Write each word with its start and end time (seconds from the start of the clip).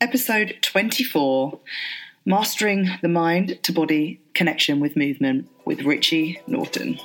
Episode 0.00 0.56
24 0.62 1.58
Mastering 2.24 2.88
the 3.02 3.08
Mind 3.08 3.58
to 3.64 3.72
Body 3.72 4.20
Connection 4.32 4.78
with 4.78 4.94
Movement 4.94 5.50
with 5.64 5.82
Richie 5.82 6.40
Norton. 6.46 7.00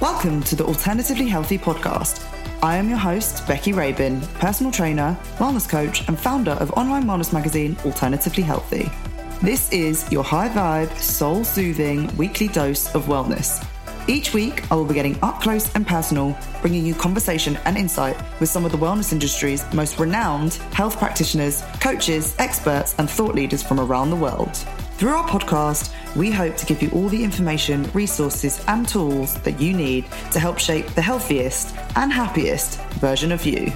Welcome 0.00 0.42
to 0.44 0.56
the 0.56 0.64
Alternatively 0.66 1.28
Healthy 1.28 1.58
podcast. 1.58 2.24
I 2.62 2.76
am 2.76 2.88
your 2.88 2.96
host, 2.96 3.44
Becki 3.44 3.76
Rabin, 3.76 4.22
personal 4.40 4.72
trainer, 4.72 5.18
wellness 5.36 5.68
coach, 5.68 6.08
and 6.08 6.18
founder 6.18 6.52
of 6.52 6.70
online 6.72 7.04
wellness 7.04 7.30
magazine 7.30 7.76
Alternatively 7.84 8.42
Healthy. 8.42 8.90
This 9.40 9.70
is 9.70 10.10
your 10.10 10.24
high 10.24 10.48
vibe, 10.48 10.92
soul 10.98 11.44
soothing 11.44 12.14
weekly 12.16 12.48
dose 12.48 12.92
of 12.96 13.04
wellness. 13.04 13.64
Each 14.08 14.34
week, 14.34 14.68
I 14.68 14.74
will 14.74 14.84
be 14.84 14.94
getting 14.94 15.16
up 15.22 15.40
close 15.40 15.72
and 15.76 15.86
personal, 15.86 16.36
bringing 16.60 16.84
you 16.84 16.92
conversation 16.92 17.56
and 17.64 17.76
insight 17.78 18.16
with 18.40 18.48
some 18.48 18.64
of 18.64 18.72
the 18.72 18.78
wellness 18.78 19.12
industry's 19.12 19.62
most 19.72 20.00
renowned 20.00 20.54
health 20.72 20.98
practitioners, 20.98 21.62
coaches, 21.80 22.34
experts, 22.40 22.96
and 22.98 23.08
thought 23.08 23.36
leaders 23.36 23.62
from 23.62 23.78
around 23.78 24.10
the 24.10 24.16
world. 24.16 24.56
Through 24.96 25.10
our 25.10 25.28
podcast, 25.28 25.94
we 26.16 26.32
hope 26.32 26.56
to 26.56 26.66
give 26.66 26.82
you 26.82 26.90
all 26.90 27.08
the 27.08 27.22
information, 27.22 27.88
resources, 27.92 28.60
and 28.66 28.88
tools 28.88 29.34
that 29.42 29.60
you 29.60 29.72
need 29.72 30.06
to 30.32 30.40
help 30.40 30.58
shape 30.58 30.86
the 30.96 31.02
healthiest 31.02 31.76
and 31.94 32.12
happiest 32.12 32.80
version 32.94 33.30
of 33.30 33.46
you. 33.46 33.72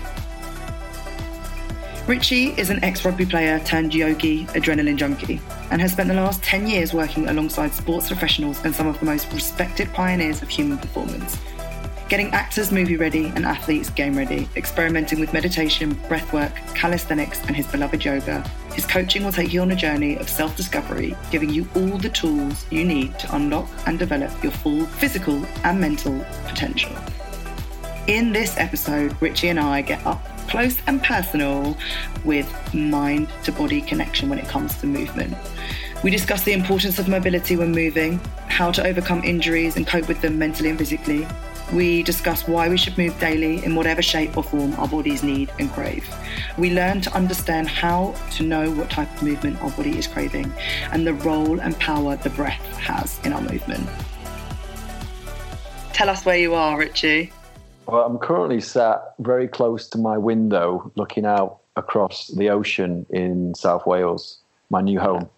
Richie 2.13 2.49
is 2.59 2.69
an 2.69 2.85
ex 2.85 3.07
rugby 3.07 3.25
player 3.25 3.59
turned 3.61 3.95
yogi, 3.95 4.45
adrenaline 4.49 4.97
junkie, 4.97 5.41
and 5.71 5.81
has 5.81 5.93
spent 5.93 6.09
the 6.09 6.15
last 6.15 6.43
10 6.43 6.67
years 6.67 6.93
working 6.93 7.27
alongside 7.31 7.73
sports 7.73 8.09
professionals 8.09 8.63
and 8.67 8.75
some 8.75 8.87
of 8.87 9.01
the 9.01 9.07
most 9.07 9.33
respected 9.33 9.91
pioneers 9.95 10.43
of 10.43 10.51
human 10.51 10.77
performance. 10.77 11.39
Getting 12.11 12.29
actors 12.33 12.71
movie 12.71 12.99
ready 12.99 13.33
and 13.35 13.47
athletes 13.47 13.89
game 13.89 14.15
ready, 14.15 14.47
experimenting 14.57 15.21
with 15.21 15.33
meditation, 15.33 15.95
breathwork, 16.11 16.55
calisthenics, 16.75 17.41
and 17.47 17.57
his 17.57 17.67
beloved 17.67 18.05
yoga. 18.05 18.47
His 18.75 18.85
coaching 18.85 19.25
will 19.25 19.33
take 19.33 19.55
you 19.55 19.63
on 19.63 19.71
a 19.71 19.75
journey 19.75 20.19
of 20.19 20.29
self 20.29 20.55
discovery, 20.55 21.17
giving 21.31 21.49
you 21.49 21.67
all 21.75 21.97
the 21.97 22.11
tools 22.11 22.67
you 22.71 22.85
need 22.85 23.19
to 23.21 23.35
unlock 23.35 23.71
and 23.87 23.99
develop 23.99 24.31
your 24.43 24.53
full 24.53 24.85
physical 24.85 25.43
and 25.65 25.81
mental 25.81 26.23
potential. 26.45 26.95
In 28.07 28.33
this 28.33 28.59
episode, 28.59 29.17
Richie 29.23 29.49
and 29.49 29.59
I 29.59 29.81
get 29.81 30.05
up 30.05 30.32
close 30.49 30.79
and 30.87 31.03
personal 31.03 31.77
with 32.25 32.75
mind 32.75 33.29
to 33.45 33.53
body 33.53 33.81
connection 33.81 34.29
when 34.29 34.39
it 34.39 34.49
comes 34.49 34.77
to 34.79 34.87
movement. 34.87 35.37
We 36.03 36.11
discuss 36.11 36.43
the 36.43 36.53
importance 36.53 36.99
of 36.99 37.09
mobility 37.09 37.57
when 37.57 37.71
moving, 37.71 38.19
how 38.49 38.73
to 38.73 38.85
overcome 38.85 39.23
injuries 39.23 39.77
and 39.77 39.87
cope 39.87 40.09
with 40.09 40.21
them 40.21 40.39
mentally 40.39 40.69
and 40.69 40.79
physically. 40.79 41.27
We 41.73 42.03
discuss 42.03 42.47
why 42.47 42.69
we 42.69 42.77
should 42.77 42.99
move 42.99 43.19
daily 43.19 43.65
in 43.65 43.75
whatever 43.75 44.03
shape 44.03 44.37
or 44.37 44.43
form 44.43 44.75
our 44.75 44.89
bodies 44.89 45.23
need 45.23 45.51
and 45.59 45.71
crave. 45.71 46.07
We 46.59 46.71
learn 46.71 47.01
to 47.03 47.15
understand 47.15 47.69
how 47.69 48.15
to 48.33 48.43
know 48.43 48.71
what 48.71 48.91
type 48.91 49.15
of 49.15 49.23
movement 49.23 49.63
our 49.63 49.71
body 49.71 49.97
is 49.97 50.07
craving 50.07 50.53
and 50.91 51.07
the 51.07 51.15
role 51.15 51.61
and 51.61 51.79
power 51.79 52.17
the 52.17 52.31
breath 52.31 52.61
has 52.79 53.19
in 53.25 53.33
our 53.33 53.41
movement. 53.41 53.89
Tell 55.95 56.11
us 56.11 56.25
where 56.25 56.37
you 56.37 56.55
are, 56.55 56.79
Richie. 56.79 57.33
Well, 57.87 58.05
I'm 58.05 58.19
currently 58.19 58.61
sat 58.61 59.15
very 59.19 59.49
close 59.49 59.89
to 59.89 59.99
my 59.99 60.19
window 60.19 60.91
looking 60.95 61.27
out 61.27 61.59
across 61.77 62.29
the 62.29 62.51
ocean 62.51 63.07
in 63.11 63.55
South 63.55 63.87
Wales, 63.87 64.39
my 64.71 64.81
new 64.81 65.01
home. 65.01 65.29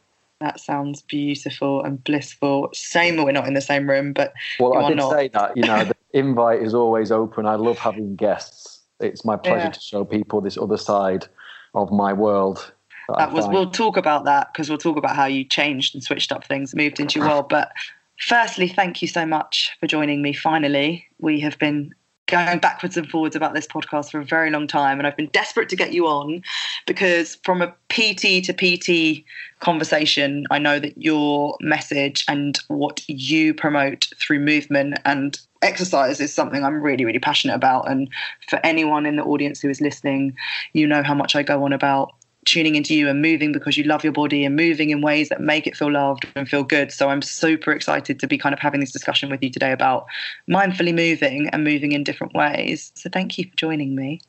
That 0.40 0.60
sounds 0.60 1.02
beautiful 1.02 1.82
and 1.82 2.02
blissful. 2.02 2.70
Shame 2.74 3.22
we're 3.22 3.32
not 3.32 3.46
in 3.46 3.54
the 3.54 3.60
same 3.60 3.88
room, 3.88 4.12
but 4.12 4.34
well, 4.58 4.76
I 4.76 4.88
did 4.88 4.98
not. 4.98 5.12
say 5.12 5.28
that. 5.28 5.56
You 5.56 5.62
know, 5.62 5.84
the 5.84 5.96
invite 6.12 6.60
is 6.60 6.74
always 6.74 7.10
open. 7.10 7.46
I 7.46 7.54
love 7.54 7.78
having 7.78 8.16
guests. 8.16 8.80
It's 9.00 9.24
my 9.24 9.36
pleasure 9.36 9.66
yeah. 9.66 9.70
to 9.70 9.80
show 9.80 10.04
people 10.04 10.40
this 10.40 10.58
other 10.58 10.76
side 10.76 11.26
of 11.74 11.90
my 11.90 12.12
world. 12.12 12.72
That, 13.08 13.18
that 13.18 13.32
was. 13.32 13.48
We'll 13.48 13.70
talk 13.70 13.96
about 13.96 14.24
that 14.24 14.52
because 14.52 14.68
we'll 14.68 14.78
talk 14.78 14.96
about 14.96 15.16
how 15.16 15.26
you 15.26 15.44
changed 15.44 15.94
and 15.94 16.02
switched 16.02 16.32
up 16.32 16.44
things, 16.44 16.74
moved 16.74 17.00
into 17.00 17.20
your 17.20 17.28
world. 17.28 17.48
But 17.48 17.72
firstly, 18.18 18.68
thank 18.68 19.02
you 19.02 19.08
so 19.08 19.24
much 19.24 19.70
for 19.80 19.86
joining 19.86 20.20
me. 20.20 20.32
Finally, 20.32 21.06
we 21.20 21.40
have 21.40 21.58
been 21.58 21.94
going 22.26 22.58
backwards 22.58 22.96
and 22.96 23.08
forwards 23.10 23.36
about 23.36 23.54
this 23.54 23.66
podcast 23.66 24.10
for 24.10 24.20
a 24.20 24.24
very 24.24 24.50
long 24.50 24.66
time 24.66 24.98
and 24.98 25.06
I've 25.06 25.16
been 25.16 25.28
desperate 25.28 25.68
to 25.68 25.76
get 25.76 25.92
you 25.92 26.06
on 26.06 26.42
because 26.86 27.36
from 27.44 27.60
a 27.60 27.68
PT 27.88 28.44
to 28.44 28.52
PT 28.52 29.24
conversation 29.60 30.46
I 30.50 30.58
know 30.58 30.78
that 30.78 30.96
your 30.96 31.56
message 31.60 32.24
and 32.26 32.58
what 32.68 33.02
you 33.08 33.52
promote 33.52 34.08
through 34.18 34.40
movement 34.40 34.98
and 35.04 35.38
exercise 35.62 36.20
is 36.20 36.32
something 36.32 36.64
I'm 36.64 36.82
really 36.82 37.04
really 37.04 37.18
passionate 37.18 37.54
about. 37.54 37.90
And 37.90 38.08
for 38.48 38.58
anyone 38.64 39.06
in 39.06 39.16
the 39.16 39.24
audience 39.24 39.60
who 39.60 39.68
is 39.68 39.80
listening 39.80 40.34
you 40.72 40.86
know 40.86 41.02
how 41.02 41.14
much 41.14 41.36
I 41.36 41.42
go 41.42 41.64
on 41.64 41.72
about 41.72 42.14
tuning 42.44 42.74
into 42.74 42.94
you 42.94 43.08
and 43.08 43.22
moving 43.22 43.52
because 43.52 43.76
you 43.76 43.84
love 43.84 44.04
your 44.04 44.12
body 44.12 44.44
and 44.44 44.56
moving 44.56 44.90
in 44.90 45.00
ways 45.00 45.28
that 45.28 45.40
make 45.40 45.66
it 45.66 45.76
feel 45.76 45.92
loved 45.92 46.26
and 46.36 46.48
feel 46.48 46.64
good. 46.64 46.92
So 46.92 47.08
I'm 47.08 47.22
super 47.22 47.72
excited 47.72 48.18
to 48.20 48.26
be 48.26 48.38
kind 48.38 48.52
of 48.52 48.58
having 48.58 48.80
this 48.80 48.92
discussion 48.92 49.30
with 49.30 49.42
you 49.42 49.50
today 49.50 49.72
about 49.72 50.06
mindfully 50.48 50.94
moving 50.94 51.48
and 51.50 51.64
moving 51.64 51.92
in 51.92 52.04
different 52.04 52.34
ways. 52.34 52.92
So 52.94 53.10
thank 53.10 53.38
you 53.38 53.44
for 53.44 53.56
joining 53.56 53.94
me. 53.94 54.20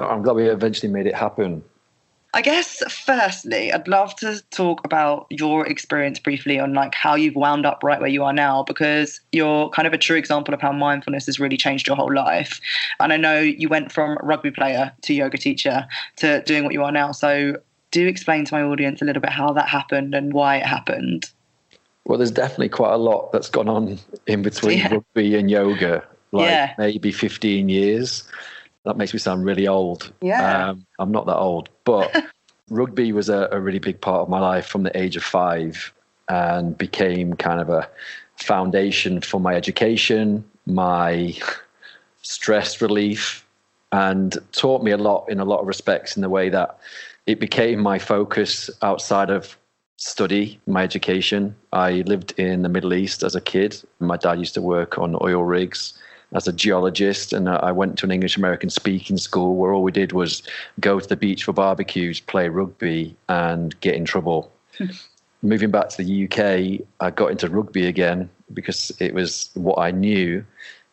I'm 0.00 0.22
glad 0.22 0.36
we 0.36 0.48
eventually 0.48 0.90
made 0.90 1.06
it 1.06 1.14
happen. 1.14 1.62
I 2.34 2.42
guess 2.42 2.82
firstly, 2.92 3.72
I'd 3.72 3.86
love 3.86 4.16
to 4.16 4.42
talk 4.50 4.84
about 4.84 5.26
your 5.30 5.64
experience 5.68 6.18
briefly 6.18 6.58
on 6.58 6.74
like 6.74 6.92
how 6.92 7.14
you've 7.14 7.36
wound 7.36 7.64
up 7.64 7.84
right 7.84 8.00
where 8.00 8.10
you 8.10 8.24
are 8.24 8.32
now 8.32 8.64
because 8.64 9.20
you're 9.30 9.68
kind 9.70 9.86
of 9.86 9.92
a 9.92 9.98
true 9.98 10.16
example 10.16 10.52
of 10.52 10.60
how 10.60 10.72
mindfulness 10.72 11.26
has 11.26 11.38
really 11.38 11.56
changed 11.56 11.86
your 11.86 11.94
whole 11.94 12.12
life. 12.12 12.60
And 12.98 13.12
I 13.12 13.16
know 13.16 13.38
you 13.38 13.68
went 13.68 13.92
from 13.92 14.18
rugby 14.20 14.50
player 14.50 14.92
to 15.02 15.14
yoga 15.14 15.38
teacher 15.38 15.86
to 16.16 16.42
doing 16.42 16.64
what 16.64 16.72
you 16.72 16.82
are 16.82 16.90
now. 16.90 17.12
So 17.12 17.56
do 17.92 18.04
explain 18.04 18.44
to 18.46 18.54
my 18.54 18.62
audience 18.62 19.00
a 19.00 19.04
little 19.04 19.22
bit 19.22 19.30
how 19.30 19.52
that 19.52 19.68
happened 19.68 20.12
and 20.12 20.32
why 20.32 20.56
it 20.56 20.66
happened. 20.66 21.30
Well, 22.04 22.18
there's 22.18 22.32
definitely 22.32 22.70
quite 22.70 22.94
a 22.94 22.98
lot 22.98 23.30
that's 23.30 23.48
gone 23.48 23.68
on 23.68 24.00
in 24.26 24.42
between 24.42 24.78
yeah. 24.78 24.92
rugby 24.92 25.36
and 25.36 25.48
yoga, 25.48 26.04
like 26.32 26.50
yeah. 26.50 26.74
maybe 26.78 27.12
15 27.12 27.68
years 27.68 28.24
that 28.84 28.96
makes 28.96 29.12
me 29.12 29.18
sound 29.18 29.44
really 29.44 29.66
old. 29.66 30.12
Yeah. 30.20 30.68
Um, 30.68 30.86
I'm 30.98 31.10
not 31.10 31.26
that 31.26 31.36
old, 31.36 31.68
but 31.84 32.24
rugby 32.70 33.12
was 33.12 33.28
a, 33.28 33.48
a, 33.50 33.60
really 33.60 33.78
big 33.78 34.00
part 34.00 34.20
of 34.20 34.28
my 34.28 34.40
life 34.40 34.66
from 34.66 34.82
the 34.82 34.96
age 34.96 35.16
of 35.16 35.24
five 35.24 35.92
and 36.28 36.76
became 36.76 37.34
kind 37.34 37.60
of 37.60 37.68
a 37.68 37.88
foundation 38.36 39.20
for 39.20 39.40
my 39.40 39.54
education, 39.54 40.44
my 40.66 41.34
stress 42.22 42.80
relief, 42.80 43.46
and 43.92 44.36
taught 44.52 44.82
me 44.82 44.90
a 44.90 44.96
lot 44.96 45.26
in 45.28 45.40
a 45.40 45.44
lot 45.44 45.60
of 45.60 45.66
respects 45.66 46.16
in 46.16 46.22
the 46.22 46.28
way 46.28 46.48
that 46.48 46.78
it 47.26 47.40
became 47.40 47.80
my 47.80 47.98
focus 47.98 48.68
outside 48.82 49.30
of 49.30 49.56
study, 49.96 50.60
my 50.66 50.82
education. 50.82 51.54
I 51.72 52.02
lived 52.06 52.32
in 52.38 52.62
the 52.62 52.68
Middle 52.68 52.92
East 52.92 53.22
as 53.22 53.34
a 53.34 53.40
kid. 53.40 53.80
My 54.00 54.16
dad 54.16 54.38
used 54.38 54.54
to 54.54 54.62
work 54.62 54.98
on 54.98 55.16
oil 55.22 55.44
rigs 55.44 55.98
as 56.34 56.48
a 56.48 56.52
geologist, 56.52 57.32
and 57.32 57.48
uh, 57.48 57.60
I 57.62 57.72
went 57.72 57.96
to 57.98 58.06
an 58.06 58.10
English 58.10 58.36
American 58.36 58.68
speaking 58.68 59.16
school 59.16 59.56
where 59.56 59.72
all 59.72 59.82
we 59.82 59.92
did 59.92 60.12
was 60.12 60.42
go 60.80 61.00
to 61.00 61.08
the 61.08 61.16
beach 61.16 61.44
for 61.44 61.52
barbecues, 61.52 62.20
play 62.20 62.48
rugby, 62.48 63.16
and 63.28 63.78
get 63.80 63.94
in 63.94 64.04
trouble. 64.04 64.50
Hmm. 64.76 64.86
Moving 65.42 65.70
back 65.70 65.90
to 65.90 66.02
the 66.02 66.24
UK, 66.24 66.86
I 67.00 67.10
got 67.10 67.30
into 67.30 67.48
rugby 67.48 67.86
again 67.86 68.28
because 68.52 68.90
it 68.98 69.14
was 69.14 69.50
what 69.54 69.78
I 69.78 69.90
knew 69.90 70.44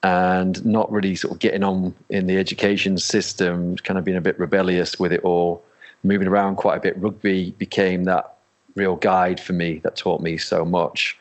and 0.04 0.64
not 0.66 0.92
really 0.92 1.16
sort 1.16 1.34
of 1.34 1.40
getting 1.40 1.64
on 1.64 1.94
in 2.10 2.28
the 2.28 2.38
education 2.38 2.98
system, 2.98 3.78
kind 3.78 3.98
of 3.98 4.06
being 4.06 4.18
a 4.18 4.22
bit 4.22 4.38
rebellious 4.40 5.00
with 5.00 5.14
it 5.14 5.22
all, 5.22 5.64
moving 6.04 6.28
around 6.28 6.56
quite 6.56 6.78
a 6.78 6.80
bit. 6.80 6.98
Rugby 6.98 7.52
became 7.58 8.04
that 8.06 8.36
real 8.76 8.96
guide 8.96 9.40
for 9.40 9.54
me 9.54 9.80
that 9.84 9.96
taught 9.96 10.22
me 10.22 10.38
so 10.38 10.66
much 10.66 11.18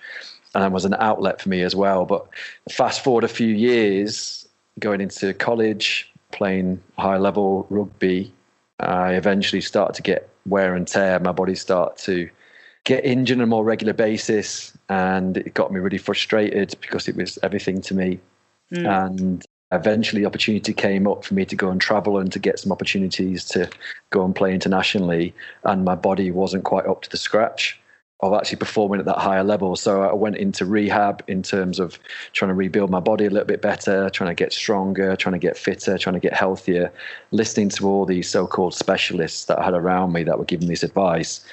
and 0.54 0.72
was 0.72 0.84
an 0.84 0.94
outlet 0.98 1.40
for 1.40 1.48
me 1.48 1.62
as 1.62 1.76
well. 1.76 2.04
But 2.04 2.26
fast 2.70 3.04
forward 3.04 3.24
a 3.24 3.28
few 3.28 3.48
years, 3.48 4.46
going 4.78 5.00
into 5.00 5.32
college, 5.34 6.10
playing 6.32 6.80
high 6.98 7.18
level 7.18 7.66
rugby, 7.70 8.32
I 8.80 9.14
eventually 9.14 9.60
started 9.60 9.94
to 9.94 10.02
get 10.02 10.28
wear 10.46 10.74
and 10.74 10.86
tear. 10.86 11.18
My 11.20 11.32
body 11.32 11.54
started 11.54 12.02
to 12.04 12.30
get 12.84 13.04
injured 13.04 13.38
on 13.38 13.44
a 13.44 13.46
more 13.46 13.64
regular 13.64 13.92
basis, 13.92 14.76
and 14.88 15.36
it 15.36 15.54
got 15.54 15.72
me 15.72 15.80
really 15.80 15.98
frustrated 15.98 16.74
because 16.80 17.08
it 17.08 17.16
was 17.16 17.38
everything 17.42 17.80
to 17.82 17.94
me. 17.94 18.18
Mm. 18.72 19.06
And 19.06 19.46
eventually, 19.72 20.24
opportunity 20.24 20.72
came 20.72 21.06
up 21.06 21.24
for 21.24 21.34
me 21.34 21.44
to 21.44 21.56
go 21.56 21.70
and 21.70 21.80
travel 21.80 22.18
and 22.18 22.32
to 22.32 22.38
get 22.38 22.58
some 22.58 22.72
opportunities 22.72 23.44
to 23.46 23.68
go 24.10 24.24
and 24.24 24.34
play 24.34 24.54
internationally, 24.54 25.34
and 25.64 25.84
my 25.84 25.94
body 25.94 26.30
wasn't 26.30 26.64
quite 26.64 26.86
up 26.86 27.02
to 27.02 27.10
the 27.10 27.18
scratch 27.18 27.79
of 28.22 28.34
actually 28.34 28.58
performing 28.58 29.00
at 29.00 29.06
that 29.06 29.18
higher 29.18 29.42
level. 29.42 29.76
So 29.76 30.02
I 30.02 30.12
went 30.12 30.36
into 30.36 30.66
rehab 30.66 31.22
in 31.26 31.42
terms 31.42 31.80
of 31.80 31.98
trying 32.32 32.50
to 32.50 32.54
rebuild 32.54 32.90
my 32.90 33.00
body 33.00 33.24
a 33.24 33.30
little 33.30 33.46
bit 33.46 33.62
better, 33.62 34.10
trying 34.10 34.28
to 34.28 34.34
get 34.34 34.52
stronger, 34.52 35.16
trying 35.16 35.32
to 35.32 35.38
get 35.38 35.56
fitter, 35.56 35.96
trying 35.96 36.14
to 36.14 36.20
get 36.20 36.34
healthier, 36.34 36.92
listening 37.30 37.70
to 37.70 37.88
all 37.88 38.04
these 38.04 38.28
so 38.28 38.46
called 38.46 38.74
specialists 38.74 39.46
that 39.46 39.58
I 39.58 39.64
had 39.64 39.74
around 39.74 40.12
me 40.12 40.22
that 40.24 40.38
were 40.38 40.44
giving 40.44 40.68
this 40.68 40.82
advice 40.82 41.44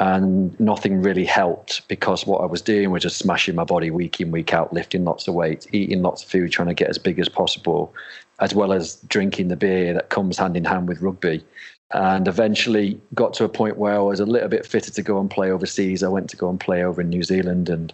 and 0.00 0.58
nothing 0.58 1.02
really 1.02 1.26
helped 1.26 1.86
because 1.86 2.26
what 2.26 2.40
I 2.40 2.46
was 2.46 2.62
doing 2.62 2.90
was 2.90 3.02
just 3.02 3.18
smashing 3.18 3.54
my 3.54 3.64
body 3.64 3.90
week 3.90 4.18
in, 4.18 4.30
week 4.30 4.54
out, 4.54 4.72
lifting 4.72 5.04
lots 5.04 5.28
of 5.28 5.34
weight, 5.34 5.66
eating 5.72 6.00
lots 6.00 6.22
of 6.22 6.30
food, 6.30 6.50
trying 6.50 6.68
to 6.68 6.74
get 6.74 6.88
as 6.88 6.96
big 6.96 7.18
as 7.18 7.28
possible, 7.28 7.94
as 8.40 8.54
well 8.54 8.72
as 8.72 8.96
drinking 9.08 9.48
the 9.48 9.56
beer 9.56 9.92
that 9.92 10.08
comes 10.08 10.38
hand 10.38 10.56
in 10.56 10.64
hand 10.64 10.88
with 10.88 11.02
rugby. 11.02 11.44
And 11.92 12.28
eventually 12.28 13.00
got 13.14 13.34
to 13.34 13.44
a 13.44 13.48
point 13.48 13.76
where 13.76 13.94
I 13.94 13.98
was 13.98 14.20
a 14.20 14.26
little 14.26 14.48
bit 14.48 14.64
fitter 14.64 14.92
to 14.92 15.02
go 15.02 15.18
and 15.18 15.28
play 15.28 15.50
overseas. 15.50 16.02
I 16.02 16.08
went 16.08 16.30
to 16.30 16.36
go 16.36 16.48
and 16.48 16.60
play 16.60 16.84
over 16.84 17.00
in 17.00 17.08
New 17.08 17.24
Zealand, 17.24 17.68
and 17.68 17.92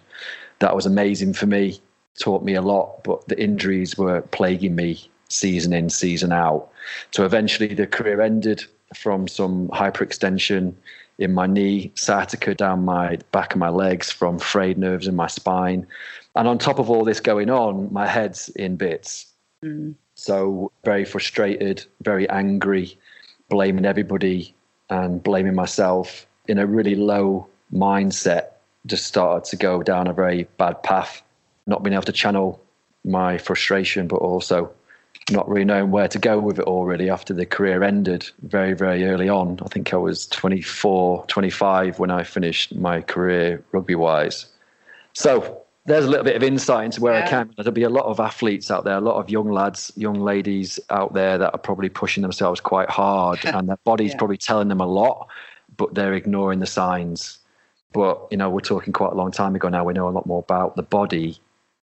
that 0.58 0.76
was 0.76 0.84
amazing 0.84 1.32
for 1.32 1.46
me, 1.46 1.81
taught 2.19 2.43
me 2.43 2.54
a 2.54 2.62
lot. 2.62 3.02
But 3.04 3.26
the 3.28 3.40
injuries 3.40 3.96
were 3.96 4.20
plaguing 4.20 4.76
me 4.76 5.08
season 5.28 5.72
in, 5.72 5.90
season 5.90 6.32
out. 6.32 6.69
So 7.12 7.25
eventually 7.25 7.75
the 7.75 7.87
career 7.87 8.20
ended 8.20 8.64
from 8.94 9.28
some 9.28 9.69
hyperextension 9.69 10.75
in 11.19 11.32
my 11.32 11.46
knee, 11.46 11.90
sciatica 11.94 12.54
down 12.54 12.84
my 12.84 13.19
back 13.32 13.54
of 13.54 13.58
my 13.58 13.70
legs 13.70 14.10
from 14.10 14.38
frayed 14.38 14.78
nerves 14.78 15.08
in 15.08 15.16
my 15.16 15.26
spine. 15.26 15.87
And 16.34 16.46
on 16.46 16.58
top 16.58 16.78
of 16.78 16.90
all 16.90 17.04
this 17.04 17.20
going 17.20 17.48
on, 17.48 17.93
my 17.93 18.06
head's 18.06 18.50
in 18.50 18.76
bits. 18.76 19.26
Mm. 19.64 19.94
So 20.14 20.70
very 20.84 21.04
frustrated, 21.04 21.84
very 22.02 22.28
angry, 22.28 22.98
blaming 23.48 23.84
everybody 23.84 24.54
and 24.90 25.22
blaming 25.22 25.54
myself 25.54 26.26
in 26.48 26.58
a 26.58 26.66
really 26.66 26.94
low 26.94 27.46
mindset. 27.72 28.48
Just 28.87 29.06
started 29.06 29.48
to 29.50 29.56
go 29.56 29.82
down 29.82 30.06
a 30.06 30.12
very 30.12 30.44
bad 30.58 30.82
path, 30.82 31.22
not 31.66 31.82
being 31.82 31.94
able 31.94 32.04
to 32.04 32.12
channel 32.12 32.60
my 33.04 33.38
frustration, 33.38 34.06
but 34.06 34.16
also 34.16 34.72
not 35.31 35.48
really 35.48 35.64
knowing 35.64 35.90
where 35.90 36.08
to 36.08 36.19
go 36.19 36.38
with 36.38 36.58
it 36.58 36.64
all 36.64 36.84
really 36.84 37.10
after 37.10 37.34
the 37.34 37.44
career 37.44 37.82
ended 37.82 38.28
very 38.43 38.75
very 38.75 39.04
early 39.04 39.28
on 39.28 39.58
i 39.64 39.69
think 39.69 39.93
i 39.93 39.96
was 39.96 40.26
24 40.28 41.25
25 41.26 41.98
when 41.98 42.10
i 42.10 42.22
finished 42.22 42.75
my 42.76 43.00
career 43.00 43.64
rugby 43.72 43.96
wise 43.96 44.46
so 45.14 45.60
there's 45.86 46.04
a 46.04 46.08
little 46.08 46.24
bit 46.24 46.36
of 46.36 46.42
insight 46.42 46.84
into 46.86 47.00
where 47.00 47.14
yeah. 47.14 47.24
i 47.24 47.28
came 47.28 47.50
there'll 47.56 47.72
be 47.72 47.82
a 47.82 47.88
lot 47.88 48.04
of 48.06 48.20
athletes 48.20 48.70
out 48.70 48.84
there 48.84 48.96
a 48.96 49.00
lot 49.00 49.16
of 49.16 49.30
young 49.30 49.50
lads 49.50 49.92
young 49.96 50.20
ladies 50.20 50.78
out 50.90 51.14
there 51.14 51.38
that 51.38 51.52
are 51.52 51.58
probably 51.58 51.88
pushing 51.88 52.22
themselves 52.22 52.60
quite 52.60 52.90
hard 52.90 53.38
and 53.44 53.68
their 53.68 53.78
body's 53.84 54.10
yeah. 54.10 54.18
probably 54.18 54.36
telling 54.36 54.68
them 54.68 54.80
a 54.80 54.86
lot 54.86 55.28
but 55.76 55.94
they're 55.94 56.14
ignoring 56.14 56.58
the 56.58 56.66
signs 56.66 57.38
but 57.92 58.26
you 58.30 58.36
know 58.36 58.50
we're 58.50 58.60
talking 58.60 58.92
quite 58.92 59.12
a 59.12 59.16
long 59.16 59.30
time 59.30 59.54
ago 59.54 59.68
now 59.68 59.84
we 59.84 59.92
know 59.92 60.08
a 60.08 60.10
lot 60.10 60.26
more 60.26 60.40
about 60.40 60.76
the 60.76 60.82
body 60.82 61.38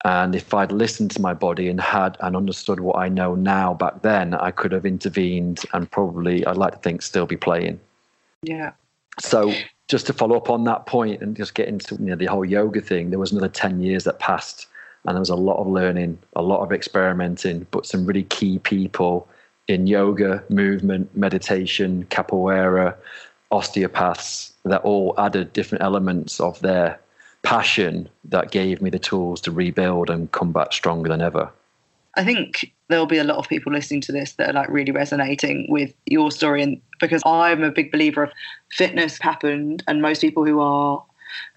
and 0.05 0.35
if 0.35 0.55
I'd 0.55 0.73
listened 0.73 1.11
to 1.13 1.21
my 1.21 1.35
body 1.35 1.69
and 1.69 1.81
had 1.81 2.17
and 2.21 2.35
understood 2.35 2.81
what 2.81 2.97
I 2.97 3.09
know 3.09 3.35
now 3.35 3.75
back 3.75 4.01
then, 4.01 4.33
I 4.33 4.51
could 4.51 4.73
have 4.73 4.87
intervened 4.87 5.61
and 5.75 5.91
probably, 5.91 6.45
I'd 6.47 6.57
like 6.57 6.73
to 6.73 6.79
think, 6.79 7.03
still 7.03 7.27
be 7.27 7.37
playing. 7.37 7.79
Yeah. 8.43 8.73
So 9.19 9.53
just 9.89 10.07
to 10.07 10.13
follow 10.13 10.37
up 10.37 10.51
on 10.51 10.65
that 10.65 10.87
point 10.87 11.21
and 11.21 11.37
just 11.37 11.55
get 11.55 11.69
into 11.69 11.97
you 11.97 12.07
know, 12.07 12.17
the 12.17 12.27
whole 12.27 12.45
yoga 12.45 12.81
thing, 12.81 13.11
there 13.11 13.19
was 13.19 13.33
another 13.33 13.49
10 13.49 13.81
years 13.81 14.05
that 14.05 14.19
passed 14.19 14.67
and 15.05 15.15
there 15.17 15.21
was 15.21 15.31
a 15.31 15.37
lot 15.37 15.59
of 15.59 15.67
learning, 15.67 16.19
a 16.37 16.43
lot 16.43 16.63
of 16.63 16.73
experimenting, 16.73 17.67
but 17.71 17.87
some 17.87 18.07
really 18.07 18.25
key 18.25 18.59
people 18.59 19.27
in 19.69 19.87
yoga, 19.87 20.43
movement, 20.49 21.15
meditation, 21.17 22.07
capoeira, 22.11 22.95
osteopaths 23.51 24.53
that 24.65 24.83
all 24.83 25.15
added 25.19 25.53
different 25.53 25.83
elements 25.83 26.41
of 26.41 26.61
their 26.61 27.01
passion 27.43 28.09
that 28.25 28.51
gave 28.51 28.83
me 28.83 28.91
the 28.91 28.99
tools 28.99 29.41
to 29.41 29.51
rebuild 29.51 30.11
and 30.11 30.31
come 30.33 30.53
back 30.53 30.73
stronger 30.73 31.09
than 31.09 31.21
ever. 31.21 31.51
I 32.21 32.25
think 32.25 32.71
there'll 32.91 33.07
be 33.07 33.17
a 33.17 33.25
lot 33.25 33.39
of 33.39 33.49
people 33.49 33.73
listening 33.73 34.03
to 34.03 34.13
this 34.13 34.35
that 34.35 34.51
are 34.51 34.53
like 34.53 34.69
really 34.69 34.93
resonating 34.93 35.67
with 35.71 35.95
your 36.05 36.31
story 36.31 36.63
and 36.63 36.79
because 37.01 37.23
I'm 37.25 37.63
a 37.63 37.71
big 37.71 37.91
believer 37.91 38.25
of 38.25 38.33
fitness 38.71 39.19
happened 39.19 39.83
and 39.89 40.03
most 40.03 40.21
people 40.21 40.45
who 40.45 40.61
are 40.61 41.03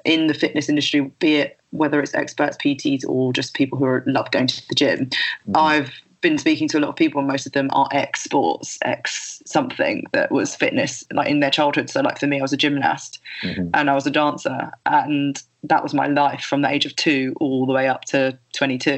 in 0.05 0.27
the 0.27 0.33
fitness 0.33 0.69
industry, 0.69 1.01
be 1.19 1.35
it 1.35 1.59
whether 1.71 1.99
it's 1.99 2.15
experts, 2.15 2.55
PTs, 2.63 3.03
or 3.05 3.33
just 3.33 3.55
people 3.55 3.77
who 3.77 3.83
are, 3.83 4.05
love 4.07 4.31
going 4.31 4.47
to 4.47 4.67
the 4.69 4.75
gym. 4.75 5.09
Mm. 5.49 5.57
I've 5.57 5.91
been 6.23 6.39
speaking 6.39 6.67
to 6.69 6.79
a 6.79 6.81
lot 6.81 6.89
of 6.89 6.95
people, 6.95 7.19
and 7.19 7.27
most 7.27 7.45
of 7.45 7.51
them 7.51 7.69
are 7.73 7.87
ex 7.91 8.23
sports, 8.23 8.79
ex 8.81 9.43
something 9.45 10.05
that 10.13 10.31
was 10.31 10.55
fitness, 10.55 11.03
like 11.11 11.29
in 11.29 11.41
their 11.41 11.51
childhood. 11.51 11.91
So, 11.91 12.01
like 12.01 12.19
for 12.19 12.25
me, 12.25 12.39
I 12.39 12.41
was 12.41 12.53
a 12.53 12.57
gymnast 12.57 13.19
mm-hmm. 13.43 13.69
and 13.75 13.89
I 13.89 13.93
was 13.93 14.07
a 14.07 14.11
dancer, 14.11 14.71
and 14.87 15.39
that 15.63 15.83
was 15.83 15.93
my 15.93 16.07
life 16.07 16.41
from 16.41 16.61
the 16.61 16.69
age 16.69 16.85
of 16.85 16.95
two 16.95 17.35
all 17.39 17.65
the 17.65 17.73
way 17.73 17.87
up 17.87 18.05
to 18.05 18.37
22. 18.53 18.89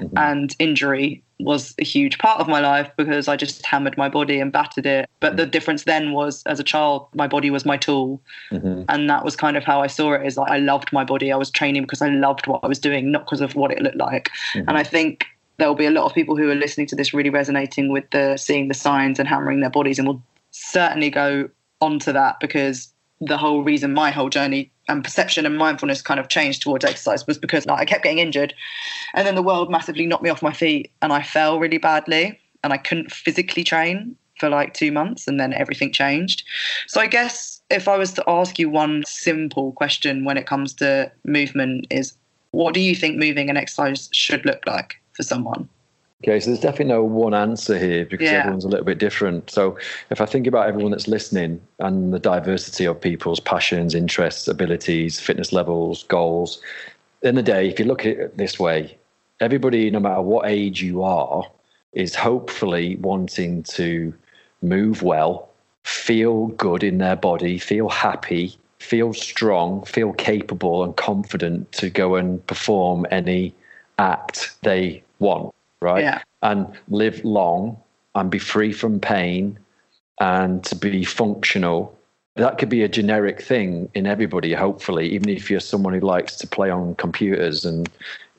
Mm-hmm. 0.00 0.18
And 0.18 0.56
injury 0.58 1.22
was 1.40 1.74
a 1.78 1.84
huge 1.84 2.18
part 2.18 2.40
of 2.40 2.48
my 2.48 2.60
life 2.60 2.90
because 2.96 3.28
I 3.28 3.36
just 3.36 3.64
hammered 3.64 3.96
my 3.96 4.08
body 4.08 4.38
and 4.38 4.52
battered 4.52 4.86
it. 4.86 5.08
But 5.20 5.28
mm-hmm. 5.28 5.36
the 5.36 5.46
difference 5.46 5.84
then 5.84 6.12
was, 6.12 6.42
as 6.44 6.60
a 6.60 6.64
child, 6.64 7.08
my 7.14 7.26
body 7.26 7.50
was 7.50 7.64
my 7.64 7.76
tool, 7.76 8.20
mm-hmm. 8.50 8.84
and 8.88 9.10
that 9.10 9.24
was 9.24 9.36
kind 9.36 9.56
of 9.56 9.64
how 9.64 9.82
I 9.82 9.86
saw 9.86 10.14
it. 10.14 10.26
Is 10.26 10.36
like 10.36 10.50
I 10.50 10.58
loved 10.58 10.92
my 10.92 11.04
body. 11.04 11.32
I 11.32 11.36
was 11.36 11.50
training 11.50 11.82
because 11.82 12.02
I 12.02 12.08
loved 12.08 12.46
what 12.46 12.60
I 12.62 12.66
was 12.66 12.78
doing, 12.78 13.10
not 13.10 13.24
because 13.24 13.40
of 13.40 13.54
what 13.54 13.70
it 13.70 13.80
looked 13.82 13.96
like. 13.96 14.30
Mm-hmm. 14.54 14.68
And 14.68 14.78
I 14.78 14.82
think 14.82 15.26
there'll 15.58 15.74
be 15.74 15.86
a 15.86 15.90
lot 15.90 16.04
of 16.04 16.14
people 16.14 16.36
who 16.36 16.50
are 16.50 16.54
listening 16.54 16.86
to 16.88 16.96
this 16.96 17.14
really 17.14 17.30
resonating 17.30 17.92
with 17.92 18.08
the 18.10 18.36
seeing 18.36 18.68
the 18.68 18.74
signs 18.74 19.18
and 19.18 19.28
hammering 19.28 19.60
their 19.60 19.70
bodies 19.70 19.98
and 19.98 20.08
will 20.08 20.22
certainly 20.50 21.10
go 21.10 21.48
onto 21.80 22.12
that 22.12 22.38
because 22.40 22.92
the 23.20 23.38
whole 23.38 23.62
reason 23.62 23.94
my 23.94 24.10
whole 24.10 24.28
journey 24.28 24.70
and 24.88 25.04
perception 25.04 25.46
and 25.46 25.56
mindfulness 25.56 26.02
kind 26.02 26.18
of 26.18 26.28
changed 26.28 26.62
towards 26.62 26.84
exercise 26.84 27.26
was 27.26 27.38
because 27.38 27.66
like, 27.66 27.80
I 27.80 27.84
kept 27.84 28.02
getting 28.02 28.18
injured 28.18 28.52
and 29.14 29.26
then 29.26 29.36
the 29.36 29.42
world 29.42 29.70
massively 29.70 30.06
knocked 30.06 30.24
me 30.24 30.30
off 30.30 30.42
my 30.42 30.52
feet 30.52 30.90
and 31.00 31.12
I 31.12 31.22
fell 31.22 31.60
really 31.60 31.78
badly 31.78 32.38
and 32.64 32.72
I 32.72 32.78
couldn't 32.78 33.12
physically 33.12 33.62
train 33.62 34.16
for 34.38 34.48
like 34.48 34.74
two 34.74 34.90
months 34.90 35.28
and 35.28 35.38
then 35.38 35.52
everything 35.52 35.92
changed. 35.92 36.42
So 36.88 37.00
I 37.00 37.06
guess 37.06 37.60
if 37.70 37.86
I 37.86 37.96
was 37.96 38.12
to 38.14 38.24
ask 38.26 38.58
you 38.58 38.68
one 38.68 39.04
simple 39.06 39.72
question 39.72 40.24
when 40.24 40.36
it 40.36 40.46
comes 40.46 40.74
to 40.74 41.12
movement 41.24 41.86
is 41.90 42.14
what 42.50 42.74
do 42.74 42.80
you 42.80 42.94
think 42.94 43.16
moving 43.16 43.48
and 43.48 43.56
exercise 43.56 44.08
should 44.12 44.44
look 44.44 44.66
like? 44.66 45.01
For 45.14 45.22
someone? 45.22 45.68
Okay, 46.22 46.38
so 46.38 46.50
there's 46.50 46.60
definitely 46.60 46.86
no 46.86 47.02
one 47.02 47.34
answer 47.34 47.76
here 47.76 48.04
because 48.04 48.30
yeah. 48.30 48.38
everyone's 48.38 48.64
a 48.64 48.68
little 48.68 48.86
bit 48.86 48.98
different. 48.98 49.50
So 49.50 49.76
if 50.10 50.20
I 50.20 50.26
think 50.26 50.46
about 50.46 50.68
everyone 50.68 50.92
that's 50.92 51.08
listening 51.08 51.60
and 51.80 52.14
the 52.14 52.20
diversity 52.20 52.84
of 52.84 53.00
people's 53.00 53.40
passions, 53.40 53.92
interests, 53.94 54.46
abilities, 54.46 55.18
fitness 55.18 55.52
levels, 55.52 56.04
goals, 56.04 56.60
in 57.22 57.34
the 57.34 57.42
day, 57.42 57.68
if 57.68 57.78
you 57.80 57.86
look 57.86 58.06
at 58.06 58.18
it 58.18 58.36
this 58.36 58.58
way, 58.58 58.96
everybody, 59.40 59.90
no 59.90 59.98
matter 59.98 60.22
what 60.22 60.46
age 60.46 60.80
you 60.80 61.02
are, 61.02 61.44
is 61.92 62.14
hopefully 62.14 62.96
wanting 62.96 63.64
to 63.64 64.14
move 64.62 65.02
well, 65.02 65.48
feel 65.82 66.48
good 66.48 66.84
in 66.84 66.98
their 66.98 67.16
body, 67.16 67.58
feel 67.58 67.88
happy, 67.88 68.56
feel 68.78 69.12
strong, 69.12 69.84
feel 69.84 70.12
capable 70.12 70.84
and 70.84 70.96
confident 70.96 71.70
to 71.72 71.90
go 71.90 72.14
and 72.14 72.46
perform 72.46 73.06
any 73.10 73.52
act 73.98 74.54
they 74.62 75.02
want, 75.18 75.54
right? 75.80 76.02
Yeah. 76.02 76.22
And 76.42 76.66
live 76.88 77.24
long 77.24 77.80
and 78.14 78.30
be 78.30 78.38
free 78.38 78.72
from 78.72 79.00
pain 79.00 79.58
and 80.20 80.62
to 80.64 80.74
be 80.74 81.04
functional. 81.04 81.96
That 82.36 82.58
could 82.58 82.68
be 82.68 82.82
a 82.82 82.88
generic 82.88 83.42
thing 83.42 83.90
in 83.94 84.06
everybody, 84.06 84.52
hopefully, 84.54 85.08
even 85.10 85.28
if 85.28 85.50
you're 85.50 85.60
someone 85.60 85.92
who 85.92 86.00
likes 86.00 86.36
to 86.36 86.46
play 86.46 86.70
on 86.70 86.94
computers 86.94 87.64
and 87.64 87.88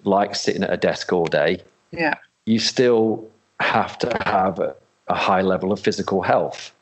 likes 0.03 0.41
sitting 0.41 0.63
at 0.63 0.73
a 0.73 0.77
desk 0.77 1.13
all 1.13 1.25
day. 1.25 1.61
Yeah. 1.91 2.15
You 2.45 2.59
still 2.59 3.27
have 3.59 3.97
to 3.99 4.17
have 4.25 4.59
a, 4.59 4.75
a 5.07 5.15
high 5.15 5.41
level 5.41 5.71
of 5.71 5.79
physical 5.79 6.21
health. 6.21 6.73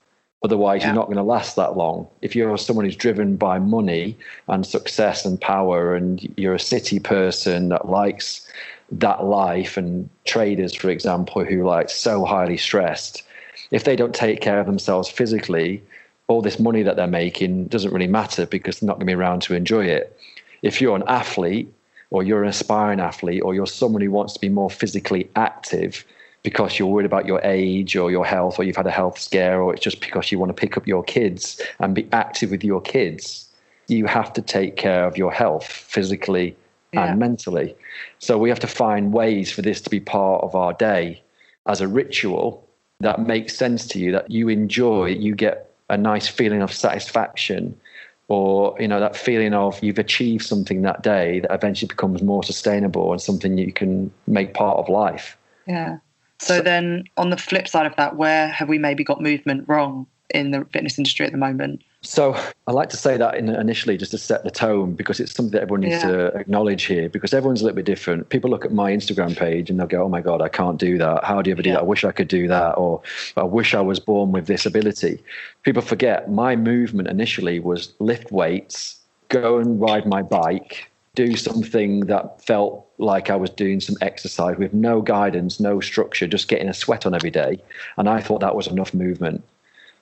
Otherwise, 0.43 0.81
Yeah. 0.81 0.87
you're 0.87 0.95
not 0.95 1.05
going 1.05 1.17
to 1.17 1.23
last 1.23 1.55
that 1.55 1.77
long. 1.77 2.07
If 2.21 2.35
you're 2.35 2.57
someone 2.57 2.85
who's 2.85 2.95
driven 2.95 3.35
by 3.35 3.59
money 3.59 4.15
and 4.47 4.65
success 4.65 5.23
and 5.23 5.39
power, 5.39 5.95
and 5.95 6.27
you're 6.35 6.55
a 6.55 6.59
city 6.59 6.99
person 6.99 7.69
that 7.69 7.89
likes 7.89 8.47
that 8.91 9.23
life, 9.23 9.77
and 9.77 10.09
traders, 10.25 10.73
for 10.73 10.89
example, 10.89 11.45
who 11.45 11.63
like 11.63 11.89
so 11.89 12.25
highly 12.25 12.57
stressed, 12.57 13.23
if 13.69 13.83
they 13.83 13.95
don't 13.95 14.15
take 14.15 14.41
care 14.41 14.59
of 14.59 14.65
themselves 14.65 15.07
physically, 15.09 15.81
all 16.27 16.41
this 16.41 16.59
money 16.59 16.81
that 16.81 16.95
they're 16.95 17.07
making 17.07 17.65
doesn't 17.65 17.93
really 17.93 18.07
matter 18.07 18.45
because 18.45 18.79
they're 18.79 18.87
not 18.87 18.95
going 18.95 19.07
to 19.07 19.11
be 19.11 19.13
around 19.13 19.41
to 19.43 19.53
enjoy 19.53 19.85
it. 19.85 20.17
If 20.61 20.81
you're 20.81 20.95
an 20.95 21.03
athlete, 21.07 21.71
or 22.09 22.23
you're 22.23 22.43
an 22.43 22.49
aspiring 22.49 22.99
athlete, 22.99 23.41
or 23.43 23.53
you're 23.55 23.65
someone 23.67 24.01
who 24.01 24.11
wants 24.11 24.33
to 24.33 24.39
be 24.39 24.49
more 24.49 24.69
physically 24.69 25.29
active, 25.35 26.03
because 26.43 26.79
you're 26.79 26.87
worried 26.87 27.05
about 27.05 27.25
your 27.25 27.39
age 27.43 27.95
or 27.95 28.09
your 28.11 28.25
health 28.25 28.57
or 28.59 28.63
you've 28.63 28.75
had 28.75 28.87
a 28.87 28.91
health 28.91 29.17
scare 29.19 29.61
or 29.61 29.73
it's 29.73 29.83
just 29.83 30.01
because 30.01 30.31
you 30.31 30.39
want 30.39 30.49
to 30.49 30.59
pick 30.59 30.77
up 30.77 30.87
your 30.87 31.03
kids 31.03 31.61
and 31.79 31.93
be 31.95 32.07
active 32.11 32.51
with 32.51 32.63
your 32.63 32.81
kids 32.81 33.47
you 33.87 34.05
have 34.05 34.31
to 34.33 34.41
take 34.41 34.75
care 34.77 35.05
of 35.05 35.17
your 35.17 35.31
health 35.31 35.65
physically 35.65 36.55
Yeah. 36.93 37.05
and 37.09 37.19
mentally 37.19 37.75
so 38.19 38.37
we 38.37 38.49
have 38.49 38.59
to 38.59 38.67
find 38.67 39.13
ways 39.13 39.51
for 39.51 39.61
this 39.61 39.81
to 39.81 39.89
be 39.89 39.99
part 39.99 40.43
of 40.43 40.55
our 40.55 40.73
day 40.73 41.21
as 41.67 41.81
a 41.81 41.87
ritual 41.87 42.65
that 42.99 43.19
makes 43.19 43.55
sense 43.55 43.87
to 43.87 43.99
you 43.99 44.11
that 44.11 44.29
you 44.29 44.49
enjoy 44.49 45.07
you 45.07 45.35
get 45.35 45.71
a 45.89 45.97
nice 45.97 46.27
feeling 46.27 46.61
of 46.61 46.71
satisfaction 46.73 47.79
or 48.27 48.75
you 48.79 48.87
know 48.87 48.99
that 48.99 49.15
feeling 49.15 49.53
of 49.53 49.81
you've 49.83 49.99
achieved 49.99 50.45
something 50.45 50.81
that 50.83 51.03
day 51.03 51.39
that 51.41 51.51
eventually 51.53 51.87
becomes 51.87 52.21
more 52.23 52.43
sustainable 52.43 53.11
and 53.11 53.21
something 53.21 53.57
you 53.57 53.73
can 53.73 54.11
make 54.27 54.53
part 54.53 54.77
of 54.77 54.87
life 54.89 55.37
Yeah. 55.67 55.97
So, 56.41 56.61
then, 56.61 57.03
on 57.17 57.29
the 57.29 57.37
flip 57.37 57.67
side 57.67 57.85
of 57.85 57.95
that, 57.97 58.15
where 58.15 58.47
have 58.47 58.67
we 58.67 58.77
maybe 58.79 59.03
got 59.03 59.21
movement 59.21 59.67
wrong 59.67 60.07
in 60.33 60.51
the 60.51 60.65
fitness 60.73 60.97
industry 60.97 61.25
at 61.25 61.31
the 61.31 61.37
moment? 61.37 61.83
So 62.03 62.35
I 62.65 62.71
like 62.71 62.89
to 62.89 62.97
say 62.97 63.15
that 63.17 63.35
in, 63.35 63.49
initially 63.49 63.95
just 63.95 64.09
to 64.11 64.17
set 64.17 64.43
the 64.43 64.49
tone 64.49 64.93
because 64.93 65.19
it's 65.19 65.33
something 65.35 65.51
that 65.51 65.61
everyone 65.61 65.81
needs 65.81 66.01
Yeah. 66.03 66.09
to 66.11 66.25
acknowledge 66.35 66.83
here 66.85 67.09
because 67.09 67.31
everyone's 67.31 67.61
a 67.61 67.65
little 67.65 67.75
bit 67.75 67.85
different. 67.85 68.29
People 68.29 68.49
look 68.49 68.65
at 68.65 68.71
my 68.71 68.91
Instagram 68.91 69.37
page 69.37 69.69
and 69.69 69.79
they'll 69.79 69.85
go, 69.85 70.03
"Oh 70.03 70.09
my 70.09 70.19
god, 70.21 70.41
I 70.41 70.49
can't 70.49 70.79
do 70.79 70.97
that. 70.97 71.23
How 71.23 71.43
do 71.43 71.49
you 71.49 71.53
ever 71.53 71.61
do 71.61 71.69
Yeah. 71.69 71.75
that? 71.75 71.81
I 71.81 71.85
wish 71.85 72.03
I 72.03 72.11
could 72.11 72.27
do 72.27 72.47
that." 72.47 72.71
Or 72.71 73.01
"I 73.37 73.43
wish 73.43 73.75
I 73.75 73.81
was 73.81 73.99
born 73.99 74.31
with 74.31 74.47
this 74.47 74.65
ability." 74.65 75.19
People 75.61 75.83
forget 75.83 76.31
my 76.31 76.55
movement 76.55 77.07
initially 77.07 77.59
was 77.59 77.93
lift 77.99 78.31
weights, 78.31 78.97
go 79.29 79.59
and 79.59 79.79
ride 79.79 80.07
my 80.07 80.23
bike, 80.23 80.89
do 81.15 81.35
something 81.35 82.01
that 82.01 82.41
felt 82.41 82.87
like 82.97 83.29
I 83.29 83.35
was 83.35 83.49
doing 83.49 83.81
some 83.81 83.95
exercise 84.01 84.57
with 84.57 84.73
no 84.73 85.01
guidance, 85.01 85.59
no 85.59 85.79
structure, 85.79 86.27
just 86.27 86.47
getting 86.47 86.69
a 86.69 86.73
sweat 86.73 87.05
on 87.05 87.13
every 87.13 87.31
day, 87.31 87.61
and 87.97 88.07
I 88.07 88.21
thought 88.21 88.39
that 88.41 88.55
was 88.55 88.67
enough 88.67 88.93
movement. 88.93 89.43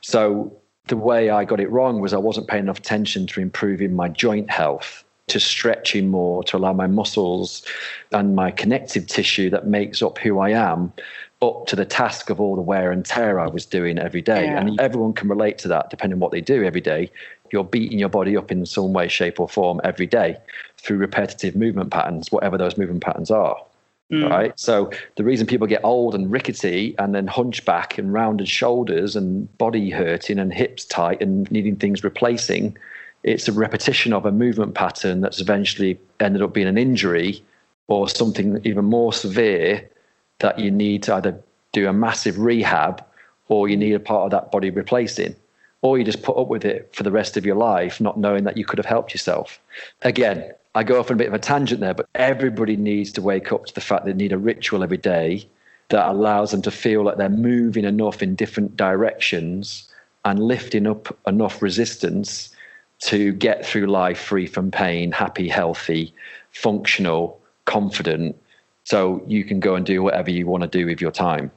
So 0.01 0.55
the 0.87 0.97
way 0.97 1.29
I 1.29 1.45
got 1.45 1.59
it 1.59 1.69
wrong 1.71 1.99
was 1.99 2.13
I 2.13 2.17
wasn't 2.17 2.47
paying 2.47 2.63
enough 2.63 2.79
attention 2.79 3.27
to 3.27 3.41
improving 3.41 3.95
my 3.95 4.09
joint 4.09 4.51
health, 4.51 5.03
to 5.27 5.39
stretching 5.39 6.09
more, 6.09 6.43
to 6.45 6.57
allow 6.57 6.73
my 6.73 6.87
muscles 6.87 7.65
and 8.11 8.35
my 8.35 8.51
connective 8.51 9.07
tissue 9.07 9.49
that 9.49 9.67
makes 9.67 10.01
up 10.01 10.17
who 10.17 10.39
I 10.39 10.49
am 10.49 10.93
up 11.41 11.67
to 11.67 11.75
the 11.75 11.85
task 11.85 12.29
of 12.29 12.41
all 12.41 12.55
the 12.55 12.61
wear 12.61 12.91
and 12.91 13.05
tear 13.05 13.39
I 13.39 13.47
was 13.47 13.65
doing 13.65 13.97
every 13.97 14.21
day. 14.21 14.45
Yeah. 14.45 14.59
And 14.59 14.79
everyone 14.79 15.13
can 15.13 15.29
relate 15.29 15.57
to 15.59 15.67
that 15.69 15.89
depending 15.89 16.17
on 16.17 16.19
what 16.19 16.31
they 16.31 16.41
do 16.41 16.63
every 16.63 16.81
day. 16.81 17.09
You're 17.51 17.63
beating 17.63 17.99
your 17.99 18.09
body 18.09 18.37
up 18.37 18.51
in 18.51 18.65
some 18.65 18.93
way, 18.93 19.07
shape, 19.07 19.39
or 19.39 19.49
form 19.49 19.81
every 19.83 20.07
day 20.07 20.37
through 20.77 20.97
repetitive 20.97 21.55
movement 21.55 21.91
patterns, 21.91 22.31
whatever 22.31 22.57
those 22.57 22.77
movement 22.77 23.03
patterns 23.03 23.31
are 23.31 23.57
mm. 24.11 24.29
right? 24.29 24.57
So 24.59 24.91
the 25.15 25.23
reason 25.23 25.47
people 25.47 25.67
get 25.67 25.83
old 25.83 26.15
and 26.15 26.31
rickety 26.31 26.95
and 26.97 27.13
then 27.13 27.27
hunchback 27.27 27.97
and 27.97 28.13
rounded 28.13 28.47
shoulders 28.47 29.15
and 29.15 29.55
body 29.57 29.89
hurting 29.89 30.39
and 30.39 30.53
hips 30.53 30.85
tight 30.85 31.21
and 31.21 31.49
needing 31.51 31.75
things 31.75 32.03
replacing, 32.03 32.77
it's 33.23 33.47
a 33.47 33.51
repetition 33.51 34.13
of 34.13 34.25
a 34.25 34.31
movement 34.31 34.75
pattern 34.75 35.21
that's 35.21 35.41
eventually 35.41 35.99
ended 36.19 36.41
up 36.41 36.53
being 36.53 36.67
an 36.67 36.77
injury 36.77 37.43
or 37.87 38.07
something 38.07 38.61
even 38.63 38.85
more 38.85 39.11
severe 39.11 39.87
that 40.39 40.59
you 40.59 40.71
need 40.71 41.03
to 41.03 41.13
either 41.15 41.39
do 41.71 41.87
a 41.87 41.93
massive 41.93 42.39
rehab 42.39 43.03
or 43.47 43.67
you 43.67 43.75
need 43.75 43.93
a 43.93 43.99
part 43.99 44.25
of 44.25 44.31
that 44.31 44.51
body 44.51 44.69
replacing. 44.69 45.35
Or 45.81 45.97
you 45.97 46.03
just 46.03 46.23
put 46.23 46.37
up 46.37 46.47
with 46.47 46.65
it 46.65 46.89
for 46.93 47.03
the 47.03 47.11
rest 47.11 47.37
of 47.37 47.45
your 47.45 47.55
life, 47.55 48.01
not 48.01 48.17
knowing 48.17 48.43
that 48.43 48.57
you 48.57 48.65
could 48.65 48.79
have 48.79 48.85
helped 48.85 49.13
yourself. 49.13 49.59
Again, 50.01 50.51
I 50.75 50.83
go 50.83 50.99
off 50.99 51.09
on 51.09 51.15
a 51.15 51.17
bit 51.17 51.27
of 51.27 51.33
a 51.33 51.39
tangent 51.39 51.79
there, 51.79 51.93
but 51.93 52.07
everybody 52.15 52.75
needs 52.75 53.11
to 53.13 53.21
wake 53.21 53.51
up 53.51 53.65
to 53.65 53.73
the 53.73 53.81
fact 53.81 54.05
that 54.05 54.11
they 54.11 54.23
need 54.23 54.33
a 54.33 54.37
ritual 54.37 54.83
every 54.83 54.97
day 54.97 55.47
that 55.89 56.07
allows 56.07 56.51
them 56.51 56.61
to 56.61 56.71
feel 56.71 57.03
like 57.03 57.17
they're 57.17 57.29
moving 57.29 57.85
enough 57.85 58.21
in 58.21 58.35
different 58.35 58.77
directions 58.77 59.89
and 60.25 60.39
lifting 60.39 60.85
up 60.85 61.17
enough 61.25 61.61
resistance 61.61 62.55
to 62.99 63.31
get 63.33 63.65
through 63.65 63.87
life 63.87 64.19
free 64.19 64.45
from 64.45 64.69
pain, 64.69 65.11
happy, 65.11 65.47
healthy, 65.47 66.13
functional, 66.51 67.39
confident, 67.65 68.35
so 68.83 69.23
you 69.27 69.43
can 69.43 69.59
go 69.59 69.75
and 69.75 69.85
do 69.85 70.03
whatever 70.03 70.29
you 70.29 70.45
want 70.45 70.61
to 70.63 70.67
do 70.67 70.85
with 70.85 70.99
your 70.99 71.11
time. 71.11 71.49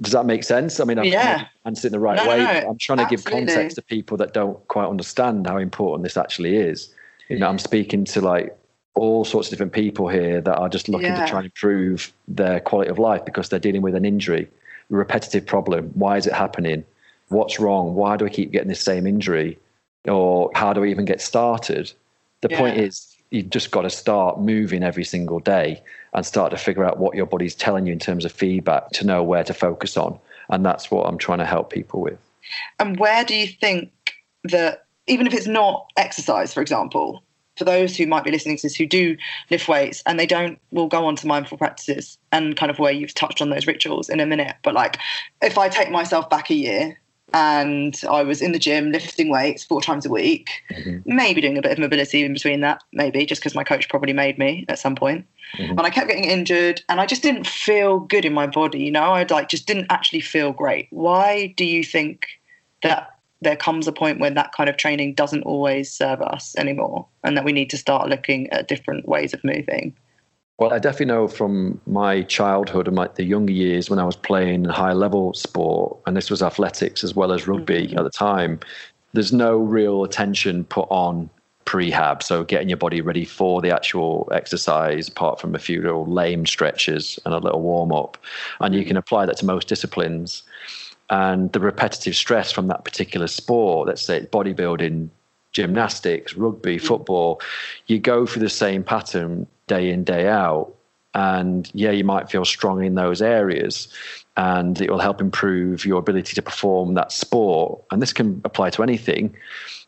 Does 0.00 0.12
that 0.12 0.26
make 0.26 0.44
sense? 0.44 0.78
I 0.80 0.84
mean, 0.84 0.98
I'm 0.98 1.06
Yeah. 1.06 1.46
answering 1.64 1.90
it 1.90 1.92
the 1.92 2.00
right 2.00 2.22
No, 2.22 2.28
way. 2.28 2.38
no, 2.38 2.68
I'm 2.70 2.78
trying 2.78 2.98
to 2.98 3.06
give 3.06 3.24
context 3.24 3.76
to 3.76 3.82
people 3.82 4.16
that 4.18 4.32
don't 4.32 4.66
quite 4.68 4.86
understand 4.86 5.46
how 5.46 5.58
important 5.58 6.04
this 6.04 6.16
actually 6.16 6.56
is. 6.56 6.94
You 7.28 7.38
know, 7.38 7.48
I'm 7.48 7.58
speaking 7.58 8.04
to 8.06 8.20
like 8.20 8.56
all 8.94 9.24
sorts 9.24 9.48
of 9.48 9.50
different 9.50 9.72
people 9.72 10.08
here 10.08 10.40
that 10.40 10.56
are 10.56 10.68
just 10.68 10.88
looking 10.88 11.10
Yeah. 11.10 11.20
to 11.20 11.26
try 11.26 11.38
and 11.40 11.46
improve 11.46 12.12
their 12.28 12.60
quality 12.60 12.90
of 12.90 12.98
life 12.98 13.24
because 13.24 13.48
they're 13.48 13.58
dealing 13.58 13.82
with 13.82 13.94
an 13.94 14.04
injury, 14.04 14.48
a 14.90 14.94
repetitive 14.96 15.46
problem. 15.46 15.90
Why 15.94 16.16
is 16.16 16.26
it 16.26 16.32
happening? 16.32 16.84
What's 17.28 17.58
wrong? 17.60 17.94
Why 17.94 18.16
do 18.16 18.24
I 18.24 18.28
keep 18.28 18.52
getting 18.52 18.68
this 18.68 18.80
same 18.80 19.06
injury? 19.06 19.58
Or 20.06 20.50
how 20.54 20.72
do 20.72 20.84
I 20.84 20.86
even 20.88 21.04
get 21.04 21.20
started? 21.20 21.92
The 22.40 22.48
point 22.50 22.78
is, 22.78 23.16
you've 23.30 23.50
just 23.50 23.72
got 23.72 23.82
to 23.82 23.90
start 23.90 24.40
moving 24.40 24.82
every 24.82 25.04
single 25.04 25.40
day 25.40 25.82
and 26.14 26.24
start 26.24 26.50
to 26.50 26.56
figure 26.56 26.84
out 26.84 26.98
what 26.98 27.14
your 27.14 27.26
body's 27.26 27.54
telling 27.54 27.86
you 27.86 27.92
in 27.92 27.98
terms 27.98 28.24
of 28.24 28.32
feedback 28.32 28.90
to 28.90 29.06
know 29.06 29.22
where 29.22 29.44
to 29.44 29.54
focus 29.54 29.96
on. 29.96 30.18
And 30.48 30.64
that's 30.64 30.90
what 30.90 31.06
I'm 31.06 31.18
trying 31.18 31.38
to 31.38 31.46
help 31.46 31.70
people 31.70 32.00
with. 32.00 32.18
And 32.78 32.98
where 32.98 33.24
do 33.24 33.34
you 33.34 33.46
think 33.46 33.92
that, 34.44 34.84
even 35.06 35.26
if 35.26 35.34
it's 35.34 35.46
not 35.46 35.86
exercise, 35.96 36.52
for 36.52 36.60
example, 36.60 37.22
for 37.56 37.64
those 37.64 37.96
who 37.96 38.06
might 38.06 38.24
be 38.24 38.30
listening 38.30 38.56
to 38.56 38.62
this 38.62 38.76
who 38.76 38.86
do 38.86 39.16
lift 39.50 39.68
weights 39.68 40.02
and 40.06 40.18
they 40.18 40.26
don't, 40.26 40.58
will 40.70 40.86
go 40.86 41.04
on 41.04 41.16
to 41.16 41.26
mindful 41.26 41.58
practices 41.58 42.16
and 42.30 42.56
kind 42.56 42.70
of 42.70 42.78
where 42.78 42.92
you've 42.92 43.14
touched 43.14 43.42
on 43.42 43.50
those 43.50 43.66
rituals 43.66 44.08
in 44.08 44.20
a 44.20 44.26
minute. 44.26 44.54
But 44.62 44.74
like, 44.74 44.98
if 45.42 45.58
I 45.58 45.68
take 45.68 45.90
myself 45.90 46.30
back 46.30 46.50
a 46.50 46.54
year 46.54 47.00
and 47.34 48.00
I 48.08 48.22
was 48.22 48.40
in 48.40 48.52
the 48.52 48.58
gym 48.58 48.90
lifting 48.90 49.28
weights 49.28 49.64
four 49.64 49.82
times 49.82 50.06
a 50.06 50.10
week, 50.10 50.50
mm-hmm. 50.70 51.00
maybe 51.04 51.40
doing 51.40 51.58
a 51.58 51.62
bit 51.62 51.72
of 51.72 51.78
mobility 51.78 52.24
in 52.24 52.32
between 52.32 52.60
that, 52.60 52.82
maybe 52.92 53.26
just 53.26 53.42
because 53.42 53.54
my 53.54 53.64
coach 53.64 53.88
probably 53.88 54.12
made 54.12 54.38
me 54.38 54.64
at 54.68 54.78
some 54.78 54.94
point. 54.94 55.26
Mm-hmm. 55.56 55.72
And 55.72 55.80
I 55.80 55.90
kept 55.90 56.08
getting 56.08 56.24
injured 56.24 56.82
and 56.88 57.00
I 57.00 57.06
just 57.06 57.22
didn't 57.22 57.46
feel 57.46 58.00
good 58.00 58.24
in 58.24 58.32
my 58.32 58.46
body, 58.46 58.80
you 58.80 58.90
know, 58.90 59.12
I 59.12 59.26
like 59.28 59.48
just 59.48 59.66
didn't 59.66 59.86
actually 59.90 60.20
feel 60.20 60.52
great. 60.52 60.88
Why 60.90 61.54
do 61.56 61.64
you 61.64 61.84
think 61.84 62.26
that 62.82 63.10
there 63.40 63.56
comes 63.56 63.86
a 63.86 63.92
point 63.92 64.20
when 64.20 64.34
that 64.34 64.52
kind 64.52 64.68
of 64.68 64.76
training 64.76 65.14
doesn't 65.14 65.42
always 65.42 65.92
serve 65.92 66.20
us 66.22 66.56
anymore 66.56 67.06
and 67.24 67.36
that 67.36 67.44
we 67.44 67.52
need 67.52 67.70
to 67.70 67.76
start 67.76 68.08
looking 68.08 68.48
at 68.50 68.68
different 68.68 69.06
ways 69.06 69.34
of 69.34 69.44
moving? 69.44 69.96
Well, 70.58 70.72
I 70.72 70.80
definitely 70.80 71.06
know 71.06 71.28
from 71.28 71.80
my 71.86 72.22
childhood 72.22 72.88
and 72.88 72.96
my, 72.96 73.08
the 73.14 73.24
younger 73.24 73.52
years 73.52 73.88
when 73.88 74.00
I 74.00 74.04
was 74.04 74.16
playing 74.16 74.64
high 74.64 74.92
level 74.92 75.32
sport, 75.34 75.96
and 76.04 76.16
this 76.16 76.30
was 76.30 76.42
athletics 76.42 77.04
as 77.04 77.14
well 77.14 77.32
as 77.32 77.46
rugby 77.46 77.86
mm-hmm. 77.86 77.98
at 77.98 78.02
the 78.02 78.10
time, 78.10 78.58
there's 79.12 79.32
no 79.32 79.58
real 79.58 80.02
attention 80.02 80.64
put 80.64 80.88
on 80.90 81.30
prehab. 81.64 82.24
So 82.24 82.42
getting 82.42 82.68
your 82.68 82.76
body 82.76 83.00
ready 83.00 83.24
for 83.24 83.60
the 83.60 83.70
actual 83.70 84.28
exercise, 84.32 85.06
apart 85.06 85.40
from 85.40 85.54
a 85.54 85.60
few 85.60 85.80
little 85.80 86.06
lame 86.06 86.44
stretches 86.44 87.20
and 87.24 87.32
a 87.32 87.38
little 87.38 87.62
warm 87.62 87.92
up. 87.92 88.18
And 88.58 88.74
you 88.74 88.80
mm-hmm. 88.80 88.88
can 88.88 88.96
apply 88.96 89.26
that 89.26 89.36
to 89.36 89.46
most 89.46 89.68
disciplines. 89.68 90.42
And 91.10 91.52
the 91.52 91.60
repetitive 91.60 92.16
stress 92.16 92.50
from 92.50 92.66
that 92.66 92.84
particular 92.84 93.28
sport, 93.28 93.86
let's 93.86 94.02
say 94.02 94.26
bodybuilding, 94.32 95.08
gymnastics, 95.58 96.34
rugby, 96.34 96.78
hmm. 96.78 96.86
football, 96.86 97.40
you 97.86 97.98
go 97.98 98.26
through 98.26 98.42
the 98.42 98.48
same 98.48 98.84
pattern 98.84 99.46
day 99.66 99.90
in, 99.90 100.04
day 100.04 100.28
out. 100.28 100.72
And 101.14 101.68
yeah, 101.74 101.90
you 101.90 102.04
might 102.04 102.30
feel 102.30 102.44
strong 102.44 102.84
in 102.84 102.94
those 102.94 103.20
areas 103.20 103.88
and 104.36 104.80
it 104.80 104.88
will 104.88 105.00
help 105.00 105.20
improve 105.20 105.84
your 105.84 105.98
ability 105.98 106.34
to 106.34 106.42
perform 106.42 106.94
that 106.94 107.10
sport. 107.10 107.82
And 107.90 108.00
this 108.00 108.12
can 108.12 108.40
apply 108.44 108.70
to 108.70 108.84
anything. 108.84 109.34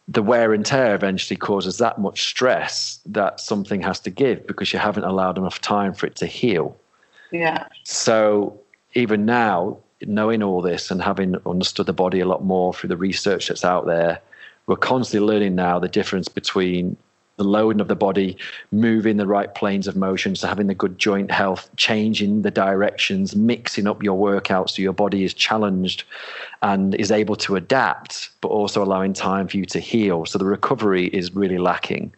The 0.09 0.25
wear 0.25 0.53
and 0.53 0.67
tear 0.67 0.93
eventually 0.97 1.37
causes 1.37 1.79
that 1.79 2.01
much 2.01 2.25
stress 2.25 2.99
that 3.07 3.39
something 3.39 3.81
has 3.83 4.01
to 4.01 4.11
give 4.11 4.45
because 4.49 4.73
you 4.73 4.81
haven't 4.81 5.05
allowed 5.05 5.39
enough 5.39 5.61
time 5.61 5.95
for 5.95 6.07
it 6.07 6.17
to 6.17 6.27
heal. 6.27 6.77
Yeah. 7.31 7.69
So 7.85 8.59
even 8.95 9.25
now, 9.25 9.79
knowing 10.03 10.43
all 10.43 10.63
this 10.63 10.91
and 10.91 11.01
having 11.01 11.37
understood 11.47 11.87
the 11.87 11.93
body 11.93 12.19
a 12.19 12.27
lot 12.27 12.43
more 12.43 12.75
through 12.75 12.89
the 12.89 12.97
research 12.97 13.47
that's 13.47 13.65
out 13.65 13.87
there, 13.87 14.21
we're 14.67 14.77
constantly 14.77 15.27
learning 15.27 15.55
now 15.55 15.79
the 15.79 15.89
difference 15.89 16.29
between 16.29 16.97
the 17.41 17.45
loading 17.45 17.81
of 17.81 17.89
the 17.89 17.97
body, 17.97 18.37
moving 18.71 19.17
the 19.17 19.27
right 19.27 19.55
planes 19.55 19.89
of 19.89 19.97
motion, 19.97 20.37
so 20.37 20.47
having 20.47 20.67
the 20.67 20.75
good 20.75 20.99
joint 20.99 21.31
health, 21.31 21.71
changing 21.77 22.43
the 22.43 22.51
directions, 22.51 23.35
mixing 23.35 23.87
up 23.87 24.03
your 24.03 24.19
workouts 24.19 24.73
so 24.73 24.83
your 24.83 24.93
body 24.93 25.25
is 25.25 25.33
challenged 25.33 26.05
and 26.61 26.95
is 26.97 27.11
able 27.11 27.37
to 27.37 27.57
adapt, 27.57 28.29
but 28.43 28.49
also 28.49 28.83
allowing 28.85 29.15
time 29.15 29.49
for 29.49 29.57
you 29.57 29.65
to 29.65 29.81
heal. 29.81 30.27
So 30.27 30.37
the 30.39 30.45
recovery 30.45 31.07
is 31.07 31.35
really 31.35 31.57
lacking. 31.57 32.13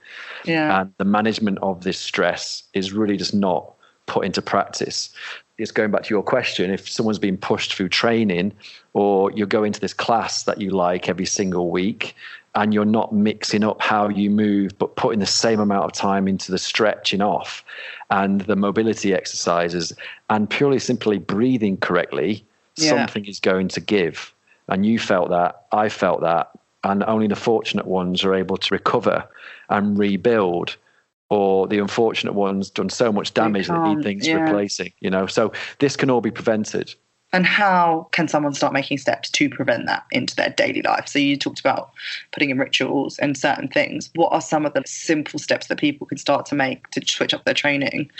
Yeah. 0.45 0.81
And 0.81 0.93
the 0.99 1.05
management 1.05 1.59
of 1.63 1.85
this 1.85 2.01
stress 2.01 2.65
is 2.75 2.93
really 2.93 3.17
just 3.17 3.33
not 3.33 3.73
put 4.07 4.25
into 4.25 4.43
practice. 4.43 5.15
It's 5.63 5.71
going 5.71 5.93
back 5.93 6.03
to 6.03 6.11
your 6.11 6.25
question 6.25 6.71
if 6.73 6.89
someone's 6.89 7.21
been 7.21 7.37
pushed 7.37 7.73
through 7.75 7.91
training 7.91 8.53
or 8.95 9.31
you're 9.31 9.47
going 9.47 9.73
to 9.73 9.81
this 9.81 9.95
class 9.95 10.43
that 10.43 10.61
you 10.61 10.71
like 10.71 11.09
every 11.09 11.25
single 11.25 11.71
week 11.71 12.17
and 12.57 12.75
you're 12.75 12.85
not 12.85 13.15
mixing 13.15 13.63
up 13.63 13.81
how 13.81 14.09
you 14.09 14.29
move, 14.29 14.77
but 14.79 14.97
putting 14.97 15.21
the 15.21 15.27
same 15.27 15.61
amount 15.61 15.85
of 15.85 15.93
time 15.93 16.27
into 16.27 16.51
the 16.51 16.59
stretching 16.59 17.23
off 17.23 17.65
and 18.11 18.41
the 18.43 18.57
mobility 18.57 19.15
exercises 19.15 19.93
and 20.31 20.51
purely 20.51 20.81
simply 20.81 21.19
breathing 21.19 21.77
correctly, 21.77 22.45
Yeah. 22.77 22.91
something 22.91 23.25
is 23.27 23.39
going 23.39 23.69
to 23.69 23.81
give. 23.81 24.35
And 24.69 24.85
you 24.85 24.99
felt 24.99 25.31
that, 25.31 25.67
I 25.71 25.89
felt 25.89 26.23
that, 26.23 26.51
and 26.83 27.05
only 27.05 27.29
the 27.29 27.37
fortunate 27.37 27.87
ones 27.87 28.25
are 28.25 28.35
able 28.35 28.57
to 28.57 28.75
recover 28.75 29.25
and 29.69 29.97
rebuild. 29.97 30.77
Or 31.33 31.67
the 31.67 31.79
unfortunate 31.79 32.35
ones 32.35 32.69
done 32.69 32.91
so 32.91 33.11
much 33.11 33.33
damage 33.33 33.69
that 33.69 33.83
need 33.83 34.03
things 34.03 34.27
yeah. 34.27 34.35
replacing. 34.35 34.93
You 35.01 35.11
know, 35.11 35.27
so 35.27 35.53
this 35.79 35.97
can 35.97 36.11
all 36.11 36.21
be 36.21 36.31
prevented. 36.31 36.95
And 37.33 37.47
how 37.47 38.09
can 38.13 38.29
someone 38.29 38.53
start 38.53 38.75
making 38.75 38.99
steps 38.99 39.31
to 39.31 39.49
prevent 39.49 39.87
that 39.87 40.05
into 40.11 40.37
their 40.37 40.51
daily 40.51 40.83
life? 40.83 41.09
So 41.09 41.19
you 41.19 41.39
talked 41.39 41.61
about 41.61 41.91
putting 42.33 42.51
in 42.51 42.59
rituals 42.59 43.19
and 43.19 43.39
certain 43.39 43.69
things. 43.69 44.11
What 44.15 44.33
are 44.33 44.43
some 44.43 44.67
of 44.67 44.75
the 44.75 44.83
simple 44.85 45.39
steps 45.39 45.69
that 45.69 45.79
people 45.79 46.07
can 46.07 46.19
start 46.19 46.45
to 46.47 46.55
make 46.55 46.91
to 46.91 47.01
switch 47.07 47.33
up 47.33 47.45
their 47.45 47.55
training? 47.55 48.11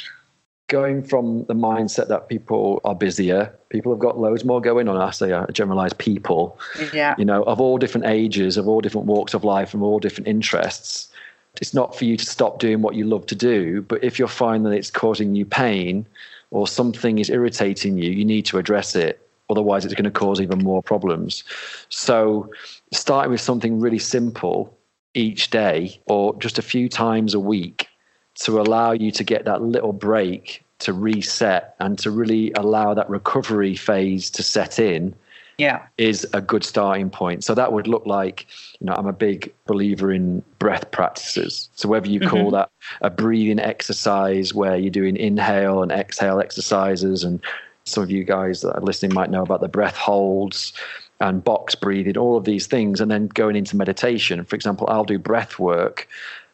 going 0.73 1.03
from 1.03 1.45
the 1.49 1.55
mindset 1.55 2.09
that 2.09 2.31
people 2.31 2.81
are 2.87 2.95
busier, 2.95 3.55
people 3.69 3.93
have 3.93 3.99
got 3.99 4.19
loads 4.19 4.43
more 4.43 4.59
going 4.59 4.89
on. 4.89 4.97
I 4.97 5.11
say 5.11 5.31
I 5.35 5.45
generalize 5.53 5.93
people, 5.93 6.59
Yeah. 6.95 7.15
you 7.19 7.27
know, 7.27 7.43
of 7.43 7.61
all 7.61 7.77
different 7.77 8.07
ages, 8.07 8.57
of 8.57 8.67
all 8.67 8.81
different 8.81 9.07
walks 9.07 9.35
of 9.35 9.45
life, 9.45 9.69
from 9.69 9.83
all 9.83 9.99
different 9.99 10.29
interests. 10.29 11.12
It's 11.61 11.75
not 11.75 11.97
for 11.97 12.05
you 12.05 12.17
to 12.17 12.25
stop 12.25 12.59
doing 12.59 12.81
what 12.81 12.95
you 12.95 13.05
love 13.05 13.27
to 13.27 13.35
do, 13.35 13.83
but 13.83 14.03
if 14.03 14.19
you're 14.19 14.29
finding 14.29 14.71
that 14.71 14.77
it's 14.77 14.91
causing 14.91 15.35
you 15.35 15.45
pain 15.45 16.07
or 16.51 16.67
something 16.67 17.19
is 17.19 17.31
irritating 17.31 17.99
you, 17.99 18.11
you 18.11 18.25
need 18.25 18.47
to 18.47 18.59
address 18.59 18.97
it. 18.97 19.19
Otherwise, 19.51 19.85
it's 19.85 19.95
going 19.95 20.05
to 20.05 20.11
cause 20.11 20.41
even 20.41 20.59
more 20.61 20.83
problems. 20.83 21.45
So, 21.91 22.51
starting 22.93 23.33
with 23.33 23.41
something 23.41 23.81
really 23.81 23.99
simple 23.99 24.75
each 25.15 25.51
day 25.51 26.01
or 26.07 26.35
just 26.39 26.59
a 26.59 26.63
few 26.63 26.89
times 26.89 27.35
a 27.35 27.41
week 27.41 27.89
to 28.35 28.61
allow 28.61 28.93
you 28.93 29.11
to 29.13 29.25
get 29.25 29.45
that 29.45 29.61
little 29.61 29.93
break 29.93 30.65
to 30.79 30.93
reset 30.93 31.75
and 31.81 31.99
to 31.99 32.11
really 32.11 32.51
allow 32.53 32.95
that 32.95 33.09
recovery 33.11 33.77
phase 33.77 34.31
to 34.31 34.43
set 34.43 34.79
in 34.79 35.15
Yeah. 35.63 35.87
is 35.97 36.27
a 36.33 36.41
good 36.41 36.65
starting 36.65 37.09
point. 37.09 37.45
So 37.45 37.55
that 37.55 37.73
would 37.73 37.87
look 37.87 38.05
like, 38.05 38.47
you 38.81 38.87
know, 38.87 38.95
I'm 38.95 39.07
a 39.07 39.13
big 39.13 39.53
believer 39.67 40.13
in 40.13 40.43
breath 40.59 40.91
practices. 40.91 41.69
So 41.77 41.89
whether 41.89 42.09
you 42.09 42.19
call 42.21 42.47
mm-hmm. 42.47 42.55
that 42.55 42.71
a 43.01 43.11
breathing 43.11 43.61
exercise 43.61 44.53
where 44.53 44.77
you're 44.77 44.91
doing 44.91 45.17
inhale 45.17 45.83
and 45.83 45.93
exhale 45.93 46.41
exercises, 46.41 47.23
and 47.23 47.41
some 47.85 48.03
of 48.03 48.11
you 48.11 48.25
guys 48.25 48.63
that 48.63 48.75
are 48.75 48.81
listening 48.81 49.15
might 49.15 49.31
know 49.31 49.43
about 49.43 49.61
the 49.61 49.69
breath 49.69 49.97
holds 49.97 50.73
and 51.21 51.45
box 51.45 51.77
breathing, 51.77 52.17
all 52.17 52.37
of 52.37 52.45
these 52.45 52.67
things, 52.67 53.01
and 53.01 53.09
then 53.09 53.29
going 53.29 53.55
into 53.55 53.77
meditation. 53.77 54.45
For 54.45 54.57
example, 54.57 54.89
I'll 54.91 55.05
do 55.05 55.19
breath 55.19 55.61
work 55.61 56.09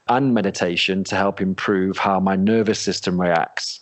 and 0.08 0.34
meditation 0.34 1.04
to 1.04 1.16
help 1.16 1.40
improve 1.40 1.96
how 1.96 2.20
my 2.20 2.36
nervous 2.36 2.78
system 2.78 3.18
reacts. 3.20 3.80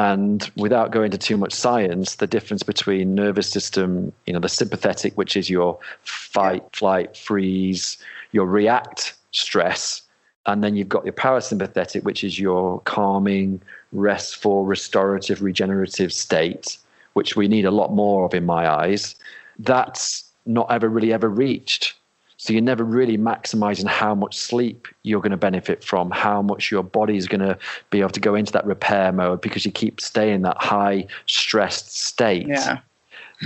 And 0.00 0.50
without 0.56 0.92
going 0.92 1.06
into 1.12 1.18
too 1.18 1.36
much 1.36 1.52
science, 1.52 2.14
the 2.14 2.26
difference 2.26 2.62
between 2.62 3.14
nervous 3.14 3.50
system, 3.50 4.14
you 4.24 4.32
know, 4.32 4.40
the 4.40 4.48
sympathetic, 4.48 5.12
which 5.18 5.36
is 5.36 5.50
your 5.50 5.78
fight, 6.04 6.64
flight, 6.74 7.14
freeze, 7.14 7.98
your 8.32 8.46
react 8.46 9.12
stress, 9.32 10.00
and 10.46 10.64
then 10.64 10.74
you've 10.74 10.88
got 10.88 11.04
your 11.04 11.12
parasympathetic, 11.12 12.02
which 12.02 12.24
is 12.24 12.40
your 12.40 12.80
calming, 12.80 13.60
restful, 13.92 14.64
restorative, 14.64 15.42
regenerative 15.42 16.14
state, 16.14 16.78
which 17.12 17.36
we 17.36 17.46
need 17.46 17.66
a 17.66 17.70
lot 17.70 17.92
more 17.92 18.24
of 18.24 18.32
in 18.32 18.46
my 18.46 18.66
eyes. 18.70 19.14
That's 19.58 20.24
not 20.46 20.72
ever 20.72 20.88
really 20.88 21.12
ever 21.12 21.28
reached. 21.28 21.92
So 22.40 22.54
you're 22.54 22.62
never 22.62 22.84
really 22.84 23.18
maximizing 23.18 23.86
how 23.86 24.14
much 24.14 24.34
sleep 24.34 24.88
you're 25.02 25.20
going 25.20 25.30
to 25.30 25.36
benefit 25.36 25.84
from, 25.84 26.10
how 26.10 26.40
much 26.40 26.70
your 26.70 26.82
body 26.82 27.18
is 27.18 27.28
going 27.28 27.42
to 27.42 27.58
be 27.90 28.00
able 28.00 28.12
to 28.12 28.20
go 28.20 28.34
into 28.34 28.50
that 28.52 28.64
repair 28.64 29.12
mode 29.12 29.42
because 29.42 29.66
you 29.66 29.70
keep 29.70 30.00
staying 30.00 30.36
in 30.36 30.42
that 30.42 30.56
high 30.56 31.06
stressed 31.26 31.94
state 31.94 32.48
Yeah. 32.48 32.78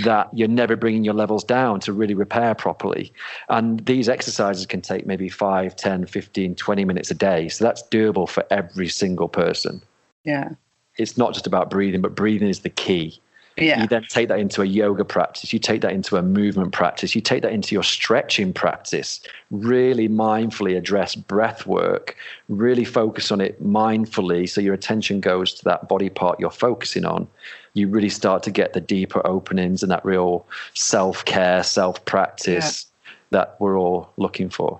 that 0.05 0.29
you're 0.31 0.47
never 0.47 0.77
bringing 0.77 1.03
your 1.03 1.13
levels 1.13 1.43
down 1.43 1.81
to 1.81 1.91
really 1.91 2.13
repair 2.13 2.55
properly. 2.55 3.11
And 3.49 3.85
these 3.85 4.07
exercises 4.07 4.65
can 4.65 4.79
take 4.79 5.05
maybe 5.05 5.27
5, 5.27 5.75
10, 5.75 6.05
15, 6.05 6.55
20 6.55 6.85
minutes 6.85 7.11
a 7.11 7.15
day. 7.15 7.49
So 7.49 7.65
that's 7.65 7.83
doable 7.83 8.29
for 8.29 8.45
every 8.49 8.87
single 8.87 9.27
person. 9.27 9.81
Yeah. 10.23 10.51
It's 10.95 11.17
not 11.17 11.33
just 11.33 11.45
about 11.45 11.69
breathing, 11.69 12.01
but 12.01 12.15
breathing 12.15 12.47
is 12.47 12.61
the 12.61 12.69
key. 12.69 13.19
Yeah. 13.57 13.81
You 13.81 13.87
then 13.87 14.05
take 14.09 14.27
that 14.27 14.39
into 14.39 14.61
a 14.61 14.65
yoga 14.65 15.05
practice, 15.05 15.53
you 15.53 15.59
take 15.59 15.81
that 15.81 15.93
into 15.93 16.17
a 16.17 16.21
movement 16.21 16.73
practice, 16.73 17.15
you 17.15 17.21
take 17.21 17.41
that 17.43 17.53
into 17.53 17.73
your 17.73 17.83
stretching 17.83 18.51
practice. 18.51 19.21
Really 19.49 20.09
mindfully 20.09 20.77
address 20.77 21.15
breath 21.15 21.65
work, 21.65 22.17
really 22.49 22.83
focus 22.83 23.31
on 23.31 23.39
it 23.39 23.63
mindfully 23.63 24.49
so 24.49 24.59
your 24.59 24.73
attention 24.73 25.21
goes 25.21 25.53
to 25.53 25.63
that 25.65 25.87
body 25.87 26.09
part 26.09 26.39
you're 26.39 26.51
focusing 26.51 27.05
on. 27.05 27.27
You 27.75 27.87
really 27.87 28.09
start 28.09 28.43
to 28.43 28.51
get 28.51 28.73
the 28.73 28.81
deeper 28.81 29.25
openings 29.25 29.83
and 29.83 29.91
that 29.91 30.03
real 30.03 30.45
self 30.73 31.23
care, 31.23 31.63
self 31.63 32.03
practice 32.03 32.85
that 33.29 33.55
we're 33.59 33.77
all 33.77 34.09
looking 34.17 34.49
for. 34.49 34.79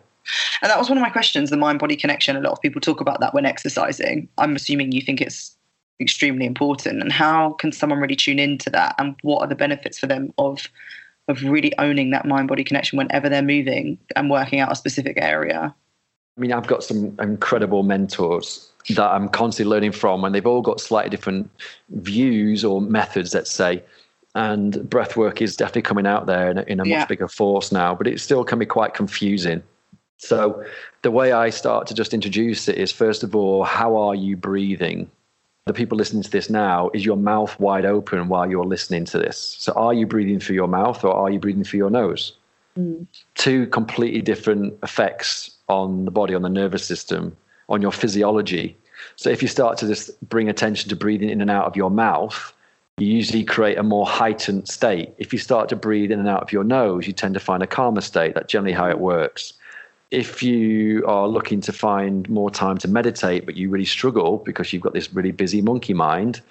And 0.61 0.69
that 0.69 0.77
was 0.77 0.89
one 0.89 0.97
of 0.97 1.01
my 1.01 1.09
questions 1.09 1.49
the 1.49 1.57
mind 1.57 1.79
body 1.79 1.95
connection. 1.95 2.35
A 2.35 2.41
lot 2.41 2.51
of 2.51 2.61
people 2.61 2.81
talk 2.81 2.99
about 2.99 3.19
that 3.19 3.33
when 3.33 3.45
exercising. 3.45 4.27
I'm 4.38 4.55
assuming 4.55 4.91
you 4.91 5.01
think 5.01 5.21
it's 5.21 5.54
extremely 5.99 6.45
important. 6.45 7.01
And 7.01 7.12
how 7.12 7.53
can 7.53 7.71
someone 7.71 7.99
really 7.99 8.15
tune 8.15 8.39
into 8.39 8.69
that? 8.71 8.95
And 8.97 9.15
what 9.21 9.41
are 9.41 9.47
the 9.47 9.55
benefits 9.55 9.97
for 9.99 10.08
them 10.08 10.34
of 10.38 10.67
of 11.27 11.41
really 11.41 11.75
owning 11.79 12.12
that 12.12 12.25
mind 12.25 12.47
body 12.47 12.63
connection 12.63 12.97
whenever 12.97 13.29
they're 13.29 13.41
moving 13.41 13.97
and 14.15 14.29
working 14.29 14.60
out 14.60 14.71
a 14.71 14.75
specific 14.75 15.17
area? 15.19 15.73
I 16.38 16.41
mean, 16.41 16.51
I've 16.51 16.67
got 16.67 16.84
some 16.84 17.17
incredible 17.19 17.81
mentors 17.81 18.69
that 18.89 19.10
I'm 19.12 19.29
constantly 19.29 19.71
learning 19.71 19.93
from, 19.93 20.23
and 20.23 20.36
they've 20.36 20.45
all 20.45 20.62
got 20.62 20.79
slightly 20.79 21.10
different 21.10 21.49
views 21.89 22.63
or 22.63 22.81
methods, 22.81 23.34
let's 23.34 23.51
say. 23.51 23.84
And 24.36 24.88
breath 24.89 25.15
work 25.15 25.41
is 25.41 25.55
definitely 25.55 25.84
coming 25.84 26.05
out 26.05 26.25
there 26.27 26.51
in 26.51 26.58
a, 26.58 26.62
in 26.63 26.79
a 26.79 26.86
Yeah. 26.86 26.99
much 26.99 27.08
bigger 27.08 27.27
force 27.27 27.71
now, 27.71 27.95
but 27.95 28.05
it 28.05 28.19
still 28.19 28.43
can 28.43 28.60
be 28.60 28.65
quite 28.65 28.93
confusing. 28.93 29.63
So, 30.17 30.63
the 31.01 31.12
way 31.12 31.31
I 31.31 31.49
start 31.49 31.88
to 31.88 31.93
just 31.93 32.13
introduce 32.13 32.67
it 32.67 32.77
is 32.77 32.91
first 32.91 33.23
of 33.23 33.36
all, 33.36 33.63
how 33.63 33.95
are 33.97 34.13
you 34.15 34.38
breathing? 34.38 35.10
The 35.65 35.73
people 35.73 35.97
listening 35.97 36.21
to 36.21 36.30
this 36.30 36.47
now, 36.47 36.91
is 36.93 37.04
your 37.04 37.17
mouth 37.17 37.60
wide 37.60 37.86
open 37.86 38.28
while 38.28 38.47
you're 38.47 38.65
listening 38.65 39.04
to 39.06 39.17
this? 39.17 39.56
So, 39.58 39.73
are 39.73 39.95
you 39.95 40.06
breathing 40.06 40.39
through 40.39 40.58
your 40.58 40.67
mouth 40.67 41.04
or 41.04 41.12
are 41.12 41.32
you 41.32 41.39
breathing 41.39 41.63
through 41.63 41.80
your 41.80 41.89
nose? 41.89 42.34
Mm. 42.78 43.08
two 43.36 43.67
completely 43.67 44.21
different 44.21 44.78
effects 44.84 45.49
on 45.69 46.04
the 46.04 46.12
body, 46.12 46.36
on 46.36 46.41
the 46.41 46.49
nervous 46.49 46.86
system, 46.86 47.36
on 47.69 47.82
your 47.82 47.93
physiology. 47.93 48.78
So 49.15 49.30
if 49.30 49.41
you 49.41 49.47
start 49.47 49.78
to 49.78 49.88
just 49.88 50.12
bring 50.28 50.49
attention 50.49 50.89
to 50.89 50.95
breathing 50.95 51.30
in 51.30 51.39
and 51.39 51.49
out 51.49 51.65
of 51.65 51.78
your 51.78 51.89
mouth, 51.89 52.54
you 52.97 53.08
usually 53.08 53.45
create 53.45 53.78
a 53.78 53.84
more 53.84 54.06
heightened 54.06 54.67
state. 54.67 55.13
If 55.17 55.32
you 55.32 55.39
start 55.39 55.69
to 55.69 55.78
breathe 55.78 56.12
in 56.12 56.19
and 56.19 56.28
out 56.28 56.43
of 56.43 56.51
your 56.51 56.65
nose, 56.65 57.08
you 57.08 57.13
tend 57.13 57.34
to 57.34 57.39
find 57.39 57.63
a 57.63 57.67
calmer 57.67 58.01
state. 58.01 58.36
That's 58.36 58.51
generally 58.51 58.73
how 58.73 58.89
it 58.89 58.99
works. 58.99 59.54
If 60.15 60.41
you 60.41 61.06
are 61.08 61.28
looking 61.28 61.60
to 61.62 61.73
find 61.73 62.28
more 62.30 62.49
time 62.49 62.78
to 62.80 62.88
meditate, 62.88 63.45
but 63.45 63.58
you 63.58 63.69
really 63.69 63.86
struggle 63.86 64.38
because 64.38 64.71
you've 64.71 64.82
got 64.82 64.93
this 64.93 65.13
really 65.13 65.32
busy 65.32 65.62
monkey 65.62 65.93
mind, 65.93 66.41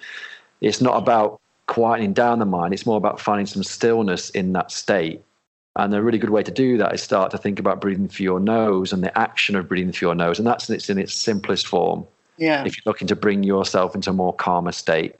it's 0.61 0.81
not 0.81 0.97
about 0.97 1.41
quieting 1.67 2.13
down 2.13 2.39
the 2.39 2.45
mind. 2.45 2.73
It's 2.73 2.85
more 2.85 2.97
about 2.97 3.19
finding 3.19 3.47
some 3.47 3.63
stillness 3.63 4.29
in 4.29 4.53
that 4.53 4.71
state. 4.71 5.23
And 5.77 5.93
a 5.93 6.01
really 6.01 6.19
good 6.19 6.29
way 6.29 6.43
to 6.43 6.51
do 6.51 6.77
that 6.77 6.93
is 6.93 7.01
start 7.01 7.31
to 7.31 7.37
think 7.37 7.59
about 7.59 7.81
breathing 7.81 8.07
through 8.07 8.23
your 8.23 8.39
nose 8.39 8.93
and 8.93 9.03
the 9.03 9.17
action 9.17 9.55
of 9.55 9.67
breathing 9.67 9.91
through 9.91 10.09
your 10.09 10.15
nose. 10.15 10.37
And 10.37 10.47
that's 10.47 10.69
it's 10.69 10.89
in 10.89 10.97
its 10.97 11.13
simplest 11.13 11.67
form. 11.67 12.05
Yeah. 12.37 12.63
If 12.65 12.77
you're 12.77 12.83
looking 12.85 13.07
to 13.07 13.15
bring 13.15 13.43
yourself 13.43 13.95
into 13.95 14.11
a 14.11 14.13
more 14.13 14.33
calmer 14.33 14.71
state. 14.71 15.15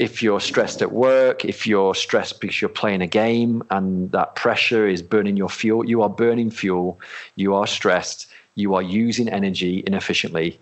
If 0.00 0.22
you're 0.22 0.40
stressed 0.40 0.80
at 0.80 0.92
work, 0.92 1.44
if 1.44 1.66
you're 1.66 1.94
stressed 1.94 2.40
because 2.40 2.58
you're 2.62 2.70
playing 2.70 3.02
a 3.02 3.06
game 3.06 3.62
and 3.68 4.10
that 4.12 4.34
pressure 4.34 4.88
is 4.88 5.02
burning 5.02 5.36
your 5.36 5.50
fuel, 5.50 5.86
you 5.86 6.00
are 6.00 6.08
burning 6.08 6.50
fuel, 6.50 6.98
you 7.36 7.54
are 7.54 7.66
stressed, 7.66 8.26
you 8.54 8.74
are 8.74 8.80
using 8.80 9.28
energy 9.28 9.84
inefficiently. 9.86 10.58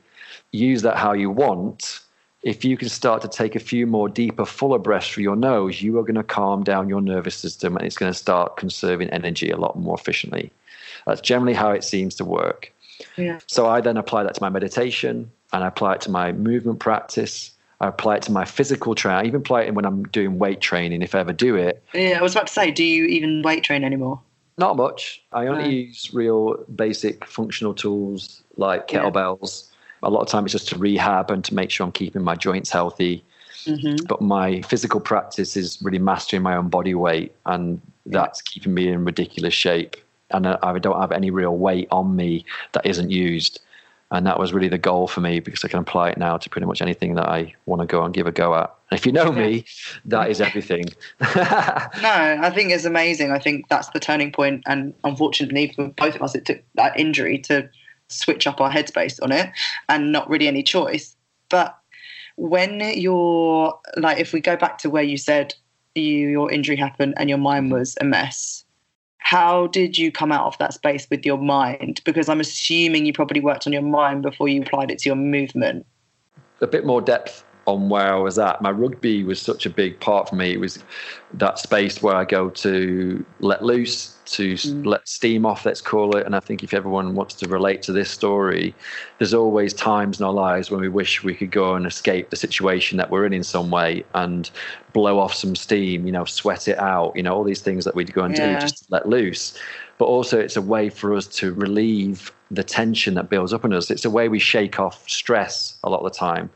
Use 0.50 0.82
that 0.82 0.96
how 0.96 1.12
you 1.12 1.30
want. 1.30 2.00
If 2.42 2.64
you 2.64 2.76
can 2.76 2.88
start 2.88 3.22
to 3.22 3.28
take 3.28 3.54
a 3.54 3.60
few 3.60 3.86
more 3.86 4.08
deeper, 4.08 4.44
fuller 4.44 4.78
breaths 4.80 5.08
through 5.08 5.22
your 5.22 5.36
nose, 5.36 5.82
you 5.82 5.98
are 5.98 6.02
going 6.02 6.16
to 6.16 6.24
calm 6.24 6.64
down 6.64 6.88
your 6.88 7.00
nervous 7.00 7.36
system 7.36 7.76
and 7.76 7.86
it's 7.86 7.96
going 7.96 8.12
to 8.12 8.18
start 8.18 8.56
conserving 8.56 9.08
energy 9.10 9.50
a 9.50 9.56
lot 9.56 9.78
more 9.78 9.96
efficiently. 9.96 10.50
That's 11.06 11.20
generally 11.20 11.54
how 11.54 11.70
it 11.70 11.84
seems 11.84 12.16
to 12.16 12.24
work. 12.24 12.72
Yeah. 13.16 13.38
So 13.46 13.68
I 13.68 13.80
then 13.82 13.96
apply 13.96 14.24
that 14.24 14.34
to 14.34 14.42
my 14.42 14.48
meditation 14.48 15.30
and 15.52 15.62
I 15.62 15.68
apply 15.68 15.94
it 15.94 16.00
to 16.02 16.10
my 16.10 16.32
movement 16.32 16.80
practice. 16.80 17.52
I 17.80 17.88
apply 17.88 18.16
it 18.16 18.22
to 18.22 18.32
my 18.32 18.44
physical 18.44 18.94
training. 18.94 19.24
I 19.24 19.28
even 19.28 19.40
apply 19.40 19.62
it 19.62 19.74
when 19.74 19.84
I'm 19.84 20.02
doing 20.04 20.38
weight 20.38 20.60
training, 20.60 21.02
if 21.02 21.14
I 21.14 21.20
ever 21.20 21.32
do 21.32 21.54
it. 21.54 21.82
Yeah, 21.94 22.18
I 22.18 22.22
was 22.22 22.34
about 22.34 22.48
to 22.48 22.52
say, 22.52 22.70
do 22.70 22.82
you 22.84 23.04
even 23.06 23.42
weight 23.42 23.62
train 23.62 23.84
anymore? 23.84 24.20
Not 24.56 24.76
much. 24.76 25.22
I 25.32 25.46
only 25.46 25.64
No. 25.64 25.70
use 25.70 26.10
real 26.12 26.56
basic 26.74 27.24
functional 27.24 27.74
tools 27.74 28.42
like 28.56 28.90
Yeah. 28.92 29.02
kettlebells. 29.04 29.68
A 30.02 30.10
lot 30.10 30.22
of 30.22 30.28
time 30.28 30.44
it's 30.44 30.52
just 30.52 30.68
to 30.70 30.78
rehab 30.78 31.30
and 31.30 31.44
to 31.44 31.54
make 31.54 31.70
sure 31.70 31.84
I'm 31.86 31.92
keeping 31.92 32.22
my 32.22 32.34
joints 32.34 32.70
healthy. 32.70 33.22
Mm-hmm. 33.64 34.06
But 34.06 34.20
my 34.20 34.62
physical 34.62 34.98
practice 35.00 35.56
is 35.56 35.78
really 35.80 35.98
mastering 35.98 36.42
my 36.42 36.56
own 36.56 36.68
body 36.68 36.94
weight, 36.94 37.32
and 37.46 37.80
that's 38.06 38.40
keeping 38.42 38.74
me 38.74 38.88
in 38.88 39.04
ridiculous 39.04 39.54
shape. 39.54 39.96
And 40.30 40.46
I 40.46 40.78
don't 40.78 41.00
have 41.00 41.12
any 41.12 41.30
real 41.30 41.56
weight 41.56 41.88
on 41.90 42.14
me 42.16 42.44
that 42.72 42.84
isn't 42.86 43.10
used. 43.10 43.60
And 44.10 44.26
that 44.26 44.38
was 44.38 44.54
really 44.54 44.68
the 44.68 44.78
goal 44.78 45.06
for 45.06 45.20
me 45.20 45.38
because 45.38 45.64
I 45.64 45.68
can 45.68 45.80
apply 45.80 46.10
it 46.10 46.18
now 46.18 46.38
to 46.38 46.48
pretty 46.48 46.66
much 46.66 46.80
anything 46.80 47.14
that 47.16 47.28
I 47.28 47.54
want 47.66 47.82
to 47.82 47.86
go 47.86 48.02
and 48.02 48.14
give 48.14 48.26
a 48.26 48.32
go 48.32 48.54
at. 48.54 48.74
And 48.90 48.98
if 48.98 49.04
you 49.04 49.12
know 49.12 49.30
me, 49.30 49.66
that 50.06 50.30
is 50.30 50.40
everything. 50.40 50.86
No, 52.00 52.38
I 52.42 52.50
think 52.50 52.70
it's 52.70 52.84
amazing. 52.84 53.32
I 53.32 53.38
think 53.38 53.68
that's 53.68 53.88
the 53.90 54.00
turning 54.00 54.32
point, 54.32 54.62
and 54.66 54.94
unfortunately 55.04 55.72
for 55.74 55.88
both 55.88 56.14
of 56.14 56.22
us, 56.22 56.34
it 56.34 56.46
took 56.46 56.62
that 56.74 56.98
injury 56.98 57.38
to 57.40 57.68
switch 58.08 58.46
up 58.46 58.60
our 58.60 58.70
headspace 58.70 59.22
on 59.22 59.32
it, 59.32 59.50
and 59.88 60.12
not 60.12 60.28
really 60.30 60.48
any 60.48 60.62
choice. 60.62 61.14
But 61.50 61.76
when 62.36 62.80
you're 62.80 63.78
like, 63.96 64.18
if 64.18 64.32
we 64.32 64.40
go 64.40 64.56
back 64.56 64.78
to 64.78 64.90
where 64.90 65.02
you 65.02 65.18
said 65.18 65.54
you 65.94 66.28
your 66.28 66.50
injury 66.50 66.76
happened 66.76 67.14
and 67.16 67.28
your 67.28 67.38
mind 67.38 67.72
was 67.72 67.96
a 68.00 68.04
mess, 68.04 68.64
how 69.18 69.66
did 69.68 69.98
you 69.98 70.10
come 70.10 70.32
out 70.32 70.46
of 70.46 70.56
that 70.58 70.74
space 70.74 71.06
with 71.10 71.26
your 71.26 71.38
mind? 71.38 72.00
Because 72.04 72.28
I'm 72.28 72.40
assuming 72.40 73.04
you 73.04 73.12
probably 73.12 73.40
worked 73.40 73.66
on 73.66 73.72
your 73.72 73.82
mind 73.82 74.22
before 74.22 74.48
you 74.48 74.62
applied 74.62 74.90
it 74.90 74.98
to 75.00 75.08
your 75.08 75.16
movement. 75.16 75.84
a 76.60 76.66
bit 76.66 76.86
more 76.86 77.00
depth 77.00 77.44
on 77.66 77.90
where 77.90 78.14
I 78.14 78.16
was 78.16 78.38
at. 78.38 78.62
My 78.62 78.70
rugby 78.70 79.22
was 79.24 79.40
such 79.40 79.66
a 79.66 79.70
big 79.70 80.00
part 80.00 80.28
for 80.30 80.36
me. 80.36 80.52
It 80.52 80.60
was 80.60 80.82
that 81.34 81.58
space 81.58 82.02
where 82.02 82.16
I 82.16 82.24
go 82.24 82.48
to 82.48 83.24
let 83.40 83.62
loose, 83.62 84.16
to 84.32 84.54
s 84.54 84.66
mm. 84.66 84.84
let 84.86 85.06
steam 85.08 85.46
off, 85.46 85.64
let's 85.64 85.80
call 85.80 86.16
it. 86.16 86.26
And 86.26 86.34
I 86.34 86.40
think 86.40 86.62
if 86.62 86.74
everyone 86.74 87.14
wants 87.14 87.34
to 87.36 87.48
relate 87.48 87.82
to 87.82 87.92
this 87.92 88.10
story, 88.10 88.74
there's 89.18 89.34
always 89.34 89.72
times 89.72 90.20
in 90.20 90.26
our 90.26 90.32
lives 90.32 90.70
when 90.70 90.80
we 90.80 90.88
wish 90.88 91.24
we 91.24 91.34
could 91.34 91.50
go 91.50 91.74
and 91.74 91.86
escape 91.86 92.30
the 92.30 92.36
situation 92.36 92.98
that 92.98 93.10
we're 93.10 93.26
in 93.26 93.32
in 93.32 93.44
some 93.44 93.70
way 93.70 94.04
and 94.14 94.50
blow 94.92 95.18
off 95.18 95.34
some 95.34 95.54
steam, 95.54 96.06
you 96.06 96.12
know, 96.12 96.24
sweat 96.24 96.68
it 96.68 96.78
out, 96.78 97.12
you 97.14 97.22
know, 97.22 97.34
all 97.34 97.44
these 97.44 97.60
things 97.60 97.84
that 97.84 97.94
we'd 97.94 98.12
go 98.12 98.22
and 98.22 98.36
Yeah. 98.36 98.54
do 98.54 98.60
just 98.60 98.78
to 98.78 98.84
let 98.90 99.08
loose. 99.08 99.58
But 99.98 100.06
also, 100.06 100.38
it's 100.38 100.56
a 100.56 100.62
way 100.62 100.90
for 100.90 101.14
us 101.14 101.26
to 101.38 101.52
relieve 101.54 102.32
the 102.50 102.62
tension 102.62 103.14
that 103.14 103.28
builds 103.28 103.52
up 103.52 103.64
in 103.64 103.72
us. 103.72 103.90
It's 103.90 104.04
a 104.04 104.10
way 104.10 104.28
we 104.28 104.38
shake 104.38 104.78
off 104.78 105.08
stress 105.08 105.76
a 105.82 105.90
lot 105.90 106.00
of 106.00 106.12
the 106.12 106.18
time. 106.18 106.50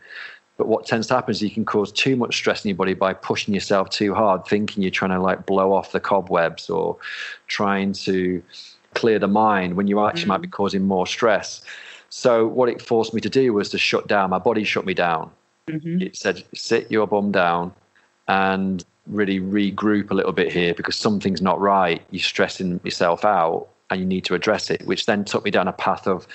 But 0.56 0.68
what 0.68 0.86
tends 0.86 1.06
to 1.08 1.14
happen 1.14 1.30
is 1.32 1.42
you 1.42 1.50
can 1.50 1.64
cause 1.64 1.90
too 1.90 2.14
much 2.14 2.36
stress 2.36 2.64
in 2.64 2.68
your 2.68 2.76
body 2.76 2.94
by 2.94 3.14
pushing 3.14 3.54
yourself 3.54 3.90
too 3.90 4.14
hard, 4.14 4.44
thinking 4.46 4.82
you're 4.82 4.90
trying 4.90 5.10
to 5.10 5.20
like 5.20 5.46
blow 5.46 5.72
off 5.72 5.92
the 5.92 6.00
cobwebs 6.00 6.68
or 6.68 6.96
trying 7.46 7.92
to 7.94 8.42
clear 8.94 9.18
the 9.18 9.28
mind 9.28 9.74
when 9.74 9.86
you 9.86 10.04
actually 10.04 10.26
might 10.26 10.42
be 10.42 10.48
mm. 10.48 10.52
causing 10.52 10.82
more 10.82 11.06
stress. 11.06 11.62
So 12.10 12.46
what 12.46 12.68
it 12.68 12.82
forced 12.82 13.14
me 13.14 13.20
to 13.22 13.30
do 13.30 13.54
was 13.54 13.70
to 13.70 13.78
shut 13.78 14.06
down. 14.06 14.30
My 14.30 14.38
body 14.38 14.64
shut 14.64 14.84
me 14.84 14.92
down. 14.92 15.30
Mm-hmm. 15.68 16.02
It 16.02 16.16
said, 16.16 16.44
sit 16.54 16.90
your 16.90 17.06
bum 17.06 17.32
down 17.32 17.72
and 18.28 18.84
really 19.06 19.40
regroup 19.40 20.10
a 20.10 20.14
little 20.14 20.32
bit 20.32 20.52
here 20.52 20.74
because 20.74 20.96
something's 20.96 21.40
not 21.40 21.60
right. 21.60 22.02
You're 22.10 22.22
stressing 22.22 22.80
yourself 22.84 23.24
out 23.24 23.68
and 23.90 24.00
you 24.00 24.06
need 24.06 24.24
to 24.24 24.34
address 24.34 24.70
it, 24.70 24.86
which 24.86 25.06
then 25.06 25.24
took 25.24 25.44
me 25.44 25.50
down 25.50 25.68
a 25.68 25.72
path 25.72 26.06
of 26.06 26.26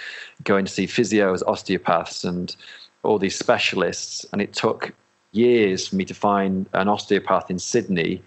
going 0.43 0.65
to 0.65 0.71
see 0.71 0.88
physios, 0.88 1.41
osteopaths, 1.47 2.23
and 2.23 2.56
all 3.07 3.17
these 3.17 3.37
specialists. 3.37 4.25
And 4.31 4.41
it 4.41 4.53
took 4.53 4.93
years 5.31 5.87
for 5.87 5.95
me 5.95 6.05
to 6.05 6.13
find 6.13 6.67
an 6.73 6.87
osteopath 6.87 7.49
in 7.49 7.59
Sydney 7.59 8.21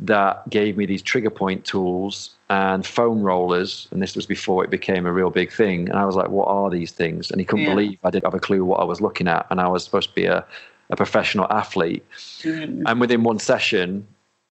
that 0.00 0.48
gave 0.50 0.76
me 0.76 0.86
these 0.86 1.02
trigger 1.02 1.30
point 1.30 1.64
tools 1.64 2.30
and 2.50 2.84
foam 2.84 3.22
rollers. 3.22 3.86
And 3.90 4.02
this 4.02 4.16
was 4.16 4.26
before 4.26 4.64
it 4.64 4.70
became 4.70 5.06
a 5.06 5.12
real 5.12 5.30
big 5.30 5.52
thing. 5.52 5.88
And 5.88 5.98
I 5.98 6.04
was 6.04 6.16
like, 6.16 6.28
what 6.28 6.48
are 6.48 6.68
these 6.70 6.90
things? 6.90 7.30
And 7.30 7.40
he 7.40 7.44
couldn't 7.44 7.66
Yeah. 7.66 7.74
believe 7.74 7.98
I 8.02 8.10
didn't 8.10 8.24
have 8.24 8.34
a 8.34 8.40
clue 8.40 8.64
what 8.64 8.80
I 8.80 8.84
was 8.84 9.00
looking 9.00 9.28
at. 9.28 9.46
And 9.50 9.60
I 9.60 9.68
was 9.68 9.84
supposed 9.84 10.08
to 10.08 10.14
be 10.14 10.26
a, 10.26 10.44
a 10.90 10.96
professional 10.96 11.46
athlete. 11.50 12.04
Mm. 12.42 12.82
And 12.86 13.00
within 13.00 13.22
one 13.22 13.38
session, 13.38 14.06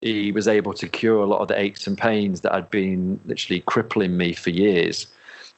he 0.00 0.32
was 0.32 0.48
able 0.48 0.72
to 0.74 0.88
cure 0.88 1.20
a 1.22 1.26
lot 1.26 1.40
of 1.40 1.48
the 1.48 1.58
aches 1.58 1.86
and 1.86 1.96
pains 1.98 2.40
that 2.42 2.52
had 2.52 2.70
been 2.70 3.20
literally 3.26 3.62
crippling 3.66 4.16
me 4.16 4.32
for 4.32 4.50
years. 4.50 5.06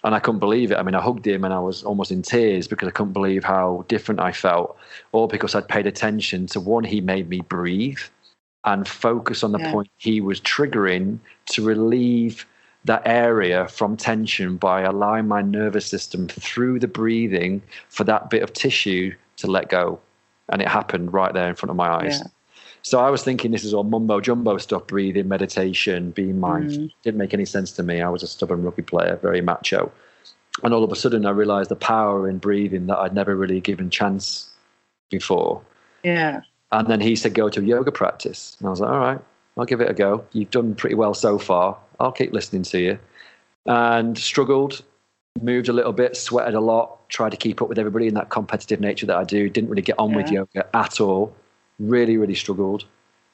And 0.04 0.14
I 0.14 0.20
couldn't 0.20 0.38
believe 0.38 0.70
it. 0.70 0.76
I 0.78 0.82
mean, 0.82 0.94
I 0.94 1.00
hugged 1.00 1.26
him 1.26 1.44
and 1.44 1.52
I 1.52 1.58
was 1.58 1.82
almost 1.82 2.12
in 2.12 2.22
tears 2.22 2.68
because 2.68 2.86
I 2.88 2.92
couldn't 2.92 3.12
believe 3.12 3.42
how 3.42 3.84
different 3.88 4.20
I 4.20 4.30
felt, 4.30 4.76
all 5.12 5.26
because 5.26 5.54
I'd 5.54 5.66
paid 5.68 5.86
attention 5.86 6.46
to 6.48 6.60
one, 6.60 6.84
he 6.84 7.00
made 7.00 7.28
me 7.28 7.40
breathe 7.40 7.98
and 8.64 8.86
focus 8.86 9.42
on 9.42 9.52
the 9.52 9.58
Yeah. 9.58 9.72
point 9.72 9.90
he 9.98 10.20
was 10.20 10.40
triggering 10.40 11.18
to 11.46 11.64
relieve 11.64 12.46
that 12.84 13.02
area 13.04 13.66
from 13.68 13.96
tension 13.96 14.56
by 14.56 14.82
allowing 14.82 15.26
my 15.26 15.42
nervous 15.42 15.86
system 15.86 16.28
through 16.28 16.78
the 16.78 16.86
breathing 16.86 17.60
for 17.88 18.04
that 18.04 18.30
bit 18.30 18.42
of 18.42 18.52
tissue 18.52 19.14
to 19.38 19.46
let 19.46 19.68
go. 19.68 19.98
And 20.48 20.62
it 20.62 20.68
happened 20.68 21.12
right 21.12 21.32
there 21.34 21.48
in 21.48 21.54
front 21.56 21.70
of 21.70 21.76
my 21.76 21.88
eyes. 21.88 22.20
Yeah. 22.20 22.28
So 22.82 23.00
I 23.00 23.10
was 23.10 23.22
thinking 23.22 23.50
this 23.50 23.64
is 23.64 23.74
all 23.74 23.84
mumbo 23.84 24.20
jumbo 24.20 24.56
stuff, 24.58 24.86
breathing, 24.86 25.28
meditation, 25.28 26.10
being 26.10 26.40
mindful. 26.40 26.84
Mm. 26.84 26.92
Didn't 27.02 27.18
make 27.18 27.34
any 27.34 27.44
sense 27.44 27.72
to 27.72 27.82
me. 27.82 28.00
I 28.00 28.08
was 28.08 28.22
a 28.22 28.26
stubborn 28.26 28.62
rugby 28.62 28.82
player, 28.82 29.16
very 29.20 29.40
macho. 29.40 29.92
And 30.62 30.72
all 30.72 30.82
of 30.82 30.90
a 30.90 30.96
sudden 30.96 31.26
I 31.26 31.30
realized 31.30 31.70
the 31.70 31.76
power 31.76 32.28
in 32.28 32.38
breathing 32.38 32.86
that 32.86 32.98
I'd 32.98 33.14
never 33.14 33.36
really 33.36 33.60
given 33.60 33.90
chance 33.90 34.50
before. 35.10 35.62
Yeah. 36.02 36.40
And 36.72 36.88
then 36.88 37.00
he 37.00 37.16
said, 37.16 37.34
go 37.34 37.48
to 37.48 37.60
a 37.60 37.64
yoga 37.64 37.92
practice. 37.92 38.56
And 38.58 38.68
I 38.68 38.70
was 38.70 38.80
like, 38.80 38.90
all 38.90 38.98
right, 38.98 39.20
I'll 39.56 39.64
give 39.64 39.80
it 39.80 39.90
a 39.90 39.94
go. 39.94 40.24
You've 40.32 40.50
done 40.50 40.74
pretty 40.74 40.94
well 40.94 41.14
so 41.14 41.38
far. 41.38 41.78
I'll 42.00 42.12
keep 42.12 42.32
listening 42.32 42.62
to 42.64 42.78
you. 42.78 42.98
And 43.66 44.16
struggled, 44.16 44.82
moved 45.40 45.68
a 45.68 45.72
little 45.72 45.92
bit, 45.92 46.16
sweated 46.16 46.54
a 46.54 46.60
lot, 46.60 47.08
tried 47.08 47.30
to 47.30 47.36
keep 47.36 47.62
up 47.62 47.68
with 47.68 47.78
everybody 47.78 48.06
in 48.06 48.14
that 48.14 48.30
competitive 48.30 48.80
nature 48.80 49.06
that 49.06 49.16
I 49.16 49.24
do. 49.24 49.48
Didn't 49.48 49.70
really 49.70 49.82
get 49.82 49.98
on 49.98 50.14
with 50.14 50.30
yoga 50.30 50.66
at 50.74 51.00
all. 51.00 51.34
Really, 51.78 52.16
really 52.16 52.34
struggled. 52.34 52.84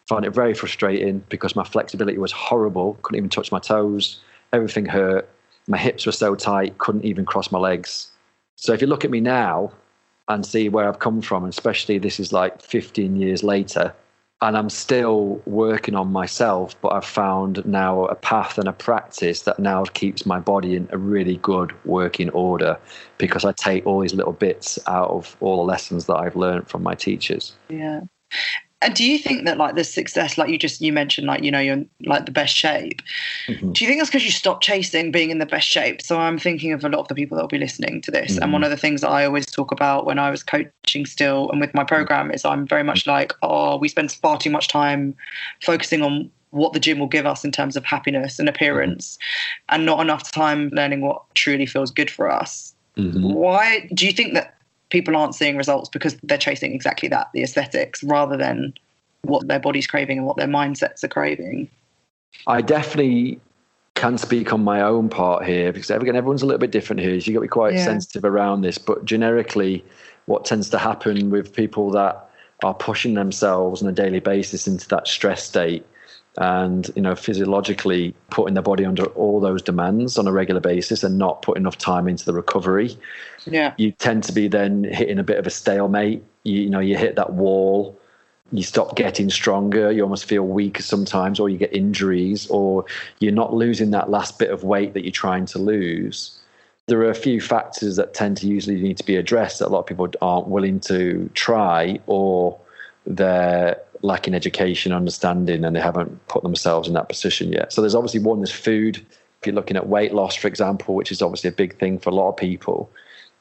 Found 0.08 0.24
it 0.24 0.30
very 0.30 0.54
frustrating 0.54 1.24
because 1.28 1.56
my 1.56 1.64
flexibility 1.64 2.18
was 2.18 2.32
horrible. 2.32 2.98
Couldn't 3.02 3.18
even 3.18 3.30
touch 3.30 3.50
my 3.50 3.58
toes. 3.58 4.20
Everything 4.52 4.86
hurt. 4.86 5.28
My 5.66 5.78
hips 5.78 6.04
were 6.04 6.12
so 6.12 6.34
tight, 6.34 6.76
couldn't 6.76 7.06
even 7.06 7.24
cross 7.24 7.50
my 7.50 7.58
legs. 7.58 8.10
So 8.56 8.74
if 8.74 8.82
you 8.82 8.86
look 8.86 9.04
at 9.04 9.10
me 9.10 9.20
now, 9.20 9.72
and 10.28 10.44
see 10.44 10.68
where 10.68 10.88
I've 10.88 10.98
come 10.98 11.20
from, 11.20 11.44
and 11.44 11.52
especially 11.52 11.98
this 11.98 12.18
is 12.18 12.32
like 12.32 12.62
15 12.62 13.16
years 13.16 13.42
later, 13.42 13.94
and 14.40 14.56
I'm 14.56 14.70
still 14.70 15.40
working 15.46 15.94
on 15.94 16.12
myself, 16.12 16.78
but 16.80 16.92
I've 16.92 17.04
found 17.04 17.64
now 17.64 18.04
a 18.06 18.14
path 18.14 18.58
and 18.58 18.68
a 18.68 18.72
practice 18.72 19.42
that 19.42 19.58
now 19.58 19.84
keeps 19.84 20.26
my 20.26 20.38
body 20.38 20.76
in 20.76 20.88
a 20.90 20.98
really 20.98 21.36
good 21.38 21.72
working 21.84 22.30
order 22.30 22.78
because 23.16 23.44
I 23.44 23.52
take 23.52 23.86
all 23.86 24.00
these 24.00 24.14
little 24.14 24.32
bits 24.32 24.78
out 24.86 25.10
of 25.10 25.36
all 25.40 25.58
the 25.58 25.62
lessons 25.62 26.06
that 26.06 26.16
I've 26.16 26.36
learned 26.36 26.68
from 26.68 26.82
my 26.82 26.94
teachers. 26.94 27.54
Yeah. 27.68 28.02
And 28.82 28.94
do 28.94 29.02
you 29.02 29.18
think 29.18 29.46
that 29.46 29.56
like 29.56 29.76
the 29.76 29.84
success, 29.84 30.36
like 30.36 30.50
you 30.50 30.58
just 30.58 30.82
you 30.82 30.92
mentioned, 30.92 31.26
like 31.26 31.42
you 31.42 31.50
know 31.50 31.58
you're 31.58 31.72
in, 31.72 31.88
like 32.04 32.26
the 32.26 32.32
best 32.32 32.54
shape? 32.54 33.00
Mhm. 33.48 33.72
Do 33.72 33.82
you 33.82 33.88
think 33.88 33.98
that's 33.98 34.10
because 34.10 34.26
you 34.26 34.30
stopped 34.30 34.62
chasing 34.62 35.10
being 35.10 35.30
in 35.30 35.38
the 35.38 35.46
best 35.46 35.66
shape? 35.66 36.02
So 36.02 36.18
I'm 36.18 36.38
thinking 36.38 36.70
of 36.72 36.84
a 36.84 36.90
lot 36.90 37.00
of 37.00 37.08
the 37.08 37.14
people 37.14 37.36
that 37.36 37.42
will 37.42 37.48
be 37.48 37.56
listening 37.58 38.02
to 38.02 38.10
this, 38.10 38.36
and 38.36 38.50
Mhm. 38.50 38.52
one 38.52 38.64
of 38.64 38.70
the 38.70 38.76
things 38.76 39.00
that 39.00 39.08
I 39.08 39.24
always 39.24 39.46
talk 39.46 39.72
about 39.72 40.04
when 40.04 40.18
I 40.18 40.30
was 40.30 40.42
coaching 40.42 41.06
still 41.06 41.50
and 41.50 41.62
with 41.62 41.72
my 41.72 41.82
program 41.82 42.30
is 42.30 42.44
I'm 42.44 42.66
very 42.66 42.82
much 42.82 43.06
like, 43.06 43.32
oh, 43.42 43.78
we 43.78 43.88
spend 43.88 44.12
far 44.12 44.36
too 44.36 44.50
much 44.50 44.68
time 44.68 45.14
focusing 45.62 46.02
on 46.02 46.30
what 46.50 46.72
the 46.74 46.80
gym 46.80 46.98
will 46.98 47.08
give 47.08 47.26
us 47.26 47.42
in 47.42 47.52
terms 47.52 47.76
of 47.76 47.84
happiness 47.84 48.38
and 48.38 48.50
appearance, 48.50 49.18
and 49.70 49.86
not 49.86 50.00
enough 50.00 50.30
time 50.30 50.68
learning 50.74 51.00
what 51.00 51.22
truly 51.34 51.64
feels 51.64 51.90
good 51.90 52.10
for 52.10 52.30
us. 52.30 52.74
Mhm. 52.98 53.32
Why 53.32 53.88
do 53.94 54.04
you 54.04 54.12
think 54.12 54.34
that 54.34 54.54
people 54.90 55.16
aren't 55.16 55.34
seeing 55.34 55.56
results 55.56 55.88
because 55.88 56.16
they're 56.22 56.38
chasing 56.38 56.72
exactly 56.72 57.08
that, 57.08 57.30
the 57.34 57.42
aesthetics, 57.42 58.02
rather 58.02 58.36
than 58.36 58.74
what 59.22 59.48
their 59.48 59.60
body's 59.60 59.86
craving 59.86 60.18
and 60.18 60.26
what 60.26 60.36
their 60.36 60.48
mindsets 60.48 61.02
are 61.02 61.08
craving? 61.08 61.70
I 62.46 62.60
definitely 62.60 63.40
can 63.94 64.18
speak 64.18 64.52
on 64.52 64.62
my 64.62 64.82
own 64.82 65.08
part 65.08 65.44
here 65.44 65.72
because 65.72 65.88
again, 65.90 66.16
everyone's 66.16 66.42
a 66.42 66.46
little 66.46 66.58
bit 66.58 66.72
different 66.72 67.00
here. 67.00 67.18
So 67.20 67.26
you've 67.26 67.34
got 67.34 67.40
to 67.40 67.42
be 67.42 67.48
quite 67.48 67.74
Yeah. 67.74 67.84
sensitive 67.84 68.24
around 68.24 68.62
this. 68.62 68.76
But 68.76 69.04
generically, 69.04 69.84
what 70.26 70.44
tends 70.44 70.68
to 70.70 70.78
happen 70.78 71.30
with 71.30 71.54
people 71.54 71.90
that 71.92 72.28
are 72.62 72.74
pushing 72.74 73.14
themselves 73.14 73.82
on 73.82 73.88
a 73.88 73.92
daily 73.92 74.20
basis 74.20 74.66
into 74.66 74.88
that 74.88 75.06
stress 75.06 75.44
state 75.44 75.86
and 76.38 76.90
you 76.96 77.02
know 77.02 77.14
physiologically 77.14 78.14
putting 78.30 78.54
their 78.54 78.62
body 78.62 78.84
under 78.84 79.04
all 79.06 79.40
those 79.40 79.62
demands 79.62 80.18
on 80.18 80.26
a 80.26 80.32
regular 80.32 80.60
basis 80.60 81.04
and 81.04 81.16
not 81.16 81.42
put 81.42 81.56
enough 81.56 81.78
time 81.78 82.08
into 82.08 82.24
the 82.24 82.32
recovery. 82.32 82.96
Yeah. 83.46 83.74
you 83.76 83.92
tend 83.92 84.24
to 84.24 84.32
be 84.32 84.48
then 84.48 84.84
hitting 84.84 85.18
a 85.18 85.22
bit 85.22 85.38
of 85.38 85.46
a 85.46 85.50
stalemate. 85.50 86.24
You, 86.42 86.62
you 86.62 86.70
know 86.70 86.80
you 86.80 86.96
hit 86.96 87.16
that 87.16 87.34
wall 87.34 87.98
you 88.52 88.62
stop 88.62 88.94
getting 88.94 89.30
stronger 89.30 89.90
you 89.90 90.02
almost 90.02 90.26
feel 90.26 90.46
weaker 90.46 90.82
sometimes 90.82 91.40
or 91.40 91.48
you 91.48 91.58
get 91.58 91.74
injuries 91.74 92.46
or 92.48 92.84
you're 93.18 93.32
not 93.32 93.54
losing 93.54 93.90
that 93.90 94.10
last 94.10 94.38
bit 94.38 94.50
of 94.50 94.64
weight 94.64 94.94
that 94.94 95.02
you're 95.02 95.10
trying 95.12 95.46
to 95.46 95.58
lose. 95.58 96.38
There 96.86 97.00
are 97.00 97.10
a 97.10 97.14
few 97.14 97.40
factors 97.40 97.96
that 97.96 98.12
tend 98.12 98.36
to 98.38 98.46
usually 98.46 98.80
need 98.80 98.98
to 98.98 99.04
be 99.04 99.16
addressed 99.16 99.58
that 99.58 99.68
a 99.68 99.70
lot 99.70 99.80
of 99.80 99.86
people 99.86 100.08
aren't 100.20 100.48
willing 100.48 100.80
to 100.80 101.30
try 101.34 101.98
or 102.06 102.58
they're 103.06 103.78
lacking 104.04 104.34
education 104.34 104.92
understanding 104.92 105.64
and 105.64 105.74
they 105.74 105.80
haven't 105.80 106.26
put 106.28 106.42
themselves 106.42 106.86
in 106.86 106.94
that 106.94 107.08
position 107.08 107.50
yet 107.50 107.72
so 107.72 107.80
there's 107.80 107.94
obviously 107.94 108.20
one 108.20 108.38
there's 108.38 108.50
food 108.50 108.98
if 108.98 109.46
you're 109.46 109.54
looking 109.54 109.76
at 109.76 109.88
weight 109.88 110.12
loss 110.12 110.34
for 110.34 110.46
example 110.46 110.94
which 110.94 111.10
is 111.10 111.22
obviously 111.22 111.48
a 111.48 111.52
big 111.52 111.76
thing 111.78 111.98
for 111.98 112.10
a 112.10 112.14
lot 112.14 112.28
of 112.28 112.36
people 112.36 112.90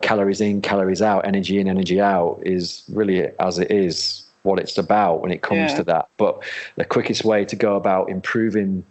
calories 0.02 0.40
in 0.40 0.62
calories 0.62 1.02
out 1.02 1.26
energy 1.28 1.60
in 1.60 1.68
energy 1.68 2.00
out 2.00 2.40
is 2.44 2.84
really 2.90 3.28
as 3.40 3.60
it 3.60 3.70
is 3.70 4.24
what 4.44 4.58
it's 4.58 4.78
about 4.78 5.22
when 5.22 5.32
it 5.32 5.42
comes 5.42 5.72
yeah. 5.72 5.76
to 5.76 5.84
that 5.84 6.08
but 6.18 6.42
the 6.78 6.86
quickest 6.86 7.26
way 7.26 7.44
to 7.44 7.56
go 7.58 7.76
about 7.76 8.10
improving 8.10 8.86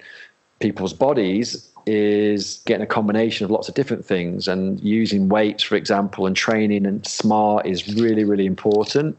people's 0.61 0.93
bodies 0.93 1.73
is 1.87 2.63
getting 2.67 2.83
a 2.83 2.87
combination 2.87 3.45
of 3.45 3.51
lots 3.51 3.69
of 3.69 3.75
different 3.75 4.05
things 4.05 4.47
and 4.47 4.81
using 4.81 5.29
weights, 5.29 5.63
for 5.63 5.77
example, 5.77 6.27
and 6.27 6.37
training 6.37 6.87
and 6.87 7.07
smart 7.07 7.67
is 7.67 7.95
really, 7.95 8.25
really 8.25 8.47
important. 8.47 9.19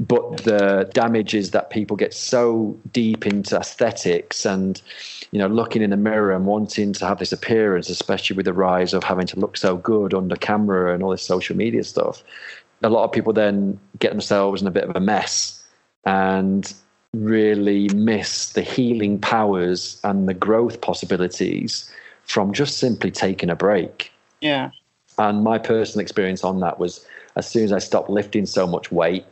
But 0.00 0.38
the 0.38 0.90
damage 0.92 1.34
is 1.34 1.52
that 1.52 1.70
people 1.70 1.96
get 1.96 2.12
so 2.12 2.76
deep 2.92 3.26
into 3.26 3.56
aesthetics 3.56 4.44
and, 4.44 4.82
you 5.30 5.38
know, 5.38 5.46
looking 5.46 5.82
in 5.82 5.90
the 5.90 5.96
mirror 5.96 6.32
and 6.32 6.46
wanting 6.46 6.92
to 6.94 7.06
have 7.06 7.20
this 7.20 7.32
appearance, 7.32 7.88
especially 7.88 8.36
with 8.36 8.46
the 8.46 8.52
rise 8.52 8.92
of 8.92 9.04
having 9.04 9.26
to 9.28 9.38
look 9.38 9.56
so 9.56 9.76
good 9.76 10.12
under 10.12 10.34
camera 10.34 10.92
and 10.92 11.02
all 11.02 11.10
this 11.10 11.22
social 11.22 11.56
media 11.56 11.84
stuff. 11.84 12.24
A 12.82 12.88
lot 12.88 13.04
of 13.04 13.12
people 13.12 13.32
then 13.32 13.78
get 14.00 14.10
themselves 14.10 14.60
in 14.60 14.66
a 14.66 14.72
bit 14.72 14.84
of 14.84 14.96
a 14.96 15.00
mess 15.00 15.62
and 16.04 16.74
really 17.14 17.88
miss 17.90 18.52
the 18.52 18.62
healing 18.62 19.20
powers 19.20 20.00
and 20.02 20.28
the 20.28 20.34
growth 20.34 20.80
possibilities 20.80 21.88
from 22.24 22.52
just 22.52 22.78
simply 22.78 23.12
taking 23.12 23.48
a 23.48 23.54
break. 23.54 24.10
Yeah. 24.40 24.70
And 25.18 25.44
my 25.44 25.58
personal 25.58 26.02
experience 26.02 26.42
on 26.42 26.58
that 26.60 26.80
was 26.80 27.06
as 27.36 27.48
soon 27.48 27.62
as 27.62 27.72
I 27.72 27.78
stopped 27.78 28.10
lifting 28.10 28.46
so 28.46 28.66
much 28.66 28.90
weight 28.90 29.24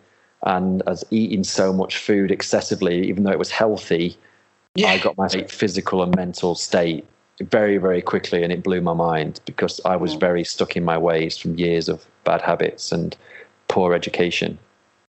and 0.44 0.82
as 0.86 1.04
eating 1.10 1.44
so 1.44 1.72
much 1.72 1.96
food 1.96 2.30
excessively, 2.30 3.08
even 3.08 3.24
though 3.24 3.30
it 3.30 3.38
was 3.38 3.50
healthy, 3.50 4.16
yeah. 4.74 4.88
I 4.88 4.98
got 4.98 5.16
my 5.16 5.28
physical 5.28 6.02
and 6.02 6.14
mental 6.16 6.54
state 6.54 7.04
very, 7.40 7.78
very 7.78 8.02
quickly, 8.02 8.42
and 8.42 8.52
it 8.52 8.62
blew 8.62 8.80
my 8.80 8.94
mind 8.94 9.40
because 9.44 9.80
I 9.84 9.96
was 9.96 10.14
very 10.14 10.44
stuck 10.44 10.76
in 10.76 10.84
my 10.84 10.98
ways 10.98 11.36
from 11.36 11.58
years 11.58 11.88
of 11.88 12.04
bad 12.24 12.40
habits 12.40 12.92
and 12.92 13.16
poor 13.68 13.94
education. 13.94 14.58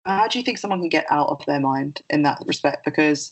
How 0.06 0.28
do 0.28 0.39
you 0.39 0.44
think 0.44 0.58
someone 0.58 0.80
can 0.80 0.89
get 0.89 1.06
out 1.10 1.30
of 1.30 1.46
their 1.46 1.60
mind 1.60 2.02
in 2.10 2.24
that 2.24 2.41
respect? 2.46 2.86
Because 2.86 3.32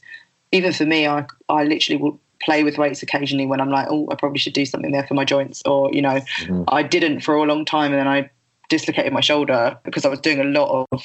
even 0.52 0.72
for 0.74 0.86
me, 0.86 1.08
I 1.08 1.26
I 1.50 1.64
literally 1.64 2.02
will 2.02 2.20
play 2.42 2.64
with 2.64 2.78
weights 2.78 3.04
occasionally 3.04 3.46
when 3.46 3.60
I'm 3.60 3.70
like, 3.70 3.88
oh, 3.90 4.08
I 4.12 4.16
probably 4.16 4.40
should 4.40 4.54
do 4.54 4.66
something 4.66 4.92
there 4.92 5.06
for 5.06 5.14
my 5.14 5.26
joints, 5.26 5.62
or 5.66 5.90
you 5.92 6.02
know, 6.02 6.22
mm-hmm. 6.42 6.64
I 6.68 6.84
didn't 6.84 7.22
for 7.22 7.36
a 7.36 7.44
long 7.44 7.66
time, 7.66 7.92
and 7.92 8.00
then 8.00 8.08
I 8.08 8.30
dislocated 8.70 9.12
my 9.14 9.22
shoulder 9.22 9.78
because 9.84 10.06
I 10.06 10.10
was 10.10 10.20
doing 10.20 10.40
a 10.40 10.44
lot 10.44 10.88
of 10.92 11.02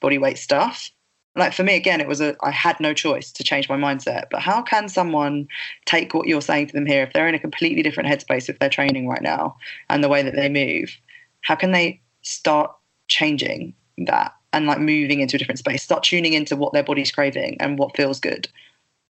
body 0.00 0.18
weight 0.18 0.38
stuff. 0.38 0.90
Like 1.36 1.52
for 1.52 1.62
me, 1.62 1.76
again, 1.76 2.00
it 2.00 2.08
was 2.08 2.20
a 2.20 2.36
I 2.42 2.50
had 2.50 2.80
no 2.80 2.92
choice 2.92 3.30
to 3.32 3.44
change 3.44 3.68
my 3.68 3.76
mindset. 3.76 4.24
But 4.30 4.40
how 4.40 4.62
can 4.62 4.88
someone 4.88 5.46
take 5.86 6.14
what 6.14 6.26
you're 6.26 6.40
saying 6.40 6.68
to 6.68 6.72
them 6.72 6.86
here 6.86 7.02
if 7.02 7.12
they're 7.12 7.28
in 7.28 7.34
a 7.34 7.38
completely 7.38 7.82
different 7.82 8.08
headspace 8.08 8.48
if 8.48 8.58
they're 8.58 8.68
training 8.68 9.08
right 9.08 9.22
now 9.22 9.56
and 9.88 10.02
the 10.02 10.08
way 10.08 10.22
that 10.22 10.34
they 10.34 10.48
move? 10.48 10.96
How 11.42 11.54
can 11.54 11.72
they 11.72 12.00
start 12.22 12.72
changing 13.06 13.74
that 13.98 14.32
and 14.52 14.66
like 14.66 14.80
moving 14.80 15.20
into 15.20 15.36
a 15.36 15.38
different 15.38 15.60
space? 15.60 15.82
Start 15.82 16.02
tuning 16.02 16.32
into 16.32 16.56
what 16.56 16.72
their 16.72 16.82
body's 16.82 17.12
craving 17.12 17.56
and 17.60 17.78
what 17.78 17.96
feels 17.96 18.18
good. 18.18 18.48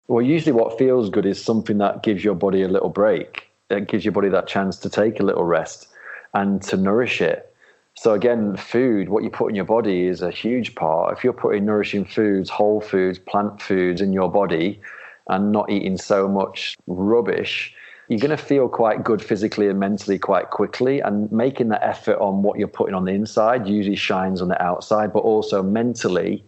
Well, 0.10 0.26
usually 0.26 0.54
what 0.54 0.78
feels 0.78 1.10
good 1.10 1.26
is 1.26 1.42
something 1.42 1.78
that 1.78 2.04
gives 2.04 2.24
your 2.24 2.34
body 2.36 2.64
a 2.64 2.68
little 2.68 2.90
break. 2.90 3.48
It 3.70 3.88
gives 3.88 4.04
your 4.04 4.12
body 4.12 4.30
that 4.30 4.48
chance 4.48 4.78
to 4.78 4.90
take 4.90 5.20
a 5.20 5.24
little 5.24 5.44
rest 5.44 5.88
and 6.34 6.62
to 6.64 6.78
nourish 6.78 7.22
it. 7.22 7.49
So 8.02 8.14
again, 8.14 8.56
food, 8.56 9.10
what 9.10 9.26
you 9.26 9.30
put 9.30 9.50
in 9.50 9.56
your 9.56 9.66
body 9.66 10.08
is 10.08 10.22
a 10.22 10.32
huge 10.32 10.74
part. 10.76 11.18
If 11.18 11.22
you're 11.22 11.34
putting 11.34 11.66
nourishing 11.66 12.06
foods, 12.06 12.50
whole 12.50 12.80
foods, 12.80 13.20
plant 13.20 13.62
foods 13.62 14.00
in 14.00 14.14
your 14.14 14.32
body 14.32 14.80
and 15.28 15.52
not 15.52 15.70
eating 15.70 15.98
so 15.98 16.26
much 16.26 16.78
rubbish, 16.88 17.76
you're 18.08 18.22
going 18.22 18.30
to 18.30 18.38
feel 18.38 18.70
quite 18.70 19.04
good 19.04 19.22
physically 19.22 19.68
and 19.68 19.82
mentally 19.82 20.18
quite 20.18 20.50
quickly. 20.50 21.02
And 21.02 21.30
making 21.30 21.68
that 21.70 21.84
effort 21.84 22.18
on 22.20 22.42
what 22.42 22.58
you're 22.58 22.70
putting 22.70 22.96
on 22.96 23.04
the 23.04 23.12
inside 23.12 23.68
usually 23.68 23.98
shines 23.98 24.42
on 24.42 24.48
the 24.48 24.62
outside, 24.64 25.12
but 25.12 25.20
also 25.20 25.62
mentally, 25.62 26.42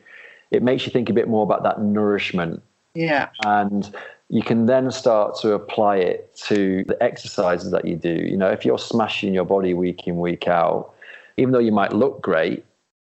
it 0.51 0.63
makes 0.63 0.85
you 0.85 0.93
think 0.93 1.09
a 1.09 1.13
bit 1.13 1.27
more 1.27 1.43
about 1.43 1.63
that 1.63 1.81
nourishment 1.81 2.63
yeah. 2.93 3.29
And 3.45 3.93
you 4.29 4.41
can 4.41 4.65
then 4.65 4.91
start 4.91 5.37
to 5.41 5.53
apply 5.53 5.97
it 5.97 6.35
to 6.47 6.83
the 6.87 7.01
exercises 7.01 7.71
that 7.71 7.85
you 7.85 7.95
do. 7.95 8.13
You 8.13 8.37
know, 8.37 8.49
if 8.49 8.65
you're 8.65 8.79
smashing 8.79 9.33
your 9.33 9.45
body 9.45 9.73
week 9.73 10.07
in, 10.07 10.17
week 10.17 10.47
out, 10.47 10.93
even 11.37 11.51
though 11.51 11.59
you 11.59 11.71
might 11.71 11.93
look 11.93 12.21
great, 12.21 12.65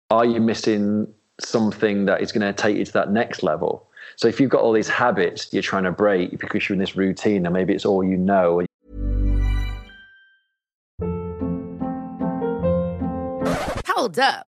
are 0.09 0.25
you 0.25 0.39
missing 0.39 1.07
something 1.39 2.05
that 2.05 2.21
is 2.21 2.31
going 2.31 2.41
to 2.41 2.53
take 2.53 2.77
you 2.77 2.85
to 2.85 2.93
that 2.93 3.11
next 3.11 3.43
level? 3.43 3.87
So 4.15 4.27
if 4.27 4.39
you've 4.39 4.49
got 4.49 4.61
all 4.61 4.73
these 4.73 4.89
habits 4.89 5.49
you're 5.51 5.63
trying 5.63 5.83
to 5.83 5.91
break 5.91 6.39
because 6.39 6.67
you're 6.67 6.75
in 6.75 6.79
this 6.79 6.95
routine 6.95 7.45
and 7.45 7.53
maybe 7.53 7.73
it's 7.73 7.85
all 7.85 8.03
you 8.03 8.17
know. 8.17 8.65
Hold 13.87 14.19
up. 14.19 14.47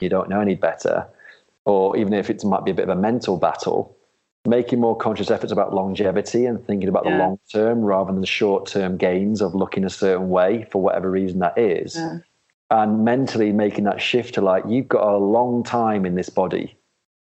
You 0.00 0.08
don't 0.08 0.28
know 0.28 0.40
any 0.40 0.54
better, 0.54 1.06
or 1.64 1.96
even 1.96 2.12
if 2.12 2.30
it 2.30 2.44
might 2.44 2.64
be 2.64 2.70
a 2.70 2.74
bit 2.74 2.88
of 2.88 2.96
a 2.96 3.00
mental 3.00 3.36
battle, 3.36 3.96
making 4.46 4.80
more 4.80 4.96
conscious 4.96 5.30
efforts 5.30 5.52
about 5.52 5.74
longevity 5.74 6.46
and 6.46 6.64
thinking 6.66 6.88
about 6.88 7.04
yeah. 7.04 7.12
the 7.12 7.18
long 7.18 7.38
term 7.52 7.80
rather 7.80 8.12
than 8.12 8.20
the 8.20 8.26
short 8.26 8.66
term 8.66 8.96
gains 8.96 9.40
of 9.40 9.54
looking 9.54 9.84
a 9.84 9.90
certain 9.90 10.30
way 10.30 10.66
for 10.70 10.80
whatever 10.82 11.10
reason 11.10 11.40
that 11.40 11.56
is. 11.58 11.96
Yeah. 11.96 12.18
And 12.70 13.04
mentally 13.04 13.52
making 13.52 13.84
that 13.84 14.00
shift 14.00 14.34
to 14.34 14.40
like, 14.40 14.64
you've 14.68 14.88
got 14.88 15.02
a 15.02 15.16
long 15.16 15.64
time 15.64 16.06
in 16.06 16.14
this 16.14 16.28
body. 16.28 16.76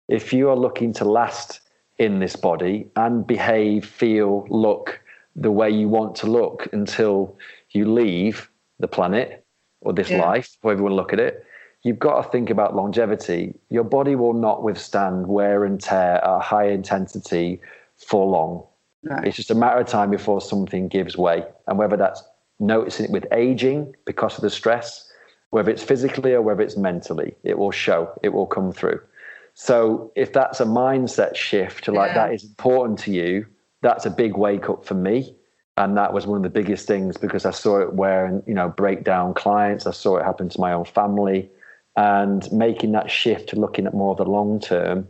If 0.08 0.32
you 0.32 0.50
are 0.50 0.56
looking 0.56 0.92
to 0.94 1.04
last 1.04 1.60
in 1.98 2.18
this 2.18 2.36
body 2.36 2.88
and 2.96 3.26
behave, 3.26 3.86
feel, 3.86 4.46
look 4.50 5.00
the 5.36 5.50
way 5.50 5.70
you 5.70 5.88
want 5.88 6.16
to 6.16 6.26
look 6.26 6.68
until 6.72 7.38
you 7.70 7.90
leave 7.92 8.50
the 8.78 8.88
planet 8.88 9.44
or 9.82 9.92
this 9.92 10.10
yeah. 10.10 10.20
life, 10.20 10.56
however 10.62 10.78
you 10.78 10.84
want 10.84 10.92
to 10.92 10.96
look 10.96 11.12
at 11.12 11.20
it, 11.20 11.46
you've 11.86 11.98
got 11.98 12.22
to 12.22 12.28
think 12.30 12.50
about 12.50 12.74
longevity. 12.74 13.54
Your 13.70 13.84
body 13.84 14.16
will 14.16 14.32
not 14.32 14.62
withstand 14.62 15.28
wear 15.28 15.64
and 15.64 15.80
tear 15.80 16.24
at 16.24 16.42
high 16.42 16.68
intensity 16.68 17.60
for 17.96 18.26
long. 18.26 18.64
It's 19.24 19.36
just 19.36 19.52
a 19.52 19.54
matter 19.54 19.78
of 19.78 19.86
time 19.86 20.10
before 20.10 20.40
something 20.40 20.88
gives 20.88 21.16
way. 21.16 21.44
And 21.68 21.78
whether 21.78 21.96
that's 21.96 22.24
noticing 22.58 23.04
it 23.04 23.12
with 23.12 23.24
aging 23.30 23.94
because 24.04 24.34
of 24.36 24.42
the 24.42 24.50
stress 24.50 25.06
whether 25.50 25.70
it's 25.70 25.82
physically 25.82 26.34
or 26.34 26.42
whether 26.42 26.62
it's 26.62 26.76
mentally. 26.76 27.34
It 27.42 27.58
will 27.58 27.70
show, 27.70 28.12
it 28.22 28.30
will 28.30 28.46
come 28.46 28.72
through. 28.72 29.00
So 29.54 30.12
if 30.14 30.32
that's 30.32 30.60
a 30.60 30.66
mindset 30.66 31.34
shift, 31.34 31.84
to 31.84 31.92
like 31.92 32.10
yeah. 32.10 32.26
that 32.26 32.34
is 32.34 32.44
important 32.44 32.98
to 33.00 33.12
you, 33.12 33.46
that's 33.80 34.04
a 34.04 34.10
big 34.10 34.36
wake 34.36 34.68
up 34.68 34.84
for 34.84 34.94
me. 34.94 35.34
And 35.78 35.96
that 35.96 36.12
was 36.12 36.26
one 36.26 36.36
of 36.36 36.42
the 36.42 36.50
biggest 36.50 36.86
things 36.86 37.16
because 37.16 37.46
I 37.46 37.50
saw 37.50 37.80
it 37.80 37.94
where, 37.94 38.42
you 38.46 38.54
know, 38.54 38.68
break 38.68 39.04
down 39.04 39.34
clients. 39.34 39.86
I 39.86 39.92
saw 39.92 40.16
it 40.16 40.24
happen 40.24 40.48
to 40.50 40.60
my 40.60 40.72
own 40.72 40.84
family 40.84 41.48
and 41.96 42.50
making 42.52 42.92
that 42.92 43.10
shift 43.10 43.48
to 43.50 43.56
looking 43.56 43.86
at 43.86 43.94
more 43.94 44.12
of 44.12 44.18
the 44.18 44.24
long 44.24 44.60
term 44.60 45.08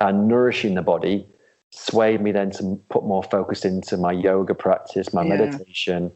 and 0.00 0.28
nourishing 0.28 0.74
the 0.74 0.82
body 0.82 1.26
swayed 1.70 2.20
me 2.20 2.32
then 2.32 2.50
to 2.50 2.80
put 2.88 3.04
more 3.04 3.22
focus 3.22 3.64
into 3.64 3.96
my 3.96 4.12
yoga 4.12 4.54
practice, 4.54 5.12
my 5.12 5.22
yeah. 5.22 5.36
meditation, 5.36 6.10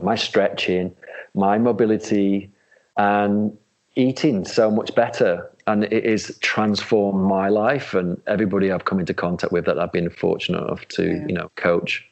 my 0.00 0.14
stretching, 0.14 0.94
my 1.34 1.58
mobility, 1.58 2.50
and 2.96 3.56
eating 3.96 4.44
so 4.44 4.70
much 4.70 4.94
better. 4.94 5.50
And 5.66 5.84
it 5.84 6.04
has 6.04 6.36
transformed 6.38 7.24
my 7.24 7.48
life 7.48 7.94
and 7.94 8.20
everybody 8.26 8.70
I've 8.70 8.84
come 8.84 9.00
into 9.00 9.14
contact 9.14 9.52
with 9.52 9.64
that 9.64 9.78
I've 9.78 9.92
been 9.92 10.10
fortunate 10.10 10.62
enough 10.62 10.86
to, 10.88 11.06
yeah. 11.06 11.26
you 11.26 11.34
know, 11.34 11.50
coach 11.56 12.04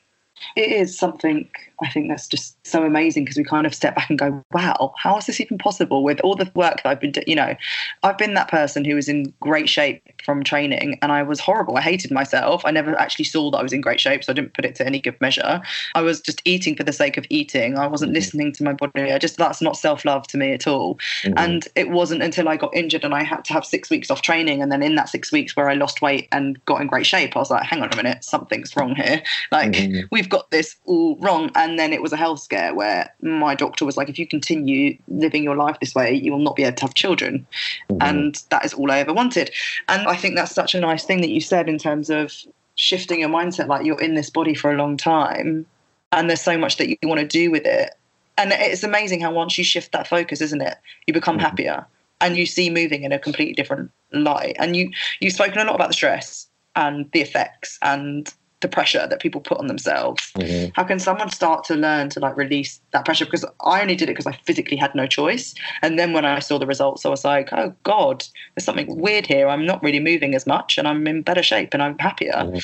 it 0.56 0.72
is 0.72 0.96
something 0.96 1.48
I 1.82 1.90
think 1.90 2.08
that's 2.08 2.26
just 2.26 2.56
so 2.66 2.84
amazing 2.84 3.24
because 3.24 3.36
we 3.36 3.44
kind 3.44 3.66
of 3.66 3.74
step 3.74 3.94
back 3.94 4.10
and 4.10 4.18
go, 4.18 4.44
wow, 4.52 4.92
how 4.98 5.16
is 5.16 5.26
this 5.26 5.40
even 5.40 5.58
possible 5.58 6.02
with 6.02 6.20
all 6.20 6.36
the 6.36 6.50
work 6.54 6.82
that 6.82 6.86
I've 6.86 7.00
been 7.00 7.12
doing? 7.12 7.24
You 7.26 7.36
know, 7.36 7.54
I've 8.02 8.18
been 8.18 8.34
that 8.34 8.48
person 8.48 8.84
who 8.84 8.94
was 8.94 9.08
in 9.08 9.32
great 9.40 9.68
shape 9.68 10.02
from 10.24 10.44
training 10.44 10.98
and 11.02 11.12
I 11.12 11.22
was 11.22 11.40
horrible. 11.40 11.76
I 11.76 11.80
hated 11.80 12.10
myself. 12.10 12.62
I 12.64 12.70
never 12.70 12.98
actually 12.98 13.24
saw 13.24 13.50
that 13.50 13.58
I 13.58 13.62
was 13.62 13.72
in 13.72 13.80
great 13.80 14.00
shape, 14.00 14.24
so 14.24 14.32
I 14.32 14.34
didn't 14.34 14.54
put 14.54 14.64
it 14.64 14.74
to 14.76 14.86
any 14.86 15.00
good 15.00 15.20
measure. 15.20 15.60
I 15.94 16.02
was 16.02 16.20
just 16.20 16.42
eating 16.44 16.76
for 16.76 16.84
the 16.84 16.92
sake 16.92 17.16
of 17.16 17.24
eating. 17.30 17.78
I 17.78 17.86
wasn't 17.86 18.10
mm-hmm. 18.10 18.16
listening 18.16 18.52
to 18.52 18.64
my 18.64 18.72
body. 18.72 19.12
I 19.12 19.18
just, 19.18 19.36
that's 19.36 19.62
not 19.62 19.76
self 19.76 20.04
love 20.04 20.26
to 20.28 20.38
me 20.38 20.52
at 20.52 20.66
all. 20.66 20.96
Mm-hmm. 21.22 21.34
And 21.36 21.68
it 21.74 21.90
wasn't 21.90 22.22
until 22.22 22.48
I 22.48 22.56
got 22.56 22.74
injured 22.74 23.04
and 23.04 23.14
I 23.14 23.22
had 23.22 23.44
to 23.46 23.52
have 23.52 23.64
six 23.64 23.90
weeks 23.90 24.10
off 24.10 24.22
training. 24.22 24.62
And 24.62 24.70
then 24.70 24.82
in 24.82 24.94
that 24.96 25.08
six 25.08 25.32
weeks 25.32 25.56
where 25.56 25.70
I 25.70 25.74
lost 25.74 26.02
weight 26.02 26.28
and 26.32 26.62
got 26.66 26.80
in 26.80 26.86
great 26.86 27.06
shape, 27.06 27.36
I 27.36 27.38
was 27.38 27.50
like, 27.50 27.64
hang 27.64 27.82
on 27.82 27.92
a 27.92 27.96
minute, 27.96 28.24
something's 28.24 28.76
wrong 28.76 28.94
here. 28.94 29.22
Like, 29.50 29.72
mm-hmm. 29.72 30.06
we've 30.10 30.28
got 30.28 30.50
this 30.50 30.76
all 30.86 31.16
wrong. 31.16 31.50
And 31.54 31.69
then 31.78 31.92
it 31.92 32.02
was 32.02 32.12
a 32.12 32.16
health 32.16 32.40
scare 32.40 32.74
where 32.74 33.12
my 33.20 33.54
doctor 33.54 33.84
was 33.84 33.96
like, 33.96 34.08
if 34.08 34.18
you 34.18 34.26
continue 34.26 34.96
living 35.08 35.42
your 35.42 35.56
life 35.56 35.78
this 35.80 35.94
way, 35.94 36.12
you 36.12 36.32
will 36.32 36.38
not 36.38 36.56
be 36.56 36.64
able 36.64 36.76
to 36.76 36.82
have 36.82 36.94
children. 36.94 37.46
Mm-hmm. 37.90 38.02
And 38.02 38.42
that 38.50 38.64
is 38.64 38.74
all 38.74 38.90
I 38.90 38.98
ever 38.98 39.12
wanted. 39.12 39.50
And 39.88 40.06
I 40.06 40.16
think 40.16 40.36
that's 40.36 40.54
such 40.54 40.74
a 40.74 40.80
nice 40.80 41.04
thing 41.04 41.20
that 41.20 41.30
you 41.30 41.40
said 41.40 41.68
in 41.68 41.78
terms 41.78 42.10
of 42.10 42.32
shifting 42.76 43.20
your 43.20 43.28
mindset 43.28 43.68
like 43.68 43.84
you're 43.84 44.00
in 44.00 44.14
this 44.14 44.30
body 44.30 44.54
for 44.54 44.72
a 44.72 44.76
long 44.76 44.96
time 44.96 45.66
and 46.12 46.28
there's 46.28 46.40
so 46.40 46.56
much 46.58 46.76
that 46.78 46.88
you 46.88 46.96
want 47.04 47.20
to 47.20 47.26
do 47.26 47.50
with 47.50 47.64
it. 47.66 47.94
And 48.38 48.52
it's 48.52 48.82
amazing 48.82 49.20
how 49.20 49.32
once 49.32 49.58
you 49.58 49.64
shift 49.64 49.92
that 49.92 50.08
focus, 50.08 50.40
isn't 50.40 50.62
it? 50.62 50.76
You 51.06 51.12
become 51.12 51.36
mm-hmm. 51.36 51.44
happier 51.44 51.86
and 52.20 52.36
you 52.36 52.46
see 52.46 52.70
moving 52.70 53.02
in 53.02 53.12
a 53.12 53.18
completely 53.18 53.54
different 53.54 53.90
light. 54.12 54.56
And 54.58 54.76
you 54.76 54.90
you've 55.20 55.34
spoken 55.34 55.58
a 55.58 55.64
lot 55.64 55.74
about 55.74 55.88
the 55.88 55.94
stress 55.94 56.46
and 56.76 57.10
the 57.12 57.20
effects 57.20 57.78
and 57.82 58.32
the 58.60 58.68
pressure 58.68 59.06
that 59.06 59.20
people 59.20 59.40
put 59.40 59.58
on 59.58 59.66
themselves. 59.66 60.30
Mm-hmm. 60.36 60.70
How 60.74 60.84
can 60.84 60.98
someone 60.98 61.30
start 61.30 61.64
to 61.64 61.74
learn 61.74 62.10
to 62.10 62.20
like 62.20 62.36
release 62.36 62.80
that 62.92 63.04
pressure? 63.04 63.24
Because 63.24 63.44
I 63.64 63.80
only 63.80 63.96
did 63.96 64.08
it 64.08 64.12
because 64.12 64.26
I 64.26 64.38
physically 64.44 64.76
had 64.76 64.94
no 64.94 65.06
choice. 65.06 65.54
And 65.82 65.98
then 65.98 66.12
when 66.12 66.24
I 66.24 66.38
saw 66.40 66.58
the 66.58 66.66
results, 66.66 67.06
I 67.06 67.08
was 67.08 67.24
like, 67.24 67.48
oh 67.52 67.74
God, 67.84 68.24
there's 68.54 68.64
something 68.64 68.94
weird 68.96 69.26
here. 69.26 69.48
I'm 69.48 69.64
not 69.64 69.82
really 69.82 70.00
moving 70.00 70.34
as 70.34 70.46
much 70.46 70.78
and 70.78 70.86
I'm 70.86 71.06
in 71.06 71.22
better 71.22 71.42
shape 71.42 71.72
and 71.72 71.82
I'm 71.82 71.98
happier. 71.98 72.32
Mm-hmm. 72.32 72.58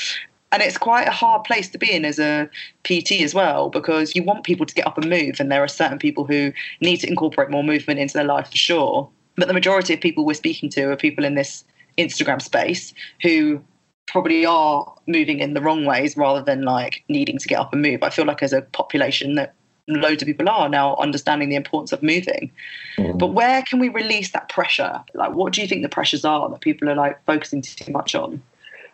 And 0.53 0.63
it's 0.63 0.79
quite 0.79 1.09
a 1.09 1.13
hard 1.13 1.45
place 1.45 1.69
to 1.71 1.79
be 1.79 1.93
in 1.93 2.05
as 2.05 2.19
a 2.19 2.49
PT 2.85 3.21
as 3.23 3.35
well, 3.35 3.69
because 3.69 4.15
you 4.15 4.23
want 4.23 4.45
people 4.45 4.65
to 4.65 4.75
get 4.75 4.87
up 4.87 4.97
and 4.97 5.11
move. 5.11 5.41
And 5.41 5.51
there 5.51 5.63
are 5.63 5.69
certain 5.69 5.99
people 5.99 6.25
who 6.25 6.53
need 6.81 6.99
to 6.99 7.09
incorporate 7.09 7.51
more 7.51 7.65
movement 7.65 7.99
into 7.99 8.15
their 8.15 8.25
life 8.25 8.51
for 8.51 8.57
sure. 8.57 9.09
But 9.37 9.49
the 9.49 9.55
majority 9.55 9.93
of 9.93 10.01
people 10.01 10.25
we're 10.25 10.35
speaking 10.35 10.71
to 10.71 10.91
are 10.91 10.97
people 10.97 11.25
in 11.25 11.35
this 11.35 11.65
Instagram 11.99 12.41
space 12.41 12.95
who 13.23 13.61
probably 14.07 14.47
are 14.47 14.95
moving 15.07 15.41
in 15.41 15.55
the 15.55 15.61
wrong 15.61 15.85
ways 15.85 16.17
rather 16.17 16.43
than 16.43 16.63
like 16.63 17.05
needing 17.09 17.39
to 17.39 17.49
get 17.49 17.59
up 17.59 17.73
and 17.73 17.83
move. 17.83 18.03
I 18.03 18.11
feel 18.11 18.25
like 18.25 18.43
as 18.43 18.53
a 18.53 18.63
population 18.63 19.35
that 19.35 19.55
loads 19.89 20.23
of 20.23 20.27
people 20.27 20.49
are 20.49 20.69
now 20.69 20.97
understanding 20.97 21.49
the 21.49 21.57
importance 21.57 21.93
of 21.93 22.03
moving. 22.03 22.51
Mm. 22.99 23.19
But 23.19 23.29
where 23.29 23.63
can 23.63 23.79
we 23.79 23.89
release 23.89 24.33
that 24.33 24.49
pressure? 24.49 25.03
Like, 25.15 25.35
what 25.35 25.53
do 25.53 25.63
you 25.63 25.69
think 25.69 25.83
the 25.83 25.89
pressures 25.89 26.25
are 26.25 26.49
that 26.49 26.61
people 26.61 26.89
are 26.89 26.95
like 26.95 27.25
focusing 27.25 27.63
too 27.63 27.93
much 27.93 28.15
on? 28.15 28.43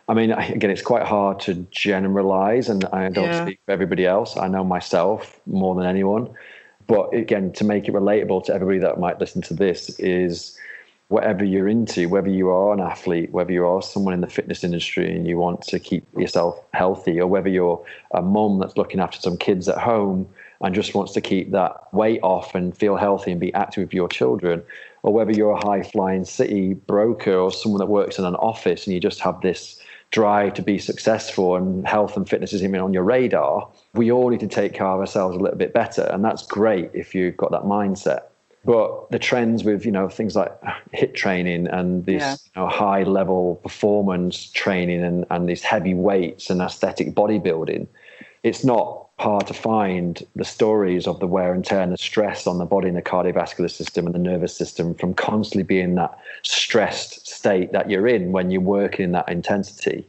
I 0.07 0.13
mean, 0.13 0.31
again, 0.31 0.69
it's 0.69 0.81
quite 0.81 1.05
hard 1.05 1.39
to 1.41 1.65
generalize, 1.71 2.67
and 2.67 2.83
I 2.85 3.09
don't 3.09 3.25
yeah. 3.25 3.45
speak 3.45 3.59
for 3.65 3.71
everybody 3.71 4.05
else. 4.05 4.35
I 4.35 4.47
know 4.47 4.63
myself 4.63 5.39
more 5.45 5.75
than 5.75 5.85
anyone. 5.85 6.29
But 6.87 7.13
again, 7.13 7.53
to 7.53 7.63
make 7.63 7.87
it 7.87 7.93
relatable 7.93 8.43
to 8.45 8.53
everybody 8.53 8.79
that 8.79 8.99
might 8.99 9.19
listen 9.19 9.41
to 9.43 9.53
this, 9.53 9.97
is 9.99 10.57
whatever 11.09 11.43
you're 11.43 11.67
into, 11.67 12.09
whether 12.09 12.29
you 12.29 12.49
are 12.49 12.73
an 12.73 12.79
athlete, 12.79 13.31
whether 13.31 13.51
you 13.51 13.65
are 13.65 13.81
someone 13.81 14.13
in 14.13 14.21
the 14.21 14.27
fitness 14.27 14.63
industry 14.63 15.15
and 15.15 15.27
you 15.27 15.37
want 15.37 15.61
to 15.61 15.79
keep 15.79 16.05
yourself 16.17 16.59
healthy, 16.73 17.19
or 17.19 17.27
whether 17.27 17.49
you're 17.49 17.83
a 18.11 18.21
mum 18.21 18.59
that's 18.59 18.77
looking 18.77 18.99
after 18.99 19.19
some 19.19 19.37
kids 19.37 19.67
at 19.69 19.77
home 19.77 20.27
and 20.61 20.73
just 20.73 20.95
wants 20.95 21.11
to 21.11 21.21
keep 21.21 21.51
that 21.51 21.93
weight 21.93 22.21
off 22.23 22.55
and 22.55 22.75
feel 22.75 22.95
healthy 22.95 23.31
and 23.31 23.39
be 23.39 23.53
active 23.53 23.83
with 23.83 23.93
your 23.93 24.07
children, 24.07 24.63
or 25.03 25.13
whether 25.13 25.31
you're 25.31 25.51
a 25.51 25.65
high 25.65 25.83
flying 25.83 26.23
city 26.23 26.73
broker 26.73 27.35
or 27.35 27.51
someone 27.51 27.79
that 27.79 27.87
works 27.87 28.17
in 28.17 28.25
an 28.25 28.35
office 28.35 28.87
and 28.87 28.93
you 28.93 28.99
just 28.99 29.19
have 29.19 29.41
this 29.41 29.81
drive 30.11 30.53
to 30.53 30.61
be 30.61 30.77
successful 30.77 31.55
and 31.55 31.87
health 31.87 32.15
and 32.15 32.29
fitness 32.29 32.53
is 32.53 32.63
even 32.63 32.79
on 32.79 32.93
your 32.93 33.03
radar, 33.03 33.67
we 33.93 34.11
all 34.11 34.29
need 34.29 34.39
to 34.39 34.47
take 34.47 34.73
care 34.73 34.87
of 34.87 34.99
ourselves 34.99 35.35
a 35.35 35.39
little 35.39 35.57
bit 35.57 35.73
better. 35.73 36.03
And 36.03 36.23
that's 36.23 36.45
great 36.45 36.91
if 36.93 37.13
you've 37.15 37.35
got 37.35 37.51
that 37.51 37.63
mindset. 37.63 38.21
But 38.65 39.11
the 39.11 39.19
trends 39.19 39.63
with 39.63 39.85
you 39.85 39.91
know 39.91 40.07
things 40.07 40.35
like 40.35 40.51
HIIT 40.93 41.15
training 41.15 41.67
and 41.67 42.05
this 42.05 42.21
yeah. 42.21 42.35
you 42.55 42.61
know, 42.61 42.67
high 42.69 43.03
level 43.03 43.55
performance 43.63 44.49
training 44.51 45.03
and, 45.03 45.25
and 45.29 45.49
these 45.49 45.63
heavy 45.63 45.93
weights 45.93 46.49
and 46.49 46.61
aesthetic 46.61 47.13
bodybuilding, 47.13 47.87
it's 48.43 48.63
not 48.63 49.03
hard 49.19 49.47
to 49.47 49.53
find 49.53 50.25
the 50.35 50.45
stories 50.45 51.07
of 51.07 51.19
the 51.19 51.27
wear 51.27 51.53
and 51.53 51.63
tear 51.63 51.81
and 51.81 51.93
the 51.93 51.97
stress 51.97 52.47
on 52.47 52.57
the 52.57 52.65
body 52.65 52.87
and 52.87 52.97
the 52.97 53.01
cardiovascular 53.01 53.69
system 53.69 54.05
and 54.05 54.15
the 54.15 54.19
nervous 54.19 54.55
system 54.55 54.95
from 54.95 55.13
constantly 55.13 55.63
being 55.63 55.95
that 55.95 56.17
stressed 56.41 57.27
state 57.27 57.71
that 57.71 57.89
you're 57.89 58.07
in 58.07 58.31
when 58.31 58.49
you're 58.49 58.61
working 58.61 59.05
in 59.05 59.11
that 59.11 59.29
intensity. 59.29 60.05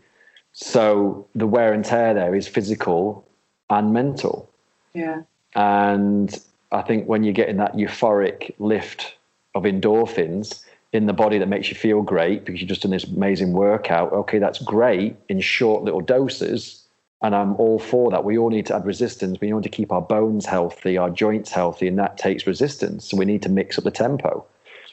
So 0.52 1.26
the 1.34 1.46
wear 1.46 1.72
and 1.72 1.84
tear 1.84 2.14
there 2.14 2.34
is 2.34 2.48
physical 2.48 3.26
and 3.68 3.92
mental. 3.92 4.48
Yeah. 4.94 5.22
And 5.54 6.40
I 6.74 6.82
think 6.82 7.06
when 7.06 7.22
you're 7.22 7.32
getting 7.32 7.56
that 7.58 7.74
euphoric 7.74 8.52
lift 8.58 9.14
of 9.54 9.62
endorphins 9.62 10.64
in 10.92 11.06
the 11.06 11.12
body 11.12 11.38
that 11.38 11.48
makes 11.48 11.68
you 11.68 11.76
feel 11.76 12.02
great 12.02 12.44
because 12.44 12.60
you've 12.60 12.68
just 12.68 12.82
done 12.82 12.90
this 12.90 13.04
amazing 13.04 13.52
workout, 13.52 14.12
okay, 14.12 14.38
that's 14.38 14.58
great 14.60 15.16
in 15.28 15.40
short 15.40 15.84
little 15.84 16.00
doses. 16.00 16.82
And 17.22 17.34
I'm 17.34 17.54
all 17.56 17.78
for 17.78 18.10
that. 18.10 18.24
We 18.24 18.36
all 18.36 18.50
need 18.50 18.66
to 18.66 18.74
add 18.74 18.84
resistance. 18.84 19.40
We 19.40 19.50
need 19.50 19.62
to 19.62 19.68
keep 19.68 19.92
our 19.92 20.02
bones 20.02 20.46
healthy, 20.46 20.98
our 20.98 21.10
joints 21.10 21.50
healthy, 21.50 21.88
and 21.88 21.98
that 21.98 22.18
takes 22.18 22.46
resistance. 22.46 23.08
So 23.08 23.16
we 23.16 23.24
need 23.24 23.42
to 23.42 23.48
mix 23.48 23.78
up 23.78 23.84
the 23.84 23.90
tempo. 23.90 24.44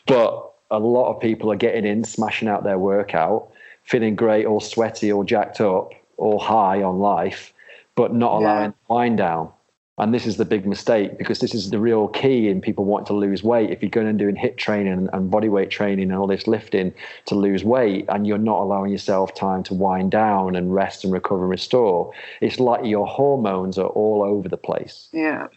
But 0.08 0.52
a 0.70 0.80
lot 0.80 1.14
of 1.14 1.20
people 1.20 1.52
are 1.52 1.58
getting 1.58 1.86
in, 1.86 2.04
smashing 2.04 2.48
out 2.48 2.64
their 2.64 2.80
workout, 2.80 3.50
feeling 3.84 4.16
great, 4.16 4.46
all 4.46 4.62
sweaty, 4.62 5.12
all 5.12 5.24
jacked 5.24 5.60
up, 5.60 5.92
all 6.18 6.40
high 6.40 6.82
on 6.84 7.00
life, 7.00 7.54
but 7.96 8.14
not 8.14 8.34
allowing 8.34 8.72
yeah. 8.72 8.96
wind 8.96 9.18
down. 9.18 9.52
And 9.98 10.14
this 10.14 10.26
is 10.26 10.38
the 10.38 10.46
big 10.46 10.66
mistake 10.66 11.18
because 11.18 11.40
this 11.40 11.54
is 11.54 11.70
the 11.70 11.78
real 11.78 12.08
key 12.08 12.48
in 12.48 12.62
people 12.62 12.86
wanting 12.86 13.08
to 13.08 13.14
lose 13.14 13.44
weight. 13.44 13.70
If 13.70 13.82
you're 13.82 13.92
going 13.92 14.08
and 14.08 14.18
doing 14.18 14.36
HIIT 14.36 14.58
training 14.58 15.10
and, 15.12 15.30
body 15.30 15.50
weight 15.50 15.70
training 15.70 16.10
and 16.10 16.20
all 16.20 16.28
this 16.28 16.48
lifting 16.48 16.94
to 17.26 17.36
lose 17.36 17.64
weight, 17.64 18.06
and 18.10 18.26
you're 18.26 18.38
not 18.38 18.62
allowing 18.62 18.92
yourself 18.92 19.36
time 19.36 19.64
to 19.64 19.74
wind 19.74 20.12
down 20.12 20.56
and 20.56 20.74
rest 20.74 21.04
and 21.04 21.14
recover 21.14 21.44
and 21.44 21.52
restore, 21.52 22.12
it's 22.40 22.60
like 22.60 22.86
your 22.86 23.06
hormones 23.06 23.78
are 23.78 23.88
all 23.90 24.24
over 24.24 24.50
the 24.50 24.58
place. 24.58 25.10
Yeah. 25.12 25.48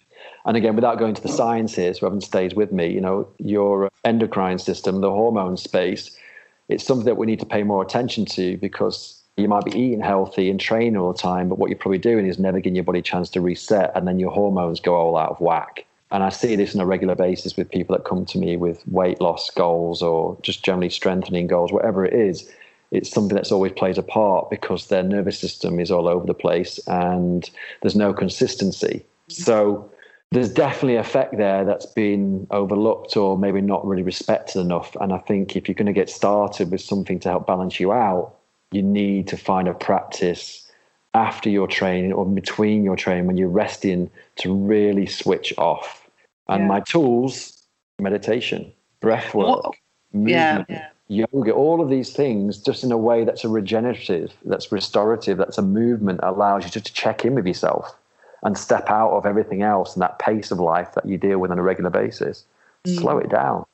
And 0.44 0.56
again, 0.56 0.74
without 0.74 0.98
going 0.98 1.14
to 1.14 1.22
the 1.22 1.28
science 1.28 1.74
here, 1.74 1.92
so 1.94 2.06
everyone 2.06 2.20
stays 2.20 2.54
with 2.54 2.72
me, 2.72 2.88
you 2.88 3.00
know, 3.00 3.26
your 3.38 3.90
endocrine 4.04 4.58
system, 4.58 5.00
the 5.00 5.10
hormone 5.10 5.56
space, 5.56 6.16
it's 6.68 6.84
something 6.84 7.06
that 7.06 7.16
we 7.16 7.26
need 7.26 7.40
to 7.40 7.46
pay 7.46 7.62
more 7.62 7.82
attention 7.82 8.24
to 8.26 8.56
because 8.58 9.22
you 9.36 9.48
might 9.48 9.64
be 9.64 9.72
eating 9.72 10.00
healthy 10.00 10.48
and 10.48 10.60
training 10.60 10.96
all 10.96 11.12
the 11.12 11.18
time, 11.18 11.48
but 11.48 11.58
what 11.58 11.68
you're 11.68 11.78
probably 11.78 11.98
doing 11.98 12.26
is 12.26 12.38
never 12.38 12.60
giving 12.60 12.76
your 12.76 12.84
body 12.84 13.00
a 13.00 13.02
chance 13.02 13.28
to 13.30 13.40
reset, 13.40 13.90
and 13.94 14.06
then 14.06 14.20
your 14.20 14.30
hormones 14.30 14.80
go 14.80 14.94
all 14.94 15.16
out 15.16 15.30
of 15.30 15.40
whack. 15.40 15.84
And 16.10 16.22
I 16.22 16.28
see 16.28 16.54
this 16.54 16.74
on 16.74 16.80
a 16.80 16.86
regular 16.86 17.16
basis 17.16 17.56
with 17.56 17.70
people 17.70 17.96
that 17.96 18.04
come 18.04 18.24
to 18.26 18.38
me 18.38 18.56
with 18.56 18.86
weight 18.86 19.20
loss 19.20 19.50
goals 19.50 20.00
or 20.00 20.38
just 20.42 20.64
generally 20.64 20.90
strengthening 20.90 21.48
goals, 21.48 21.72
whatever 21.72 22.04
it 22.04 22.14
is. 22.14 22.48
It's 22.92 23.10
something 23.10 23.34
that's 23.34 23.50
always 23.50 23.72
plays 23.72 23.98
a 23.98 24.02
part 24.04 24.50
because 24.50 24.86
their 24.86 25.02
nervous 25.02 25.36
system 25.40 25.80
is 25.80 25.90
all 25.90 26.06
over 26.06 26.24
the 26.24 26.34
place 26.34 26.78
and 26.86 27.50
there's 27.82 27.96
no 27.96 28.14
consistency. 28.14 29.04
So 29.28 29.90
there's 30.30 30.52
definitely 30.52 30.96
effect 30.96 31.36
there 31.36 31.64
that's 31.64 31.86
been 31.86 32.46
overlooked 32.52 33.16
or 33.16 33.36
maybe 33.36 33.60
not 33.60 33.84
really 33.84 34.02
respected 34.04 34.60
enough. 34.60 34.94
And 35.00 35.12
I 35.12 35.18
think 35.18 35.56
if 35.56 35.66
you're 35.66 35.74
going 35.74 35.86
to 35.86 35.92
get 35.92 36.10
started 36.10 36.70
with 36.70 36.82
something 36.82 37.18
to 37.20 37.30
help 37.30 37.48
balance 37.48 37.80
you 37.80 37.92
out, 37.92 38.36
you 38.74 38.82
need 38.82 39.28
to 39.28 39.36
find 39.36 39.68
a 39.68 39.74
practice 39.74 40.70
after 41.14 41.48
your 41.48 41.68
training 41.68 42.12
or 42.12 42.26
between 42.26 42.82
your 42.84 42.96
training 42.96 43.26
when 43.26 43.36
you're 43.36 43.48
resting 43.48 44.10
to 44.36 44.52
really 44.52 45.06
switch 45.06 45.54
off. 45.58 46.08
And 46.48 46.62
yeah. 46.62 46.68
my 46.68 46.80
tools, 46.80 47.62
meditation. 48.00 48.72
breath 49.00 49.34
work, 49.34 49.64
What- 49.64 49.74
movement, 50.12 50.66
yeah. 50.68 50.88
yoga, 51.08 51.52
all 51.52 51.80
of 51.80 51.88
these 51.88 52.12
things 52.12 52.58
just 52.58 52.84
in 52.84 52.90
a 52.90 52.98
way 52.98 53.24
that's 53.24 53.44
a 53.44 53.48
regenerative, 53.48 54.32
that's 54.44 54.72
restorative, 54.72 55.38
that's 55.38 55.58
a 55.58 55.62
movement 55.62 56.20
that 56.20 56.30
allows 56.30 56.64
you 56.64 56.70
just 56.70 56.86
to 56.86 56.92
check 56.92 57.24
in 57.24 57.34
with 57.34 57.46
yourself 57.46 57.94
and 58.42 58.56
step 58.58 58.90
out 58.90 59.10
of 59.10 59.26
everything 59.26 59.62
else 59.62 59.94
and 59.94 60.02
that 60.02 60.18
pace 60.18 60.50
of 60.50 60.58
life 60.58 60.92
that 60.94 61.06
you 61.06 61.16
deal 61.16 61.38
with 61.38 61.50
on 61.50 61.58
a 61.58 61.62
regular 61.62 61.90
basis. 61.90 62.44
Slow 62.86 63.16
mm. 63.16 63.24
it 63.24 63.30
down. 63.30 63.64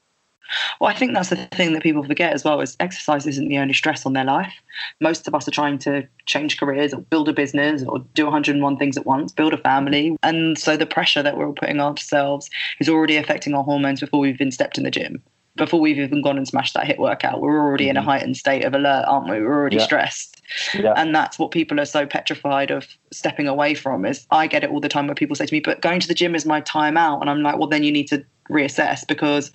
Well, 0.80 0.90
I 0.90 0.94
think 0.94 1.14
that's 1.14 1.30
the 1.30 1.36
thing 1.52 1.74
that 1.74 1.82
people 1.82 2.02
forget 2.02 2.32
as 2.32 2.44
well 2.44 2.60
is 2.60 2.76
exercise 2.80 3.26
isn't 3.26 3.48
the 3.48 3.58
only 3.58 3.74
stress 3.74 4.04
on 4.04 4.14
their 4.14 4.24
life. 4.24 4.52
Most 5.00 5.28
of 5.28 5.34
us 5.34 5.46
are 5.46 5.52
trying 5.52 5.78
to 5.80 6.06
change 6.26 6.58
careers 6.58 6.92
or 6.92 7.00
build 7.02 7.28
a 7.28 7.32
business 7.32 7.82
or 7.84 8.00
do 8.14 8.24
101 8.24 8.76
things 8.76 8.96
at 8.96 9.06
once, 9.06 9.32
build 9.32 9.54
a 9.54 9.58
family. 9.58 10.16
And 10.22 10.58
so 10.58 10.76
the 10.76 10.86
pressure 10.86 11.22
that 11.22 11.36
we're 11.36 11.46
all 11.46 11.52
putting 11.52 11.80
on 11.80 11.92
ourselves 11.92 12.50
is 12.80 12.88
already 12.88 13.16
affecting 13.16 13.54
our 13.54 13.62
hormones 13.64 14.00
before 14.00 14.20
we've 14.20 14.34
even 14.34 14.50
stepped 14.50 14.78
in 14.78 14.84
the 14.84 14.90
gym. 14.90 15.22
Before 15.56 15.80
we've 15.80 15.98
even 15.98 16.22
gone 16.22 16.36
and 16.36 16.48
smashed 16.48 16.74
that 16.74 16.86
HIIT 16.86 16.98
workout, 16.98 17.40
we're 17.40 17.60
already 17.60 17.88
in 17.88 17.96
a 17.96 18.00
mm-hmm. 18.00 18.08
heightened 18.08 18.36
state 18.36 18.64
of 18.64 18.72
alert, 18.72 19.04
aren't 19.06 19.28
we? 19.28 19.40
We're 19.40 19.54
already 19.54 19.76
Yeah. 19.76 19.84
stressed. 19.84 20.39
Yeah. 20.74 20.94
And 20.96 21.14
that's 21.14 21.38
what 21.38 21.50
people 21.50 21.80
are 21.80 21.84
so 21.84 22.06
petrified 22.06 22.70
of 22.70 22.86
stepping 23.12 23.48
away 23.48 23.74
from 23.74 24.04
is 24.04 24.26
I 24.30 24.46
get 24.46 24.64
it 24.64 24.70
all 24.70 24.80
the 24.80 24.88
time 24.88 25.06
where 25.06 25.14
people 25.14 25.36
say 25.36 25.46
to 25.46 25.54
me, 25.54 25.60
but 25.60 25.80
going 25.80 26.00
to 26.00 26.08
the 26.08 26.14
gym 26.14 26.34
is 26.34 26.46
my 26.46 26.60
time 26.60 26.96
out. 26.96 27.20
And 27.20 27.30
I'm 27.30 27.42
like, 27.42 27.58
well, 27.58 27.68
then 27.68 27.84
you 27.84 27.92
need 27.92 28.08
to 28.08 28.24
reassess 28.50 29.06
because 29.06 29.50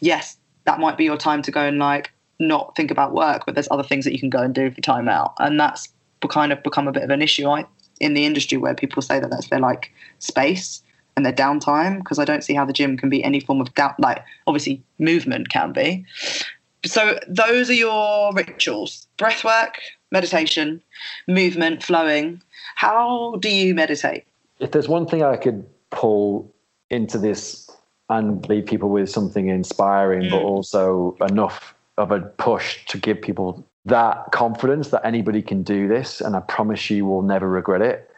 yes, 0.00 0.36
that 0.64 0.80
might 0.80 0.96
be 0.96 1.04
your 1.04 1.16
time 1.16 1.42
to 1.42 1.50
go 1.50 1.60
and 1.60 1.78
like 1.78 2.12
not 2.38 2.76
think 2.76 2.90
about 2.90 3.12
work, 3.12 3.44
but 3.46 3.54
there's 3.54 3.68
other 3.70 3.82
things 3.82 4.04
that 4.04 4.12
you 4.12 4.18
can 4.18 4.30
go 4.30 4.40
and 4.40 4.54
do 4.54 4.70
for 4.70 4.80
time 4.80 5.08
out. 5.08 5.34
And 5.38 5.58
that's 5.58 5.88
kind 6.28 6.52
of 6.52 6.62
become 6.62 6.88
a 6.88 6.92
bit 6.92 7.04
of 7.04 7.10
an 7.10 7.22
issue 7.22 7.48
I, 7.48 7.64
in 8.00 8.14
the 8.14 8.24
industry 8.26 8.58
where 8.58 8.74
people 8.74 9.00
say 9.00 9.20
that 9.20 9.30
that's 9.30 9.48
their 9.48 9.60
like 9.60 9.92
space 10.18 10.82
and 11.16 11.24
their 11.24 11.32
downtime 11.32 11.98
because 11.98 12.18
I 12.18 12.24
don't 12.24 12.44
see 12.44 12.54
how 12.54 12.64
the 12.64 12.72
gym 12.72 12.96
can 12.96 13.08
be 13.08 13.22
any 13.24 13.40
form 13.40 13.60
of 13.60 13.72
down, 13.74 13.94
like 13.98 14.22
obviously 14.46 14.82
movement 14.98 15.48
can 15.48 15.72
be. 15.72 16.04
So 16.84 17.18
those 17.26 17.70
are 17.70 17.74
your 17.74 18.32
rituals: 18.34 19.06
breath 19.16 19.44
work, 19.44 19.78
meditation, 20.12 20.82
movement, 21.28 21.82
flowing. 21.82 22.42
How 22.76 23.36
do 23.40 23.48
you 23.48 23.74
meditate? 23.74 24.24
if 24.60 24.70
there's 24.70 24.88
one 24.88 25.06
thing 25.06 25.22
I 25.22 25.36
could 25.36 25.66
pull 25.90 26.52
into 26.90 27.18
this 27.18 27.70
and 28.08 28.46
leave 28.48 28.66
people 28.66 28.88
with 28.88 29.10
something 29.10 29.48
inspiring, 29.48 30.30
but 30.30 30.40
mm. 30.40 30.44
also 30.44 31.16
enough 31.28 31.74
of 31.98 32.10
a 32.10 32.20
push 32.20 32.84
to 32.86 32.98
give 32.98 33.20
people 33.20 33.66
that 33.84 34.32
confidence 34.32 34.88
that 34.88 35.04
anybody 35.04 35.42
can 35.42 35.62
do 35.62 35.88
this, 35.88 36.20
and 36.20 36.36
I 36.36 36.40
promise 36.40 36.90
you 36.90 37.06
will 37.06 37.22
never 37.22 37.48
regret 37.48 37.82
it. 37.82 38.10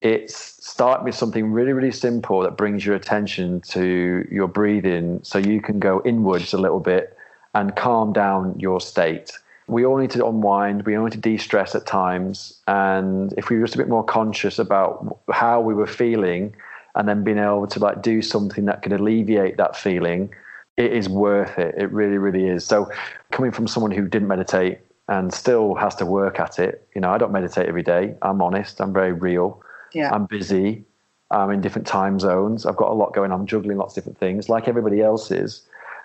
It's 0.00 0.34
start 0.34 1.04
with 1.04 1.14
something 1.14 1.52
really, 1.52 1.72
really 1.72 1.92
simple 1.92 2.40
that 2.40 2.56
brings 2.56 2.84
your 2.84 2.96
attention 2.96 3.60
to 3.68 4.26
your 4.30 4.48
breathing 4.48 5.20
so 5.22 5.38
you 5.38 5.60
can 5.60 5.78
go 5.78 6.02
inwards 6.04 6.52
a 6.52 6.58
little 6.58 6.80
bit 6.80 7.16
and 7.54 7.76
calm 7.76 8.12
down 8.12 8.58
your 8.58 8.80
state. 8.80 9.32
We 9.68 9.86
all 9.86 9.96
need 9.96 10.10
to 10.12 10.26
unwind, 10.26 10.84
we 10.84 10.96
all 10.96 11.04
need 11.04 11.12
to 11.12 11.18
de 11.18 11.36
stress 11.36 11.74
at 11.74 11.86
times. 11.86 12.60
And 12.66 13.32
if 13.36 13.48
we 13.48 13.58
were 13.58 13.64
just 13.64 13.74
a 13.74 13.78
bit 13.78 13.88
more 13.88 14.04
conscious 14.04 14.58
about 14.58 15.20
how 15.30 15.60
we 15.60 15.74
were 15.74 15.86
feeling 15.86 16.54
and 16.94 17.08
then 17.08 17.24
being 17.24 17.38
able 17.38 17.66
to 17.68 17.78
like 17.78 18.02
do 18.02 18.22
something 18.22 18.66
that 18.66 18.82
could 18.82 18.92
alleviate 18.92 19.56
that 19.56 19.76
feeling, 19.76 20.34
it 20.76 20.92
is 20.92 21.08
worth 21.08 21.58
it. 21.58 21.74
It 21.76 21.90
really, 21.92 22.18
really 22.18 22.46
is. 22.46 22.64
So, 22.64 22.90
coming 23.30 23.52
from 23.52 23.66
someone 23.66 23.92
who 23.92 24.08
didn't 24.08 24.28
meditate 24.28 24.78
and 25.08 25.32
still 25.32 25.74
has 25.74 25.94
to 25.96 26.06
work 26.06 26.40
at 26.40 26.58
it, 26.58 26.86
you 26.94 27.00
know, 27.00 27.10
I 27.10 27.18
don't 27.18 27.32
meditate 27.32 27.68
every 27.68 27.82
day. 27.82 28.14
I'm 28.22 28.40
honest, 28.42 28.80
I'm 28.80 28.92
very 28.92 29.12
real. 29.12 29.62
Yeah. 29.92 30.12
I'm 30.12 30.26
busy. 30.26 30.84
I'm 31.30 31.50
in 31.50 31.60
different 31.60 31.86
time 31.86 32.20
zones. 32.20 32.66
I've 32.66 32.76
got 32.76 32.90
a 32.90 32.94
lot 32.94 33.14
going 33.14 33.32
on. 33.32 33.40
I'm 33.40 33.46
juggling 33.46 33.78
lots 33.78 33.96
of 33.96 34.02
different 34.02 34.18
things, 34.18 34.48
like 34.48 34.68
everybody 34.68 35.00
else 35.00 35.30
is. 35.30 35.62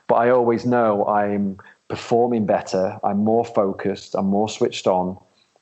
But 0.08 0.16
I 0.16 0.30
always 0.30 0.66
know 0.66 1.06
I'm 1.06 1.58
performing 1.90 2.46
better. 2.46 3.00
I'm 3.04 3.24
more 3.24 3.46
focused. 3.46 4.16
I'm 4.16 4.28
more 4.28 4.50
switched 4.50 4.88
on. 4.88 5.18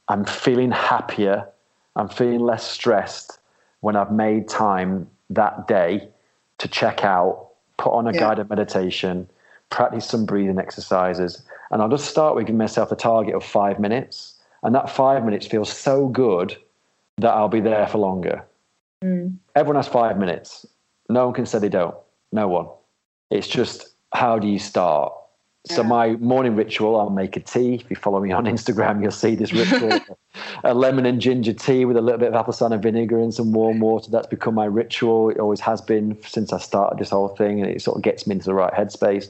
I'm 0.08 0.26
feeling 0.26 0.72
happier. 0.72 1.48
I'm 1.96 2.10
feeling 2.10 2.40
less 2.40 2.70
stressed 2.70 3.40
when 3.82 3.96
I've 3.96 4.12
made 4.12 4.48
time 4.48 5.08
that 5.30 5.68
day 5.68 6.08
to 6.58 6.68
check 6.68 7.04
out, 7.04 7.50
put 7.78 7.94
on 7.94 8.08
a 8.08 8.12
Yeah. 8.14 8.20
guided 8.20 8.50
meditation, 8.50 9.30
practice 9.70 10.06
some 10.06 10.26
breathing 10.26 10.60
exercises. 10.60 11.44
And 11.72 11.82
I'll 11.82 11.90
just 11.90 12.10
start 12.10 12.36
with 12.36 12.46
giving 12.46 12.58
myself 12.58 12.92
a 12.92 12.96
target 12.96 13.36
of 13.36 13.44
five 13.44 13.80
minutes. 13.80 14.40
And 14.64 14.74
that 14.74 14.90
five 14.90 15.24
minutes 15.24 15.46
feels 15.46 15.70
so 15.72 16.08
good 16.08 16.58
that 17.18 17.34
I'll 17.34 17.50
be 17.50 17.62
there 17.62 17.88
for 17.88 17.98
longer. 18.00 18.44
Mm. 19.04 19.38
Everyone 19.56 19.76
has 19.76 19.88
five 19.88 20.18
minutes. 20.18 20.66
No 21.10 21.26
one 21.26 21.34
can 21.34 21.46
say 21.46 21.60
they 21.60 21.70
don't. 21.70 21.96
No 22.32 22.48
one. 22.48 22.68
It's 23.30 23.48
just 23.48 23.90
how 24.14 24.40
do 24.40 24.48
you 24.48 24.60
start? 24.60 25.14
So 25.66 25.84
my 25.84 26.12
morning 26.18 26.56
ritual, 26.56 27.00
I'll 27.00 27.10
make 27.10 27.36
a 27.36 27.40
tea. 27.40 27.76
If 27.76 27.90
you 27.90 27.96
follow 27.96 28.20
me 28.20 28.32
on 28.32 28.46
Instagram, 28.56 29.02
you'll 29.02 29.12
see 29.12 29.36
this 29.36 29.52
ritual. 29.52 30.00
a 30.64 30.74
lemon 30.74 31.06
and 31.06 31.20
ginger 31.20 31.54
tea 31.54 31.86
with 31.86 31.98
a 31.98 32.02
little 32.02 32.20
bit 32.20 32.30
of 32.30 32.36
apple 32.36 32.54
cider 32.54 32.78
vinegar 32.78 33.20
and 33.20 33.34
some 33.34 33.52
warm 33.52 33.80
water. 33.80 34.12
That's 34.12 34.28
become 34.28 34.56
my 34.56 34.66
ritual. 34.66 35.30
It 35.30 35.40
always 35.40 35.60
has 35.62 35.82
been 35.82 36.18
since 36.26 36.54
I 36.54 36.60
started 36.60 37.00
this 37.00 37.10
whole 37.10 37.30
thing, 37.30 37.62
and 37.62 37.70
it 37.70 37.82
sort 37.82 37.98
of 37.98 38.04
gets 38.04 38.28
me 38.28 38.34
into 38.34 38.46
the 38.46 38.54
right 38.54 38.74
headspace. 38.74 39.30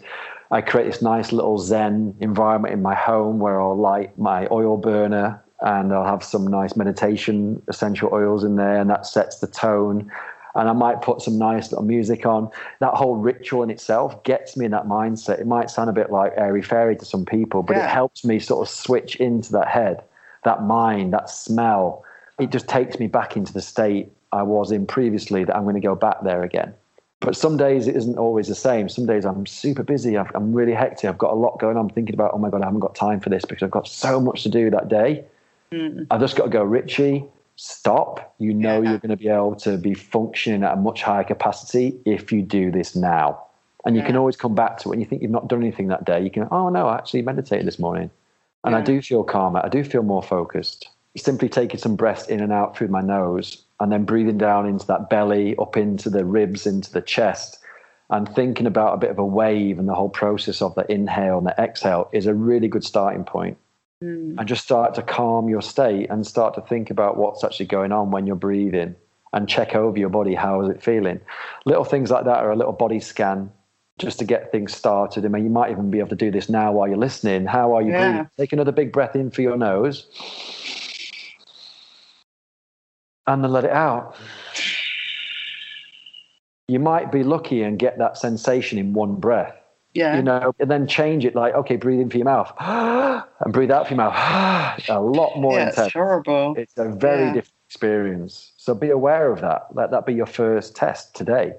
I 0.52 0.62
create 0.62 0.86
this 0.86 1.02
nice 1.02 1.32
little 1.32 1.58
zen 1.58 2.16
environment 2.20 2.74
in 2.74 2.82
my 2.82 2.96
home 2.96 3.40
where 3.40 3.60
I'll 3.60 3.78
light 3.78 4.18
my 4.18 4.48
oil 4.52 4.78
burner 4.78 5.42
and 5.62 5.94
I'll 5.94 6.06
have 6.06 6.24
some 6.24 6.46
nice 6.46 6.76
meditation 6.76 7.62
essential 7.68 8.10
oils 8.12 8.44
in 8.44 8.56
there, 8.56 8.78
and 8.80 8.90
that 8.90 9.06
sets 9.06 9.40
the 9.40 9.48
tone. 9.48 10.12
And 10.56 10.70
I 10.70 10.74
might 10.74 11.02
put 11.02 11.22
some 11.22 11.38
nice 11.38 11.72
little 11.72 11.86
music 11.86 12.26
on. 12.26 12.50
That 12.80 12.94
whole 12.94 13.16
ritual 13.16 13.64
in 13.64 13.70
itself 13.70 14.24
gets 14.24 14.56
me 14.56 14.66
in 14.66 14.72
that 14.72 14.86
mindset. 14.86 15.40
It 15.40 15.48
might 15.48 15.70
sound 15.70 15.90
a 15.90 15.94
bit 15.94 16.12
like 16.12 16.34
airy 16.38 16.62
fairy 16.62 16.96
to 16.96 17.06
some 17.06 17.26
people, 17.26 17.62
but 17.62 17.76
Yeah. 17.76 17.86
it 17.86 17.90
helps 17.90 18.24
me 18.24 18.40
sort 18.40 18.66
of 18.66 18.74
switch 18.74 19.18
into 19.18 19.52
that 19.52 19.68
head, 19.68 20.02
that 20.46 20.64
mind, 20.64 21.12
that 21.14 21.30
smell. 21.30 22.04
It 22.40 22.52
just 22.52 22.68
takes 22.68 23.00
me 23.00 23.08
back 23.08 23.36
into 23.36 23.52
the 23.54 23.62
state 23.62 24.12
I 24.32 24.44
was 24.44 24.72
in 24.72 24.86
previously 24.86 25.44
that 25.44 25.56
I'm 25.56 25.64
going 25.64 25.76
to 25.76 25.82
go 25.82 25.96
back 25.96 26.24
there 26.24 26.44
again. 26.44 26.74
But 27.22 27.36
some 27.36 27.58
days 27.58 27.88
it 27.88 27.96
isn't 27.96 28.18
always 28.18 28.48
the 28.48 28.56
same. 28.56 28.88
Some 28.88 29.06
days 29.06 29.26
I'm 29.26 29.46
super 29.46 29.84
busy. 29.84 30.18
I've, 30.18 30.30
I'm 30.36 30.54
really 30.54 30.74
hectic. 30.74 31.10
I've 31.10 31.18
got 31.18 31.32
a 31.32 31.36
lot 31.36 31.60
going 31.60 31.78
on. 31.78 31.86
I'm 31.86 31.90
thinking 31.90 32.14
about, 32.14 32.32
oh 32.34 32.38
my 32.38 32.50
God, 32.50 32.62
I 32.62 32.66
haven't 32.66 32.82
got 32.82 32.94
time 32.96 33.20
for 33.20 33.30
this 33.30 33.46
because 33.46 33.64
I've 33.64 33.72
got 33.72 33.88
so 33.88 34.20
much 34.20 34.44
to 34.44 34.50
do 34.50 34.70
that 34.70 34.90
day. 34.90 35.26
Mm. 35.72 36.08
I've 36.12 36.20
just 36.20 36.36
got 36.36 36.44
to 36.46 36.50
go, 36.50 36.64
Richie, 36.64 37.26
stop. 37.56 38.36
You 38.38 38.54
know 38.54 38.82
Yeah. 38.82 38.92
you're 38.92 39.00
going 39.00 39.10
to 39.10 39.18
be 39.18 39.30
able 39.30 39.56
to 39.58 39.78
be 39.78 39.94
functioning 39.94 40.64
at 40.64 40.74
a 40.74 40.76
much 40.76 41.02
higher 41.02 41.24
capacity 41.24 42.00
if 42.06 42.32
you 42.32 42.42
do 42.42 42.72
this 42.72 42.96
now. 42.96 43.42
And 43.86 43.96
you 43.96 44.02
can 44.02 44.16
always 44.16 44.36
come 44.36 44.56
back 44.56 44.80
to 44.80 44.90
it. 44.90 44.92
When 44.92 45.00
you 45.00 45.06
think 45.06 45.22
you've 45.22 45.32
not 45.32 45.48
done 45.48 45.62
anything 45.62 45.90
that 45.90 46.06
day, 46.06 46.22
you 46.24 46.32
can, 46.32 46.48
oh 46.52 46.70
no, 46.70 46.88
I 46.88 46.96
actually 46.96 47.22
meditated 47.22 47.68
this 47.68 47.78
morning. 47.78 48.10
And 48.64 48.76
I 48.76 48.82
do 48.82 49.00
feel 49.00 49.24
calmer. 49.24 49.62
I 49.64 49.70
do 49.70 49.84
feel 49.84 50.02
more 50.02 50.24
focused. 50.24 50.90
Simply 51.16 51.48
taking 51.48 51.80
some 51.80 51.96
breaths 51.96 52.28
in 52.28 52.42
and 52.42 52.52
out 52.52 52.76
through 52.76 52.88
my 52.88 53.02
nose 53.02 53.64
and 53.80 53.92
then 53.92 54.06
breathing 54.06 54.40
down 54.40 54.66
into 54.66 54.88
that 54.88 55.10
belly, 55.10 55.56
up 55.58 55.78
into 55.78 56.10
the 56.10 56.26
ribs, 56.26 56.66
into 56.66 56.92
the 56.92 57.02
chest, 57.02 57.60
and 58.10 58.28
thinking 58.34 58.66
about 58.66 58.96
a 58.96 58.98
bit 58.98 59.12
of 59.12 59.20
a 59.20 59.26
wave 59.26 59.78
and 59.78 59.88
the 59.88 59.94
whole 59.94 60.10
process 60.10 60.64
of 60.64 60.74
the 60.74 60.92
inhale 60.92 61.38
and 61.38 61.46
the 61.46 61.56
exhale 61.60 62.10
is 62.12 62.26
a 62.26 62.34
really 62.34 62.68
good 62.68 62.84
starting 62.84 63.24
point 63.24 63.58
Mm. 64.04 64.38
and 64.38 64.46
just 64.48 64.66
start 64.66 64.94
to 64.96 65.02
calm 65.02 65.48
your 65.48 65.62
state 65.62 66.10
and 66.10 66.28
start 66.28 66.54
to 66.56 66.62
think 66.62 66.90
about 66.90 67.16
what's 67.16 67.46
actually 67.46 67.68
going 67.68 67.94
on 67.94 68.12
when 68.12 68.28
you're 68.28 68.36
breathing 68.36 68.94
and 69.32 69.48
check 69.48 69.74
over 69.74 69.98
your 69.98 70.10
body 70.10 70.36
how 70.36 70.62
is 70.62 70.70
it 70.70 70.84
feeling? 70.84 71.22
Little 71.66 71.86
things 71.86 72.12
like 72.12 72.26
that 72.26 72.44
are 72.44 72.52
a 72.52 72.58
little 72.58 72.74
body 72.74 73.00
scan 73.00 73.50
just 73.98 74.20
to 74.20 74.26
get 74.26 74.52
things 74.52 74.76
started. 74.76 75.26
I 75.26 75.30
mean 75.30 75.46
you 75.46 75.50
might 75.50 75.72
even 75.72 75.90
be 75.92 76.00
able 76.00 76.10
to 76.10 76.16
do 76.18 76.30
this 76.30 76.50
now 76.50 76.74
while 76.74 76.90
you're 76.90 76.98
listening. 76.98 77.46
How 77.46 77.74
are 77.74 77.82
you 77.82 77.94
Yeah. 77.94 78.02
breathing? 78.02 78.30
Take 78.38 78.52
another 78.52 78.74
big 78.74 78.92
breath 78.92 79.16
in 79.16 79.32
through 79.32 79.46
your 79.46 79.58
nose 79.58 80.08
and 83.28 83.42
then 83.42 83.52
let 83.52 83.64
it 83.64 83.72
out. 83.72 84.18
You 86.68 86.80
might 86.80 87.14
be 87.14 87.24
lucky 87.24 87.64
and 87.64 87.80
get 87.80 87.98
that 88.00 88.18
sensation 88.18 88.78
in 88.78 88.92
one 88.92 89.16
breath 89.16 89.56
Yeah. 89.96 90.18
you 90.18 90.24
know, 90.24 90.54
and 90.60 90.70
then 90.70 90.88
change 90.88 91.24
it 91.26 91.36
like, 91.36 91.54
okay, 91.56 91.78
breathe 91.78 92.02
in 92.02 92.10
for 92.10 92.18
your 92.18 92.26
mouth 92.26 92.54
and 92.60 93.54
breathe 93.54 93.72
out 93.72 93.88
for 93.88 93.94
your 93.94 94.04
mouth. 94.04 94.84
a 94.90 95.00
lot 95.00 95.38
more 95.40 95.58
yeah, 95.58 95.70
it's 95.70 95.78
intense. 95.78 95.94
horrible. 95.94 96.54
It's 96.58 96.74
a 96.78 96.90
very 96.90 97.28
Yeah. 97.28 97.34
different 97.36 97.54
experience. 97.70 98.52
So 98.58 98.76
be 98.76 98.90
aware 98.90 99.32
of 99.32 99.40
that. 99.42 99.68
Let 99.74 99.92
that 99.92 100.06
be 100.06 100.14
your 100.14 100.26
first 100.26 100.76
test 100.76 101.16
today. 101.16 101.54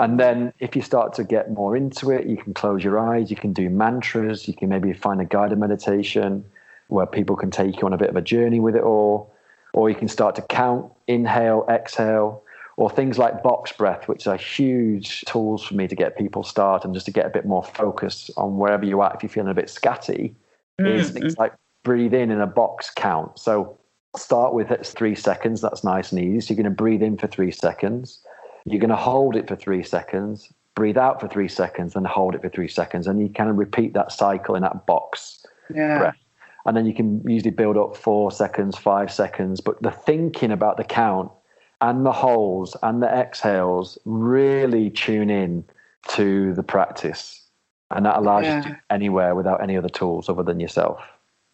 And 0.00 0.18
then 0.18 0.52
if 0.58 0.76
you 0.76 0.82
start 0.82 1.12
to 1.14 1.24
get 1.24 1.50
more 1.52 1.76
into 1.76 2.10
it, 2.10 2.26
you 2.26 2.36
can 2.36 2.52
close 2.54 2.84
your 2.84 2.98
eyes, 2.98 3.30
you 3.30 3.36
can 3.36 3.52
do 3.52 3.68
mantras, 3.70 4.46
you 4.46 4.54
can 4.54 4.68
maybe 4.68 4.92
find 4.92 5.20
a 5.20 5.24
guided 5.24 5.58
meditation 5.58 6.44
where 6.88 7.06
people 7.06 7.36
can 7.36 7.50
take 7.50 7.80
you 7.80 7.86
on 7.86 7.92
a 7.92 7.96
bit 7.96 8.08
of 8.10 8.16
a 8.16 8.22
journey 8.22 8.60
with 8.60 8.76
it 8.76 8.82
all. 8.82 9.32
Or 9.72 9.88
you 9.88 9.96
can 9.96 10.08
start 10.08 10.34
to 10.36 10.42
count, 10.42 10.90
inhale, 11.06 11.64
exhale, 11.68 12.42
or 12.78 12.88
things 12.88 13.18
like 13.18 13.42
box 13.42 13.72
breath, 13.72 14.06
which 14.06 14.28
are 14.28 14.36
huge 14.36 15.22
tools 15.22 15.64
for 15.64 15.74
me 15.74 15.88
to 15.88 15.96
get 15.96 16.16
people 16.16 16.44
started 16.44 16.86
and 16.86 16.94
just 16.94 17.06
to 17.06 17.12
get 17.12 17.26
a 17.26 17.28
bit 17.28 17.44
more 17.44 17.64
focus 17.64 18.30
on 18.36 18.56
wherever 18.56 18.84
you 18.84 19.00
are. 19.00 19.12
If 19.16 19.24
you're 19.24 19.30
feeling 19.30 19.50
a 19.50 19.54
bit 19.54 19.66
scatty, 19.66 20.32
is 20.78 21.08
mm-hmm. 21.10 21.18
things 21.18 21.38
like 21.38 21.54
breathe 21.82 22.14
in 22.14 22.30
in 22.30 22.40
a 22.40 22.46
box 22.46 22.92
count. 22.94 23.36
So 23.36 23.76
start 24.16 24.54
with 24.54 24.70
it's 24.70 24.92
three 24.92 25.16
seconds. 25.16 25.60
That's 25.60 25.82
nice 25.82 26.12
and 26.12 26.22
easy. 26.22 26.40
So 26.40 26.54
you're 26.54 26.62
going 26.62 26.72
to 26.72 26.82
breathe 26.82 27.02
in 27.02 27.18
for 27.18 27.26
three 27.26 27.50
seconds. 27.50 28.20
You're 28.64 28.78
going 28.78 28.90
to 28.90 28.96
hold 28.96 29.34
it 29.34 29.48
for 29.48 29.56
three 29.56 29.82
seconds, 29.82 30.52
breathe 30.76 30.98
out 30.98 31.20
for 31.20 31.26
three 31.26 31.48
seconds, 31.48 31.94
then 31.94 32.04
hold 32.04 32.36
it 32.36 32.42
for 32.42 32.48
three 32.48 32.68
seconds. 32.68 33.08
And 33.08 33.20
you 33.20 33.28
kind 33.28 33.50
of 33.50 33.56
repeat 33.56 33.92
that 33.94 34.12
cycle 34.12 34.54
in 34.54 34.62
that 34.62 34.86
box 34.86 35.44
Yeah. 35.74 35.98
breath. 35.98 36.16
And 36.64 36.76
then 36.76 36.86
you 36.86 36.94
can 36.94 37.22
usually 37.26 37.50
build 37.50 37.76
up 37.76 37.96
four 37.96 38.30
seconds, 38.30 38.78
five 38.78 39.10
seconds. 39.10 39.60
But 39.60 39.82
the 39.82 39.90
thinking 39.90 40.52
about 40.52 40.76
the 40.76 40.84
count 40.84 41.32
and 41.80 42.04
the 42.04 42.12
holds 42.12 42.76
and 42.82 43.02
the 43.02 43.08
exhales 43.08 43.98
really 44.04 44.90
tune 44.90 45.30
in 45.30 45.64
to 46.08 46.54
the 46.54 46.62
practice. 46.62 47.42
And 47.90 48.04
that 48.04 48.16
allows 48.16 48.46
you 48.46 48.62
to 48.62 48.68
do 48.70 48.76
anywhere 48.90 49.34
without 49.34 49.62
any 49.62 49.76
other 49.76 49.88
tools 49.88 50.28
other 50.28 50.42
than 50.42 50.60
yourself. 50.60 51.00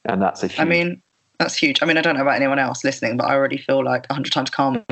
And 0.05 0.21
that's 0.21 0.43
a 0.43 0.49
huge 0.49 0.61
I 0.61 0.65
mean, 0.65 1.03
that's 1.39 1.57
huge. 1.57 1.83
I 1.83 1.87
mean, 1.87 1.97
I 1.97 2.01
don't 2.01 2.17
know 2.17 2.23
about 2.23 2.37
anyone 2.37 2.59
else 2.59 2.85
listening, 2.85 3.17
but 3.17 3.25
I 3.25 3.35
already 3.35 3.59
feel 3.59 3.85
like 3.85 4.07
a 4.11 4.15
hundred 4.15 4.33
times 4.33 4.51
calmer 4.51 4.85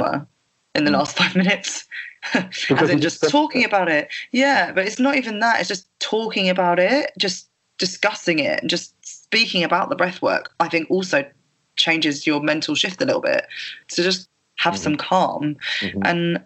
in 0.74 0.84
the 0.84 0.90
mm. 0.90 0.92
last 0.92 1.16
five 1.18 1.34
minutes. 1.34 1.86
As 2.34 2.44
Because 2.68 2.90
in 2.90 3.00
just- 3.00 3.28
talking 3.28 3.64
about 3.64 3.88
it. 3.88 4.08
Yeah, 4.30 4.72
but 4.72 4.86
it's 4.86 4.98
not 4.98 5.16
even 5.16 5.40
that. 5.40 5.58
It's 5.60 5.68
just 5.68 5.88
talking 5.98 6.48
about 6.48 6.78
it, 6.78 7.12
just 7.18 7.48
discussing 7.78 8.38
it, 8.38 8.60
and 8.60 8.70
just 8.70 8.94
speaking 9.04 9.64
about 9.64 9.88
the 9.88 9.96
breath 9.96 10.22
work. 10.22 10.52
I 10.60 10.68
think 10.68 10.90
also 10.90 11.24
changes 11.76 12.26
your 12.26 12.40
mental 12.40 12.74
shift 12.74 13.00
a 13.00 13.04
little 13.06 13.22
bit 13.22 13.46
So 13.88 14.02
just 14.02 14.28
have 14.56 14.78
some 14.78 14.96
calm. 14.96 15.56
Mhm. 15.80 16.02
And 16.04 16.40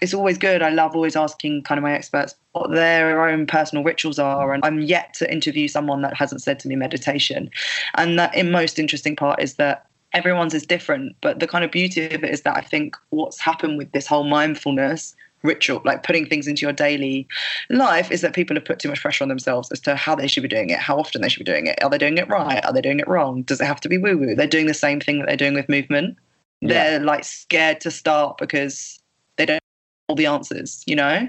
it's 0.00 0.14
always 0.14 0.36
good. 0.38 0.62
I 0.62 0.68
love 0.70 0.94
always 0.94 1.16
asking 1.16 1.62
kind 1.62 1.78
of 1.78 1.82
my 1.82 1.94
experts 1.94 2.34
what 2.52 2.70
their 2.70 3.26
own 3.26 3.46
personal 3.46 3.82
rituals 3.82 4.18
are. 4.18 4.52
And 4.52 4.64
I'm 4.64 4.80
yet 4.80 5.14
to 5.14 5.32
interview 5.32 5.68
someone 5.68 6.02
that 6.02 6.14
hasn't 6.16 6.42
said 6.42 6.58
to 6.60 6.68
me 6.68 6.76
meditation. 6.76 7.50
And 7.94 8.18
that 8.18 8.34
in 8.34 8.50
most 8.50 8.78
interesting 8.78 9.16
part 9.16 9.42
is 9.42 9.54
that 9.54 9.86
everyone's 10.12 10.54
is 10.54 10.66
different. 10.66 11.16
But 11.20 11.40
the 11.40 11.46
kind 11.46 11.64
of 11.64 11.70
beauty 11.70 12.06
of 12.06 12.22
it 12.24 12.30
is 12.30 12.42
that 12.42 12.56
I 12.56 12.60
think 12.60 12.96
what's 13.10 13.40
happened 13.40 13.78
with 13.78 13.92
this 13.92 14.06
whole 14.06 14.24
mindfulness 14.24 15.14
ritual, 15.42 15.80
like 15.84 16.02
putting 16.02 16.26
things 16.26 16.46
into 16.46 16.62
your 16.62 16.72
daily 16.72 17.26
life, 17.70 18.10
is 18.10 18.20
that 18.20 18.34
people 18.34 18.56
have 18.56 18.64
put 18.64 18.78
too 18.78 18.88
much 18.88 19.00
pressure 19.00 19.24
on 19.24 19.28
themselves 19.28 19.70
as 19.70 19.80
to 19.80 19.94
how 19.94 20.14
they 20.14 20.26
should 20.26 20.42
be 20.42 20.48
doing 20.48 20.70
it, 20.70 20.78
how 20.78 20.98
often 20.98 21.22
they 21.22 21.28
should 21.28 21.44
be 21.44 21.50
doing 21.50 21.66
it. 21.66 21.82
Are 21.82 21.90
they 21.90 21.98
doing 21.98 22.18
it 22.18 22.28
right? 22.28 22.64
Are 22.64 22.72
they 22.72 22.80
doing 22.82 23.00
it 23.00 23.08
wrong? 23.08 23.42
Does 23.42 23.60
it 23.60 23.66
have 23.66 23.80
to 23.80 23.88
be 23.88 23.98
woo 23.98 24.18
woo? 24.18 24.34
They're 24.34 24.46
doing 24.46 24.66
the 24.66 24.74
same 24.74 25.00
thing 25.00 25.18
that 25.20 25.26
they're 25.26 25.36
doing 25.36 25.54
with 25.54 25.68
movement. 25.68 26.16
They're 26.62 27.00
like 27.00 27.24
scared 27.24 27.80
to 27.82 27.90
start 27.90 28.38
because 28.38 28.98
they 29.36 29.46
don't 29.46 29.56
know 29.56 30.08
all 30.08 30.16
the 30.16 30.26
answers, 30.26 30.82
you 30.86 30.96
know? 30.96 31.28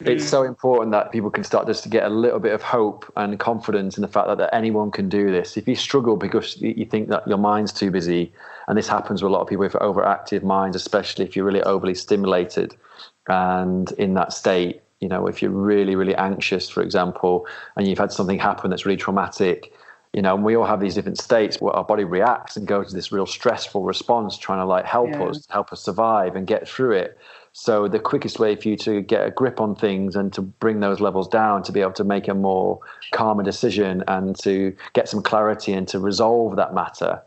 It's 0.00 0.28
so 0.28 0.42
important 0.42 0.92
that 0.92 1.12
people 1.12 1.30
can 1.30 1.44
start 1.44 1.66
just 1.66 1.82
to 1.84 1.88
get 1.88 2.04
a 2.04 2.08
little 2.08 2.40
bit 2.40 2.52
of 2.52 2.62
hope 2.62 3.10
and 3.16 3.38
confidence 3.38 3.96
in 3.96 4.02
the 4.02 4.08
fact 4.08 4.26
that, 4.26 4.38
that 4.38 4.54
anyone 4.54 4.90
can 4.90 5.08
do 5.08 5.30
this. 5.30 5.56
If 5.56 5.68
you 5.68 5.76
struggle 5.76 6.16
because 6.16 6.60
you 6.60 6.84
think 6.84 7.08
that 7.08 7.26
your 7.28 7.38
mind's 7.38 7.72
too 7.72 7.90
busy, 7.90 8.32
and 8.66 8.76
this 8.76 8.88
happens 8.88 9.22
with 9.22 9.30
a 9.30 9.32
lot 9.32 9.42
of 9.42 9.48
people 9.48 9.64
with 9.64 9.74
overactive 9.74 10.42
minds, 10.42 10.74
especially 10.74 11.24
if 11.24 11.36
you're 11.36 11.44
really 11.44 11.62
overly 11.62 11.94
stimulated 11.94 12.74
and 13.28 13.92
in 13.92 14.14
that 14.14 14.32
state, 14.32 14.82
you 15.00 15.08
know, 15.08 15.26
if 15.26 15.42
you're 15.42 15.50
really, 15.50 15.96
really 15.96 16.14
anxious, 16.16 16.68
for 16.68 16.82
example, 16.82 17.46
and 17.76 17.86
you've 17.86 17.98
had 17.98 18.12
something 18.12 18.38
happen 18.38 18.70
that's 18.70 18.86
really 18.86 18.96
traumatic, 18.96 19.72
you 20.14 20.22
know, 20.22 20.36
and 20.36 20.44
we 20.44 20.54
all 20.56 20.64
have 20.64 20.78
these 20.78 20.94
different 20.94 21.18
states 21.18 21.60
where 21.60 21.74
our 21.74 21.82
body 21.82 22.04
reacts 22.04 22.56
and 22.56 22.68
goes 22.68 22.90
to 22.90 22.94
this 22.94 23.10
real 23.10 23.26
stressful 23.26 23.82
response, 23.82 24.38
trying 24.38 24.60
to 24.60 24.64
like 24.64 24.84
help 24.84 25.10
Yeah. 25.10 25.24
us, 25.24 25.44
help 25.50 25.72
us 25.72 25.82
survive 25.82 26.36
and 26.36 26.46
get 26.46 26.68
through 26.68 26.92
it. 26.92 27.18
So 27.52 27.88
the 27.88 27.98
quickest 27.98 28.38
way 28.38 28.54
for 28.54 28.68
you 28.68 28.76
to 28.76 29.00
get 29.00 29.26
a 29.26 29.32
grip 29.32 29.60
on 29.60 29.74
things 29.74 30.14
and 30.14 30.32
to 30.32 30.40
bring 30.40 30.78
those 30.78 31.00
levels 31.00 31.26
down, 31.26 31.64
to 31.64 31.72
be 31.72 31.80
able 31.80 31.92
to 31.94 32.04
make 32.04 32.28
a 32.28 32.34
more 32.34 32.78
calmer 33.10 33.42
decision 33.42 34.04
and 34.06 34.36
to 34.40 34.76
get 34.92 35.08
some 35.08 35.20
clarity 35.20 35.72
and 35.72 35.88
to 35.88 35.98
resolve 35.98 36.54
that 36.56 36.74
matter, 36.74 37.20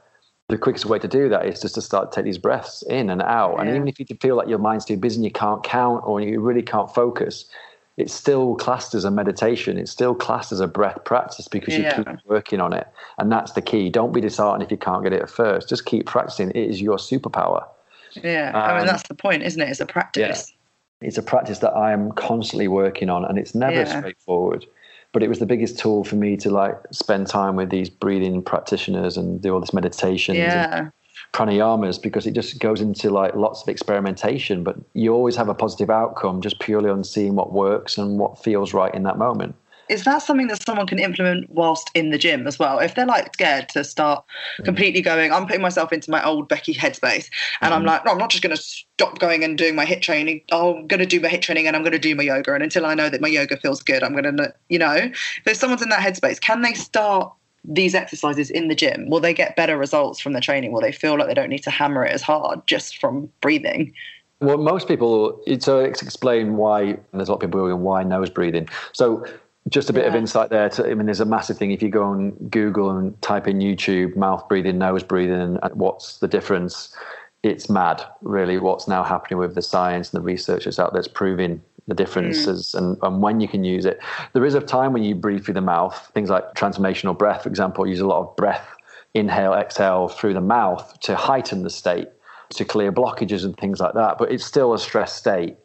the 0.48 0.58
quickest 0.58 0.86
way 0.86 0.98
to 0.98 1.10
do 1.10 1.28
that 1.28 1.46
is 1.46 1.62
just 1.62 1.76
to 1.76 1.82
start 1.82 2.14
to 2.14 2.16
take 2.16 2.24
these 2.26 2.38
breaths 2.38 2.84
in 2.84 3.10
and 3.10 3.22
out. 3.22 3.58
And 3.60 3.70
even 3.70 3.90
if 3.90 4.00
you 4.00 4.06
feel 4.22 4.38
like 4.38 4.48
your 4.48 4.60
mind's 4.60 4.86
too 4.86 4.96
busy 4.96 5.18
and 5.18 5.26
you 5.26 5.32
can't 5.32 5.62
count 5.62 6.04
or 6.06 6.22
you 6.22 6.40
really 6.40 6.62
can't 6.62 6.94
focus, 6.94 7.50
it's 7.98 8.14
still 8.14 8.56
classed 8.56 8.94
as 8.94 9.04
a 9.06 9.12
meditation. 9.12 9.78
It's 9.78 9.92
still 9.92 10.14
classed 10.14 10.52
as 10.52 10.60
a 10.60 10.68
breath 10.68 11.04
practice 11.04 11.48
because 11.48 11.76
you 11.76 11.84
keep 11.96 12.08
working 12.26 12.62
on 12.62 12.72
it. 12.72 12.88
And 13.18 13.32
that's 13.32 13.54
the 13.54 13.62
key. 13.62 13.90
Don't 13.90 14.14
be 14.14 14.22
disheartened 14.22 14.62
if 14.64 14.70
you 14.70 14.78
can't 14.78 15.04
get 15.04 15.14
it 15.14 15.22
at 15.24 15.30
first. 15.32 15.68
Just 15.68 15.86
keep 15.86 16.06
practicing. 16.06 16.52
It 16.52 16.70
is 16.70 16.80
your 16.80 16.98
superpower. 16.98 17.66
Yeah. 18.14 18.52
I 18.54 18.74
mean, 18.74 18.82
Um, 18.82 18.88
that's 18.88 19.08
the 19.08 19.16
point, 19.16 19.42
isn't 19.42 19.60
it? 19.60 19.70
It's 19.70 19.80
a 19.80 19.86
practice. 19.88 20.54
It's 21.02 21.18
a 21.18 21.24
practice 21.24 21.60
that 21.60 21.72
I 21.72 21.92
am 21.92 22.12
constantly 22.12 22.68
working 22.68 23.10
on, 23.10 23.26
and 23.26 23.38
it's 23.40 23.56
never 23.56 23.82
Yeah. 23.82 24.00
straightforward. 24.00 24.66
But 25.12 25.24
it 25.24 25.30
was 25.30 25.40
the 25.40 25.46
biggest 25.48 25.80
tool 25.80 26.04
for 26.04 26.16
me 26.18 26.38
to 26.38 26.52
like 26.52 26.76
spend 26.92 27.26
time 27.26 27.56
with 27.56 27.72
these 27.72 27.90
breathing 27.90 28.44
practitioners 28.44 29.18
and 29.18 29.42
do 29.42 29.54
all 29.56 29.60
this 29.60 29.74
meditations 29.74 30.38
and 30.38 30.46
Yeah. 30.46 30.90
Pranayamas 31.34 32.02
because 32.02 32.26
it 32.26 32.34
just 32.34 32.60
goes 32.60 32.82
into 32.82 33.10
like 33.10 33.36
lots 33.36 33.62
of 33.62 33.70
experimentation. 33.70 34.64
But 34.64 34.78
you 34.94 35.14
always 35.14 35.36
have 35.36 35.50
a 35.50 35.54
positive 35.54 35.90
outcome 35.90 36.42
just 36.42 36.60
purely 36.60 36.90
on 36.90 37.04
seeing 37.04 37.36
what 37.36 37.52
works 37.52 37.98
and 37.98 38.20
what 38.20 38.42
feels 38.44 38.74
right 38.74 38.94
in 38.94 39.04
that 39.04 39.18
moment. 39.18 39.56
Is 39.90 40.04
that 40.04 40.22
something 40.22 40.48
that 40.48 40.62
someone 40.64 40.86
can 40.86 41.00
implement 41.00 41.50
whilst 41.50 41.90
in 41.94 42.10
the 42.10 42.18
gym 42.18 42.46
as 42.46 42.60
well? 42.60 42.80
If 42.80 42.96
they're 42.96 43.06
like 43.06 43.34
scared 43.34 43.70
to 43.70 43.84
start 43.84 44.26
completely 44.64 45.02
going, 45.02 45.32
I'm 45.32 45.46
putting 45.46 45.62
myself 45.62 45.94
into 45.94 46.12
my 46.12 46.24
old 46.24 46.50
Becki 46.50 46.76
headspace, 46.76 47.30
and. 47.62 47.74
I'm 47.74 47.82
mm-hmm. 47.82 47.88
like, 47.90 48.06
no, 48.06 48.12
I'm 48.12 48.18
not 48.18 48.30
just 48.30 48.44
going 48.44 48.56
to 48.56 48.62
stop 48.62 49.20
going 49.20 49.44
and 49.44 49.58
doing 49.58 49.76
my 49.76 49.86
HIIT 49.86 50.02
training. 50.02 50.42
I'm 50.52 50.88
going 50.88 51.00
to 51.00 51.06
do 51.06 51.20
my 51.20 51.30
HIIT 51.30 51.42
training 51.42 51.68
and 51.68 51.76
I'm 51.76 51.84
going 51.84 51.94
to 51.94 52.00
do 52.00 52.16
my 52.16 52.24
yoga, 52.24 52.54
and 52.54 52.64
until 52.64 52.86
I 52.86 52.96
know 52.96 53.10
that 53.10 53.22
my 53.22 53.28
yoga 53.28 53.58
feels 53.58 53.84
good, 53.84 54.04
I'm 54.04 54.14
going 54.14 54.38
to, 54.38 54.54
you 54.70 54.80
know, 54.80 55.12
if 55.46 55.58
someone's 55.58 55.82
in 55.82 55.90
that 55.90 56.00
headspace, 56.00 56.42
can 56.42 56.62
they 56.62 56.74
start 56.74 57.32
these 57.68 57.94
exercises 57.94 58.50
in 58.50 58.70
the 58.70 58.76
gym? 58.76 59.10
Will 59.10 59.20
they 59.20 59.34
get 59.34 59.56
better 59.56 59.78
results 59.78 60.20
from 60.20 60.34
the 60.34 60.42
training? 60.42 60.72
Will 60.72 60.82
they 60.82 60.92
feel 60.92 61.18
like 61.18 61.28
they 61.28 61.34
don't 61.34 61.50
need 61.50 61.64
to 61.64 61.70
hammer 61.70 62.04
it 62.06 62.14
as 62.14 62.22
hard 62.22 62.66
just 62.66 62.98
from 62.98 63.30
breathing? 63.42 63.94
Well, 64.40 64.58
most 64.58 64.88
people, 64.88 65.42
so 65.60 65.82
let's 65.82 66.02
explain 66.02 66.58
why, 66.58 66.82
and 66.82 67.06
there's 67.14 67.28
a 67.28 67.32
lot 67.32 67.44
of 67.44 67.50
people 67.50 67.62
going, 67.62 67.82
why 67.82 68.04
nose 68.04 68.30
breathing. 68.30 68.70
So, 68.94 69.26
just 69.70 69.90
a 69.90 69.94
bit 69.94 70.06
of 70.06 70.16
insight 70.16 70.50
there. 70.50 70.70
To, 70.70 70.90
I 70.90 70.94
mean, 70.94 71.08
there's 71.08 71.20
a 71.20 71.26
massive 71.26 71.58
thing. 71.58 71.72
If 71.72 71.82
you 71.82 71.90
go 71.90 72.04
on 72.04 72.32
Google 72.50 72.90
and 72.90 73.22
type 73.22 73.48
in 73.48 73.60
YouTube, 73.60 74.16
mouth 74.16 74.48
breathing, 74.48 74.78
nose 74.78 75.04
breathing, 75.04 75.42
and 75.42 75.60
what's 75.74 76.20
the 76.20 76.28
difference? 76.28 76.96
It's 77.44 77.70
mad, 77.70 78.02
really, 78.22 78.60
what's 78.60 78.88
now 78.88 79.04
happening 79.04 79.40
with 79.40 79.56
the 79.56 79.62
science 79.62 80.14
and 80.14 80.22
the 80.22 80.26
research 80.26 80.64
that's 80.64 80.80
out 80.80 80.94
there 80.94 81.02
that's 81.02 81.14
proving 81.14 81.62
the 81.88 81.96
differences 81.96 82.74
mm. 82.74 82.78
and, 82.78 82.98
and 83.02 83.22
when 83.22 83.40
you 83.40 83.48
can 83.48 83.64
use 83.64 83.86
it. 83.86 84.00
There 84.34 84.46
is 84.46 84.56
a 84.56 84.62
time 84.62 84.94
when 84.94 85.04
you 85.04 85.16
breathe 85.16 85.46
through 85.46 85.56
the 85.56 85.62
mouth, 85.62 86.12
things 86.14 86.30
like 86.30 86.54
transformational 86.54 87.18
breath, 87.18 87.44
for 87.44 87.50
example, 87.50 87.88
use 87.88 88.00
a 88.00 88.08
lot 88.08 88.20
of 88.20 88.36
breath, 88.36 88.68
inhale, 89.14 89.54
exhale 89.54 90.10
through 90.10 90.34
the 90.34 90.42
mouth 90.42 91.00
to 91.02 91.16
heighten 91.16 91.64
the 91.64 91.70
state, 91.70 92.10
to 92.50 92.66
clear 92.66 92.92
blockages 92.92 93.46
and 93.46 93.58
things 93.58 93.80
like 93.80 93.94
that. 93.94 94.18
But 94.18 94.32
it's 94.32 94.46
still 94.46 94.74
a 94.74 94.80
stress 94.80 95.14
state. 95.14 95.58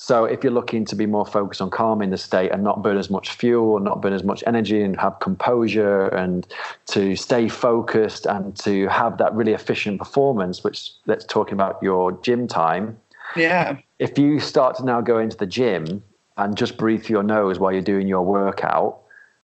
So 0.00 0.26
if 0.26 0.44
you're 0.44 0.52
looking 0.52 0.84
to 0.84 0.94
be 0.94 1.06
more 1.06 1.26
focused 1.26 1.60
on 1.60 1.70
calming 1.70 2.10
the 2.10 2.18
state 2.18 2.52
and 2.52 2.62
not 2.62 2.84
burn 2.84 2.98
as 2.98 3.10
much 3.10 3.30
fuel, 3.30 3.76
and 3.76 3.84
not 3.84 4.00
burn 4.00 4.12
as 4.12 4.22
much 4.22 4.44
energy, 4.46 4.80
and 4.80 4.98
have 5.00 5.18
composure, 5.18 6.06
and 6.08 6.46
to 6.86 7.16
stay 7.16 7.48
focused 7.48 8.24
and 8.24 8.56
to 8.58 8.86
have 8.86 9.18
that 9.18 9.34
really 9.34 9.54
efficient 9.54 9.98
performance, 9.98 10.62
which 10.62 10.92
let's 11.06 11.24
talking 11.24 11.54
about 11.54 11.82
your 11.82 12.12
gym 12.22 12.46
time. 12.46 12.96
Yeah. 13.34 13.78
If 13.98 14.18
you 14.18 14.38
start 14.38 14.76
to 14.76 14.84
now 14.84 15.00
go 15.00 15.18
into 15.18 15.36
the 15.36 15.46
gym 15.46 16.02
and 16.36 16.56
just 16.56 16.76
breathe 16.76 17.04
through 17.04 17.14
your 17.14 17.22
nose 17.24 17.58
while 17.58 17.72
you're 17.72 17.82
doing 17.82 18.06
your 18.06 18.22
workout, 18.22 19.00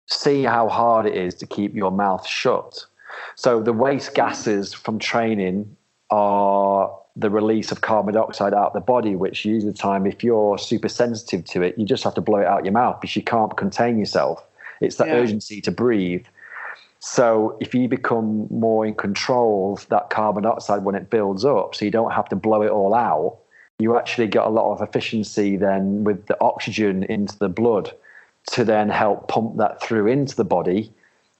see 0.06 0.44
how 0.44 0.68
hard 0.68 1.06
it 1.06 1.16
is 1.16 1.34
to 1.36 1.46
keep 1.46 1.74
your 1.74 1.90
mouth 1.90 2.26
shut. 2.26 2.86
So 3.34 3.60
the 3.60 3.72
waste 3.72 4.14
gases 4.14 4.72
from 4.72 4.98
training 4.98 5.76
are 6.10 6.96
the 7.16 7.30
release 7.30 7.72
of 7.72 7.80
carbon 7.80 8.14
dioxide 8.14 8.54
out 8.54 8.68
of 8.68 8.72
the 8.74 8.80
body, 8.80 9.16
which 9.16 9.44
usually 9.44 9.72
the 9.72 9.78
time, 9.78 10.06
if 10.06 10.22
you're 10.22 10.58
super 10.58 10.88
sensitive 10.88 11.44
to 11.46 11.62
it, 11.62 11.78
you 11.78 11.84
just 11.84 12.04
have 12.04 12.14
to 12.14 12.20
blow 12.20 12.38
it 12.38 12.46
out 12.46 12.64
your 12.64 12.72
mouth 12.72 13.00
because 13.00 13.16
you 13.16 13.22
can't 13.22 13.56
contain 13.56 13.98
yourself. 13.98 14.44
It's 14.80 14.96
that 14.96 15.08
Yeah. 15.08 15.16
urgency 15.16 15.60
to 15.62 15.70
breathe. 15.70 16.26
So 16.98 17.56
if 17.60 17.74
you 17.74 17.88
become 17.88 18.46
more 18.50 18.86
in 18.86 18.94
control 18.94 19.74
of 19.74 19.88
that 19.88 20.10
carbon 20.10 20.44
dioxide 20.44 20.84
when 20.84 20.94
it 20.94 21.10
builds 21.10 21.44
up, 21.44 21.74
so 21.74 21.84
you 21.84 21.90
don't 21.90 22.12
have 22.12 22.28
to 22.30 22.36
blow 22.36 22.62
it 22.62 22.70
all 22.70 22.94
out, 22.94 23.38
you 23.84 23.98
actually 23.98 24.26
get 24.26 24.44
a 24.44 24.48
lot 24.48 24.72
of 24.72 24.80
efficiency 24.88 25.56
then 25.56 26.04
with 26.04 26.24
the 26.26 26.36
oxygen 26.40 27.02
into 27.04 27.38
the 27.38 27.50
blood 27.50 27.92
to 28.52 28.64
then 28.64 28.88
help 28.88 29.28
pump 29.28 29.58
that 29.58 29.82
through 29.82 30.06
into 30.06 30.34
the 30.34 30.44
body 30.56 30.90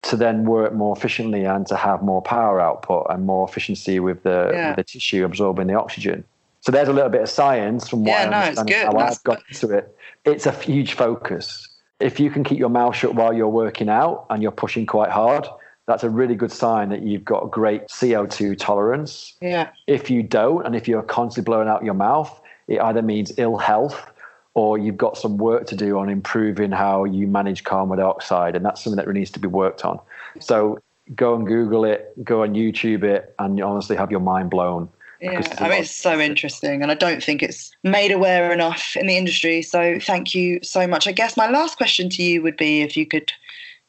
to 0.02 0.14
then 0.16 0.44
work 0.44 0.74
more 0.74 0.94
efficiently 0.94 1.44
and 1.44 1.66
to 1.66 1.74
have 1.74 2.02
more 2.02 2.20
power 2.20 2.60
output 2.60 3.06
and 3.08 3.24
more 3.24 3.48
efficiency 3.48 3.98
with 3.98 4.22
the, 4.24 4.50
Yeah. 4.52 4.68
with 4.68 4.76
the 4.76 4.84
tissue 4.84 5.24
absorbing 5.24 5.66
the 5.68 5.74
oxygen. 5.84 6.22
So 6.60 6.70
there's 6.70 6.88
a 6.88 6.92
little 6.92 7.08
bit 7.16 7.22
of 7.22 7.30
science 7.30 7.88
from 7.88 8.00
what 8.04 8.10
Yeah, 8.10 8.26
I 8.26 8.30
no, 8.30 8.38
it's 8.50 8.58
understand 8.58 8.68
good. 8.68 8.84
how 8.86 8.92
That's- 8.92 9.16
I've 9.16 9.24
got 9.24 9.38
into 9.48 9.70
it. 9.78 9.96
It's 10.26 10.44
a 10.46 10.52
huge 10.52 10.92
focus. 10.92 11.66
If 12.00 12.20
you 12.20 12.30
can 12.30 12.44
keep 12.44 12.58
your 12.58 12.68
mouth 12.68 12.94
shut 12.94 13.14
while 13.14 13.32
you're 13.32 13.48
working 13.64 13.88
out 13.88 14.26
and 14.28 14.42
you're 14.42 14.52
pushing 14.64 14.84
quite 14.84 15.10
hard, 15.10 15.46
that's 15.86 16.02
a 16.02 16.10
really 16.10 16.34
good 16.34 16.52
sign 16.52 16.88
that 16.88 17.02
you've 17.02 17.24
got 17.24 17.50
great 17.50 17.88
CO2 17.88 18.58
tolerance. 18.58 19.34
Yeah. 19.40 19.70
If 19.86 20.10
you 20.10 20.22
don't, 20.22 20.64
and 20.64 20.74
if 20.74 20.88
you're 20.88 21.02
constantly 21.02 21.44
blowing 21.44 21.68
out 21.68 21.84
your 21.84 21.94
mouth, 21.94 22.40
it 22.68 22.80
either 22.80 23.02
means 23.02 23.32
ill 23.36 23.58
health 23.58 24.10
or 24.54 24.78
you've 24.78 24.96
got 24.96 25.18
some 25.18 25.36
work 25.36 25.66
to 25.66 25.76
do 25.76 25.98
on 25.98 26.08
improving 26.08 26.70
how 26.70 27.04
you 27.04 27.26
manage 27.26 27.64
carbon 27.64 27.98
dioxide. 27.98 28.56
And 28.56 28.64
that's 28.64 28.82
something 28.82 28.96
that 28.96 29.06
really 29.06 29.20
needs 29.20 29.32
to 29.32 29.40
be 29.40 29.48
worked 29.48 29.84
on. 29.84 30.00
So 30.40 30.78
go 31.14 31.34
and 31.34 31.46
Google 31.46 31.84
it, 31.84 32.12
go 32.24 32.42
and 32.42 32.54
YouTube 32.56 33.02
it, 33.02 33.34
and 33.38 33.58
you 33.58 33.64
honestly 33.64 33.96
have 33.96 34.10
your 34.10 34.20
mind 34.20 34.50
blown. 34.50 34.88
Yeah, 35.20 35.42
I 35.58 35.68
mean, 35.68 35.80
it's 35.80 35.90
so 35.90 36.20
interesting, 36.20 36.82
and 36.82 36.90
I 36.90 36.94
don't 36.94 37.22
think 37.22 37.42
it's 37.42 37.70
made 37.82 38.10
aware 38.10 38.52
enough 38.52 38.94
in 38.94 39.06
the 39.06 39.16
industry. 39.16 39.62
So, 39.62 39.98
thank 39.98 40.34
you 40.34 40.60
so 40.62 40.86
much. 40.86 41.06
I 41.06 41.12
guess 41.12 41.36
my 41.36 41.48
last 41.48 41.78
question 41.78 42.10
to 42.10 42.22
you 42.22 42.42
would 42.42 42.58
be 42.58 42.82
if 42.82 42.94
you 42.94 43.06
could 43.06 43.32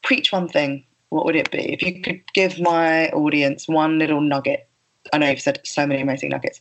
preach 0.01 0.31
one 0.31 0.47
thing, 0.47 0.85
what 1.15 1.25
would 1.25 1.37
it 1.37 1.49
be? 1.49 1.71
If 1.71 1.81
you 1.81 2.01
could 2.01 2.21
give 2.33 2.59
my 2.59 3.07
audience 3.11 3.69
one 3.69 3.97
little 3.97 4.19
nugget, 4.19 4.67
I 5.13 5.17
know 5.17 5.29
you've 5.29 5.39
said 5.39 5.61
so 5.63 5.87
many 5.87 6.01
amazing 6.01 6.27
nuggets, 6.27 6.59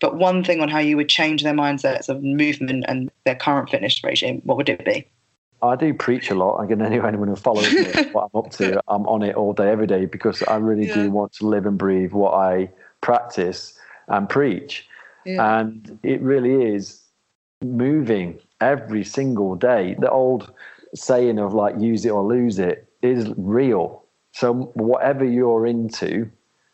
but 0.00 0.16
one 0.16 0.42
thing 0.42 0.60
on 0.60 0.68
how 0.68 0.80
you 0.80 0.96
would 0.96 1.08
change 1.08 1.44
their 1.44 1.54
mindsets 1.54 2.08
of 2.08 2.20
movement 2.20 2.84
and 2.88 3.12
their 3.24 3.36
current 3.36 3.70
fitness 3.70 4.02
regime, 4.02 4.42
what 4.44 4.56
would 4.56 4.68
it 4.68 4.84
be? 4.84 5.06
I 5.62 5.76
do 5.76 5.94
preach 5.94 6.32
a 6.32 6.34
lot. 6.34 6.56
I 6.56 6.64
Again, 6.64 6.82
anyone 6.82 7.28
who 7.28 7.36
follows 7.36 7.72
me, 7.72 7.84
what 8.12 8.28
I'm 8.34 8.40
up 8.40 8.50
to, 8.54 8.82
I'm 8.88 9.06
on 9.06 9.22
it 9.22 9.36
all 9.36 9.52
day, 9.52 9.70
every 9.70 9.86
day, 9.86 10.06
because 10.06 10.42
I 10.42 10.56
really 10.56 10.88
yeah. 10.88 10.94
do 10.94 11.10
want 11.12 11.32
to 11.34 11.46
live 11.46 11.64
and 11.64 11.78
breathe 11.78 12.10
what 12.10 12.34
I 12.34 12.70
practice 13.02 13.78
and 14.08 14.28
preach. 14.28 14.88
Yeah. 15.24 15.60
And 15.60 15.96
it 16.02 16.20
really 16.22 16.74
is 16.74 17.02
moving 17.62 18.40
every 18.60 19.04
single 19.04 19.54
day. 19.54 19.94
The 19.96 20.10
old 20.10 20.52
saying 20.92 21.38
of 21.38 21.54
like 21.54 21.78
use 21.78 22.04
it 22.04 22.10
or 22.10 22.24
lose 22.24 22.58
it 22.58 22.88
is 23.02 23.28
real. 23.36 24.04
So 24.32 24.72
whatever 24.74 25.24
you're 25.24 25.66
into, 25.66 26.30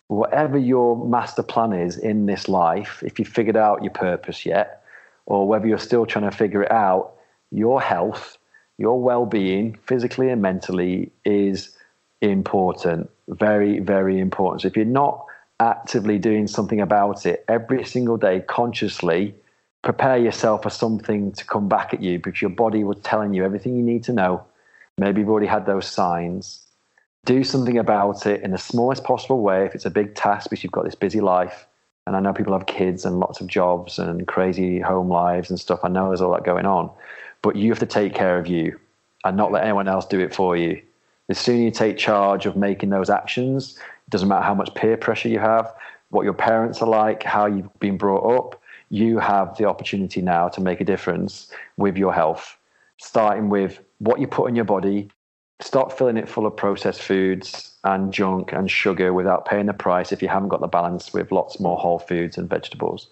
whatever 0.08 0.58
your 0.58 1.04
master 1.06 1.42
plan 1.42 1.72
is 1.72 1.96
in 1.96 2.26
this 2.26 2.48
life, 2.48 3.02
if 3.04 3.18
you've 3.18 3.28
figured 3.28 3.56
out 3.56 3.82
your 3.82 3.92
purpose 3.92 4.46
yet, 4.46 4.82
or 5.26 5.46
whether 5.48 5.66
you're 5.66 5.78
still 5.78 6.06
trying 6.06 6.30
to 6.30 6.36
figure 6.36 6.62
it 6.62 6.72
out, 6.72 7.14
your 7.50 7.80
health, 7.80 8.38
your 8.78 9.00
well-being, 9.00 9.78
physically 9.84 10.30
and 10.30 10.40
mentally, 10.40 11.10
is 11.24 11.76
important. 12.20 13.10
Very, 13.28 13.80
very 13.80 14.18
important. 14.18 14.62
So 14.62 14.68
if 14.68 14.76
you're 14.76 14.84
not 14.84 15.26
actively 15.60 16.18
doing 16.18 16.46
something 16.46 16.80
about 16.80 17.26
it 17.26 17.44
every 17.48 17.84
single 17.84 18.16
day 18.16 18.40
consciously 18.40 19.34
prepare 19.82 20.16
yourself 20.16 20.62
for 20.62 20.70
something 20.70 21.32
to 21.32 21.44
come 21.44 21.68
back 21.68 21.92
at 21.92 22.02
you 22.02 22.18
because 22.18 22.40
your 22.40 22.50
body 22.50 22.84
was 22.84 22.96
telling 23.02 23.34
you 23.34 23.44
everything 23.44 23.76
you 23.76 23.82
need 23.82 24.04
to 24.04 24.12
know 24.12 24.44
maybe 24.98 25.20
you've 25.20 25.30
already 25.30 25.46
had 25.46 25.66
those 25.66 25.86
signs. 25.86 26.66
Do 27.24 27.44
something 27.44 27.78
about 27.78 28.26
it 28.26 28.42
in 28.42 28.52
the 28.52 28.58
smallest 28.58 29.04
possible 29.04 29.40
way. 29.40 29.64
If 29.66 29.74
it's 29.74 29.86
a 29.86 29.90
big 29.90 30.14
task 30.14 30.50
because 30.50 30.62
you've 30.62 30.72
got 30.72 30.84
this 30.84 30.94
busy 30.94 31.20
life 31.20 31.66
and 32.06 32.16
i 32.16 32.20
know 32.20 32.32
people 32.32 32.54
have 32.54 32.64
kids 32.64 33.04
and 33.04 33.20
lots 33.20 33.38
of 33.38 33.46
jobs 33.46 33.98
and 33.98 34.26
crazy 34.26 34.80
home 34.80 35.10
lives 35.10 35.50
and 35.50 35.60
stuff 35.60 35.80
i 35.82 35.88
know 35.88 36.08
there's 36.08 36.22
all 36.22 36.32
that 36.32 36.44
going 36.44 36.66
on. 36.66 36.90
But 37.42 37.54
you 37.54 37.70
have 37.70 37.78
to 37.80 37.86
take 37.86 38.14
care 38.14 38.38
of 38.38 38.46
you 38.46 38.80
and 39.24 39.36
not 39.36 39.52
let 39.52 39.62
anyone 39.62 39.88
else 39.88 40.06
do 40.06 40.18
it 40.18 40.34
for 40.34 40.56
you. 40.56 40.82
The 41.28 41.34
sooner 41.34 41.62
you 41.62 41.70
take 41.70 41.98
charge 41.98 42.46
of 42.46 42.56
making 42.56 42.88
those 42.88 43.10
actions 43.10 43.78
it 44.08 44.10
doesn't 44.10 44.28
matter 44.28 44.42
how 44.42 44.54
much 44.54 44.74
peer 44.74 44.96
pressure 44.96 45.28
you 45.28 45.38
have, 45.38 45.70
what 46.08 46.24
your 46.24 46.32
parents 46.32 46.80
are 46.80 46.88
like, 46.88 47.22
how 47.22 47.44
you've 47.44 47.78
been 47.78 47.98
brought 47.98 48.24
up. 48.38 48.58
You 48.88 49.18
have 49.18 49.58
the 49.58 49.66
opportunity 49.66 50.22
now 50.22 50.48
to 50.48 50.62
make 50.62 50.80
a 50.80 50.84
difference 50.84 51.52
with 51.76 51.98
your 51.98 52.14
health, 52.14 52.56
starting 52.96 53.50
with 53.50 53.80
what 53.98 54.20
you 54.20 54.26
put 54.26 54.48
in 54.48 54.56
your 54.56 54.64
body. 54.64 55.10
Stop 55.60 55.96
filling 55.96 56.16
it 56.16 56.28
full 56.28 56.46
of 56.46 56.56
processed 56.56 57.02
foods 57.02 57.72
and 57.82 58.12
junk 58.12 58.52
and 58.52 58.70
sugar 58.70 59.12
without 59.12 59.44
paying 59.44 59.66
the 59.66 59.72
price 59.72 60.12
if 60.12 60.22
you 60.22 60.28
haven't 60.28 60.50
got 60.50 60.60
the 60.60 60.68
balance 60.68 61.12
with 61.12 61.32
lots 61.32 61.58
more 61.58 61.76
whole 61.76 61.98
foods 61.98 62.38
and 62.38 62.48
vegetables. 62.48 63.08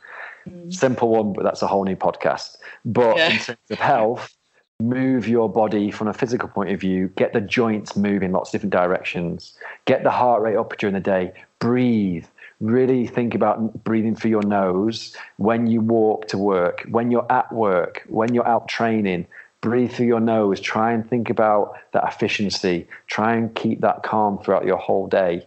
Mm. 0.49 0.72
Simple 0.72 1.09
one, 1.09 1.32
but 1.32 1.45
that's 1.45 1.62
a 1.62 1.66
whole 1.66 1.84
new 1.84 1.97
podcast. 1.97 2.57
But 2.84 3.16
yeah. 3.16 3.30
in 3.30 3.39
terms 3.39 3.59
of 3.70 3.78
health, 3.78 4.37
move 4.80 5.26
your 5.26 5.49
body 5.49 5.91
from 5.91 6.09
a 6.09 6.12
physical 6.12 6.49
point 6.49 6.70
of 6.70 6.80
view, 6.80 7.09
get 7.16 7.32
the 7.32 7.41
joints 7.41 7.97
moving 7.97 8.32
lots 8.32 8.51
of 8.51 8.53
different 8.53 8.72
directions, 8.72 9.57
get 9.87 10.03
the 10.03 10.11
heart 10.11 10.43
rate 10.43 10.57
up 10.57 10.76
during 10.78 10.95
the 10.95 11.01
day, 11.01 11.32
breathe. 11.59 12.26
Really 12.61 13.07
think 13.07 13.34
about 13.34 13.84
breathing 13.84 14.16
through 14.16 14.30
your 14.30 14.43
nose 14.43 15.14
when 15.37 15.66
you 15.66 15.82
walk 15.82 16.28
to 16.28 16.39
work, 16.39 16.87
when 16.89 17.11
you're 17.11 17.30
at 17.30 17.53
work, 17.53 18.05
when 18.09 18.32
you're 18.32 18.49
out 18.49 18.66
training. 18.66 19.26
Breathe 19.66 19.90
through 19.90 20.06
your 20.06 20.20
nose. 20.20 20.60
Try 20.60 20.92
and 20.92 21.04
think 21.10 21.28
about 21.28 21.74
that 21.92 22.04
efficiency. 22.06 22.86
Try 23.08 23.34
and 23.34 23.52
keep 23.56 23.80
that 23.80 24.04
calm 24.04 24.38
throughout 24.38 24.64
your 24.64 24.76
whole 24.76 25.08
day. 25.08 25.44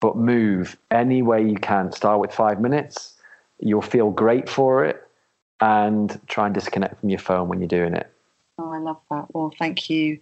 But 0.00 0.16
move 0.16 0.76
any 0.90 1.22
way 1.22 1.48
you 1.48 1.54
can. 1.54 1.92
Start 1.92 2.18
with 2.18 2.34
five 2.34 2.60
minutes. 2.60 3.14
You'll 3.60 3.80
feel 3.80 4.10
great 4.10 4.48
for 4.48 4.84
it. 4.84 5.06
And 5.60 6.20
try 6.26 6.46
and 6.46 6.54
disconnect 6.54 6.98
from 6.98 7.10
your 7.10 7.20
phone 7.20 7.46
when 7.46 7.60
you're 7.60 7.68
doing 7.68 7.94
it. 7.94 8.12
Oh, 8.58 8.72
I 8.72 8.78
love 8.78 8.98
that. 9.08 9.32
Well, 9.32 9.54
thank 9.56 9.88
you 9.88 10.18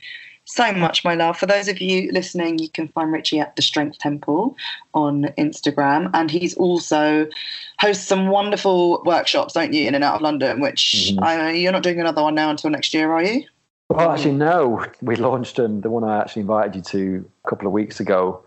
so 0.48 0.72
much, 0.72 1.04
my 1.04 1.14
love. 1.14 1.38
For 1.38 1.46
those 1.46 1.68
of 1.68 1.80
you 1.80 2.10
listening, 2.10 2.58
you 2.58 2.70
can 2.70 2.88
find 2.88 3.12
Richie 3.12 3.38
at 3.38 3.54
the 3.54 3.62
Strength 3.62 3.98
Temple 3.98 4.56
on 4.94 5.24
Instagram, 5.36 6.10
and 6.14 6.30
he's 6.30 6.54
also 6.54 7.28
hosts 7.78 8.06
some 8.06 8.28
wonderful 8.28 9.02
workshops, 9.04 9.52
don't 9.52 9.74
you, 9.74 9.86
in 9.86 9.94
and 9.94 10.02
out 10.02 10.16
of 10.16 10.22
London? 10.22 10.60
Which 10.60 11.12
mm-hmm. 11.12 11.22
I, 11.22 11.52
you're 11.52 11.72
not 11.72 11.82
doing 11.82 12.00
another 12.00 12.22
one 12.22 12.34
now 12.34 12.50
until 12.50 12.70
next 12.70 12.94
year, 12.94 13.12
are 13.12 13.22
you? 13.22 13.44
Well, 13.90 14.10
actually, 14.10 14.32
no. 14.32 14.84
We 15.02 15.16
launched 15.16 15.58
um, 15.60 15.82
the 15.82 15.90
one 15.90 16.02
I 16.02 16.20
actually 16.20 16.42
invited 16.42 16.76
you 16.76 16.82
to 16.82 17.30
a 17.44 17.48
couple 17.48 17.66
of 17.66 17.72
weeks 17.72 18.00
ago 18.00 18.42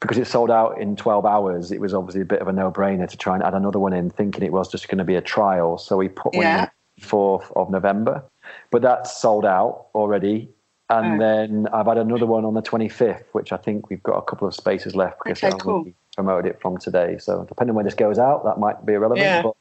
because 0.00 0.18
it 0.18 0.26
sold 0.26 0.50
out 0.50 0.80
in 0.80 0.96
12 0.96 1.26
hours. 1.26 1.72
It 1.72 1.80
was 1.80 1.92
obviously 1.92 2.22
a 2.22 2.24
bit 2.24 2.40
of 2.40 2.48
a 2.48 2.52
no-brainer 2.52 3.08
to 3.08 3.16
try 3.16 3.34
and 3.34 3.44
add 3.44 3.54
another 3.54 3.78
one 3.78 3.92
in, 3.92 4.08
thinking 4.10 4.42
it 4.42 4.52
was 4.52 4.70
just 4.70 4.88
going 4.88 4.98
to 4.98 5.04
be 5.04 5.14
a 5.16 5.20
trial. 5.20 5.78
So 5.78 5.96
we 5.96 6.08
put 6.08 6.34
one 6.34 6.44
yeah. 6.44 6.70
in 6.96 7.04
4th 7.04 7.52
of 7.56 7.70
November 7.70 8.24
but 8.70 8.82
that's 8.82 9.20
sold 9.20 9.44
out 9.44 9.86
already. 9.94 10.48
And 10.90 11.14
mm. 11.14 11.18
then 11.20 11.68
I've 11.72 11.86
had 11.86 11.98
another 11.98 12.26
one 12.26 12.44
on 12.44 12.54
the 12.54 12.62
25th, 12.62 13.22
which 13.32 13.52
I 13.52 13.56
think 13.56 13.88
we've 13.88 14.02
got 14.02 14.16
a 14.16 14.22
couple 14.22 14.48
of 14.48 14.54
spaces 14.54 14.96
left 14.96 15.18
because 15.22 15.42
okay, 15.42 15.56
cool. 15.58 15.86
promoted 16.16 16.50
it 16.50 16.60
from 16.60 16.78
today. 16.78 17.16
So 17.18 17.44
depending 17.48 17.76
when 17.76 17.84
this 17.84 17.94
goes 17.94 18.18
out, 18.18 18.44
that 18.44 18.58
might 18.58 18.84
be 18.84 18.94
irrelevant. 18.94 19.24
Yeah. 19.24 19.42
But 19.42 19.54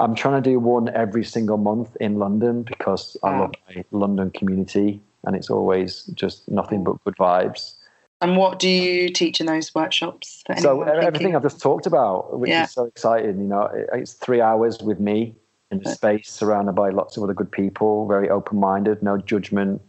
I'm 0.00 0.16
trying 0.16 0.42
to 0.42 0.50
do 0.50 0.58
one 0.58 0.88
every 0.88 1.24
single 1.24 1.56
month 1.56 1.96
in 2.00 2.18
London 2.18 2.64
because 2.64 3.16
I 3.22 3.30
mm. 3.30 3.40
love 3.40 3.52
my 3.68 3.84
London 3.92 4.30
community 4.30 5.00
and 5.24 5.36
it's 5.36 5.50
always 5.50 6.04
just 6.14 6.50
nothing 6.50 6.80
mm. 6.80 6.84
but 6.84 7.04
good 7.04 7.16
vibes. 7.16 7.74
And 8.20 8.36
what 8.36 8.58
do 8.58 8.68
you 8.68 9.08
teach 9.08 9.40
in 9.40 9.46
those 9.46 9.72
workshops? 9.74 10.42
so 10.58 10.82
everything 10.82 11.34
I've 11.34 11.42
just 11.42 11.60
talked 11.60 11.86
about, 11.86 12.38
which 12.38 12.50
yeah. 12.50 12.64
is 12.64 12.72
so 12.72 12.84
exciting. 12.84 13.40
You 13.40 13.48
know, 13.48 13.68
it's 13.92 14.14
three 14.14 14.40
hours 14.40 14.78
with 14.80 15.00
me 15.00 15.34
in 15.72 15.80
a 15.84 15.90
space 15.90 16.30
surrounded 16.30 16.72
by 16.72 16.90
lots 16.90 17.16
of 17.16 17.24
other 17.24 17.34
good 17.34 17.50
people, 17.50 18.06
very 18.06 18.28
open 18.30 18.60
minded, 18.60 19.02
no 19.02 19.16
judgment. 19.16 19.80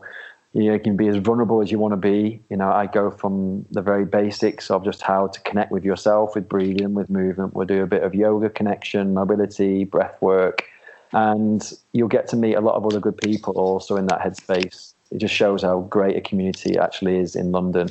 You, 0.54 0.80
can 0.80 0.96
be 0.96 1.08
as 1.08 1.18
vulnerable 1.18 1.62
as 1.62 1.72
you 1.72 1.80
want 1.80 1.94
to 1.94 1.98
be. 1.98 2.40
You 2.50 2.58
know, 2.58 2.72
I 2.72 2.86
go 2.86 3.10
from 3.10 3.66
the 3.72 3.82
very 3.82 4.06
basics 4.06 4.70
of 4.70 4.84
just 4.84 5.02
how 5.02 5.28
to 5.28 5.40
connect 5.42 5.72
with 5.72 5.84
yourself, 5.84 6.36
with 6.36 6.48
breathing, 6.48 6.94
with 6.94 7.10
movement. 7.10 7.56
We'll 7.56 7.66
do 7.66 7.82
a 7.82 7.88
bit 7.88 8.04
of 8.04 8.14
yoga 8.14 8.50
connection, 8.50 9.16
mobility, 9.16 9.84
breath 9.84 10.22
work, 10.22 10.64
and 11.12 11.72
you'll 11.92 12.08
get 12.08 12.28
to 12.30 12.36
meet 12.36 12.54
a 12.54 12.62
lot 12.62 12.76
of 12.76 12.86
other 12.86 13.00
good 13.00 13.18
people 13.18 13.54
also 13.54 13.96
in 13.96 14.06
that 14.08 14.20
headspace. 14.20 14.94
It 15.10 15.18
just 15.18 15.34
shows 15.34 15.64
how 15.64 15.82
great 15.82 16.18
a 16.18 16.22
community 16.22 16.78
actually 16.78 17.18
is 17.18 17.36
in 17.36 17.52
London 17.52 17.90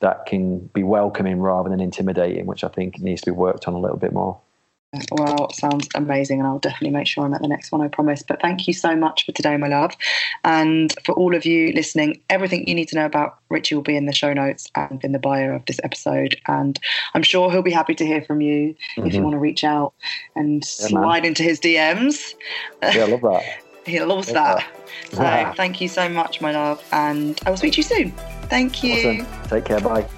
that 0.00 0.26
can 0.26 0.58
be 0.74 0.82
welcoming 0.82 1.40
rather 1.40 1.70
than 1.70 1.80
intimidating, 1.80 2.44
which 2.44 2.64
I 2.64 2.68
think 2.68 2.98
needs 2.98 3.22
to 3.22 3.30
be 3.30 3.36
worked 3.36 3.66
on 3.66 3.72
a 3.72 3.78
little 3.78 3.96
bit 3.96 4.12
more. 4.12 4.38
Well, 5.10 5.50
sounds 5.50 5.88
amazing, 5.94 6.38
and 6.40 6.46
I'll 6.46 6.58
definitely 6.58 6.90
make 6.90 7.06
sure 7.06 7.24
I'm 7.24 7.34
at 7.34 7.42
the 7.42 7.48
next 7.48 7.72
one, 7.72 7.80
I 7.80 7.88
promise. 7.88 8.22
But 8.22 8.40
thank 8.40 8.66
you 8.66 8.74
so 8.74 8.96
much 8.96 9.24
for 9.24 9.32
today, 9.32 9.56
my 9.56 9.68
love. 9.68 9.94
And 10.44 10.94
for 11.04 11.12
all 11.14 11.34
of 11.34 11.44
you 11.44 11.72
listening, 11.72 12.20
everything 12.30 12.66
you 12.68 12.74
need 12.74 12.88
to 12.88 12.96
know 12.96 13.06
about 13.06 13.38
Richie 13.48 13.74
will 13.74 13.82
be 13.82 13.96
in 13.96 14.06
the 14.06 14.12
show 14.12 14.32
notes 14.32 14.70
and 14.74 15.02
in 15.04 15.12
the 15.12 15.18
bio 15.18 15.54
of 15.54 15.64
this 15.66 15.80
episode. 15.84 16.36
And 16.46 16.78
I'm 17.14 17.22
sure 17.22 17.50
he'll 17.50 17.62
be 17.62 17.70
happy 17.70 17.94
to 17.94 18.06
hear 18.06 18.22
from 18.22 18.40
you 18.40 18.74
mm-hmm. 18.74 19.06
if 19.06 19.12
you 19.12 19.18
mm-hmm. 19.18 19.24
want 19.24 19.34
to 19.34 19.38
reach 19.38 19.64
out 19.64 19.94
and 20.36 20.62
yeah, 20.62 20.86
slide 20.88 21.22
man. 21.22 21.26
into 21.26 21.42
his 21.42 21.60
DMs. 21.60 22.34
Yeah, 22.82 23.04
I 23.04 23.06
love 23.06 23.20
that. 23.22 23.64
he 23.86 24.00
loves 24.00 24.30
love 24.30 24.34
that. 24.34 24.72
that. 25.12 25.52
So 25.52 25.56
thank 25.56 25.80
you 25.80 25.88
so 25.88 26.08
much, 26.08 26.40
my 26.40 26.52
love. 26.52 26.82
And 26.92 27.38
I 27.46 27.50
will 27.50 27.56
speak 27.56 27.74
to 27.74 27.76
you 27.78 27.82
soon. 27.82 28.10
Thank 28.48 28.82
you. 28.82 29.20
Awesome. 29.20 29.48
Take 29.48 29.64
care. 29.64 29.80
Bye. 29.80 30.08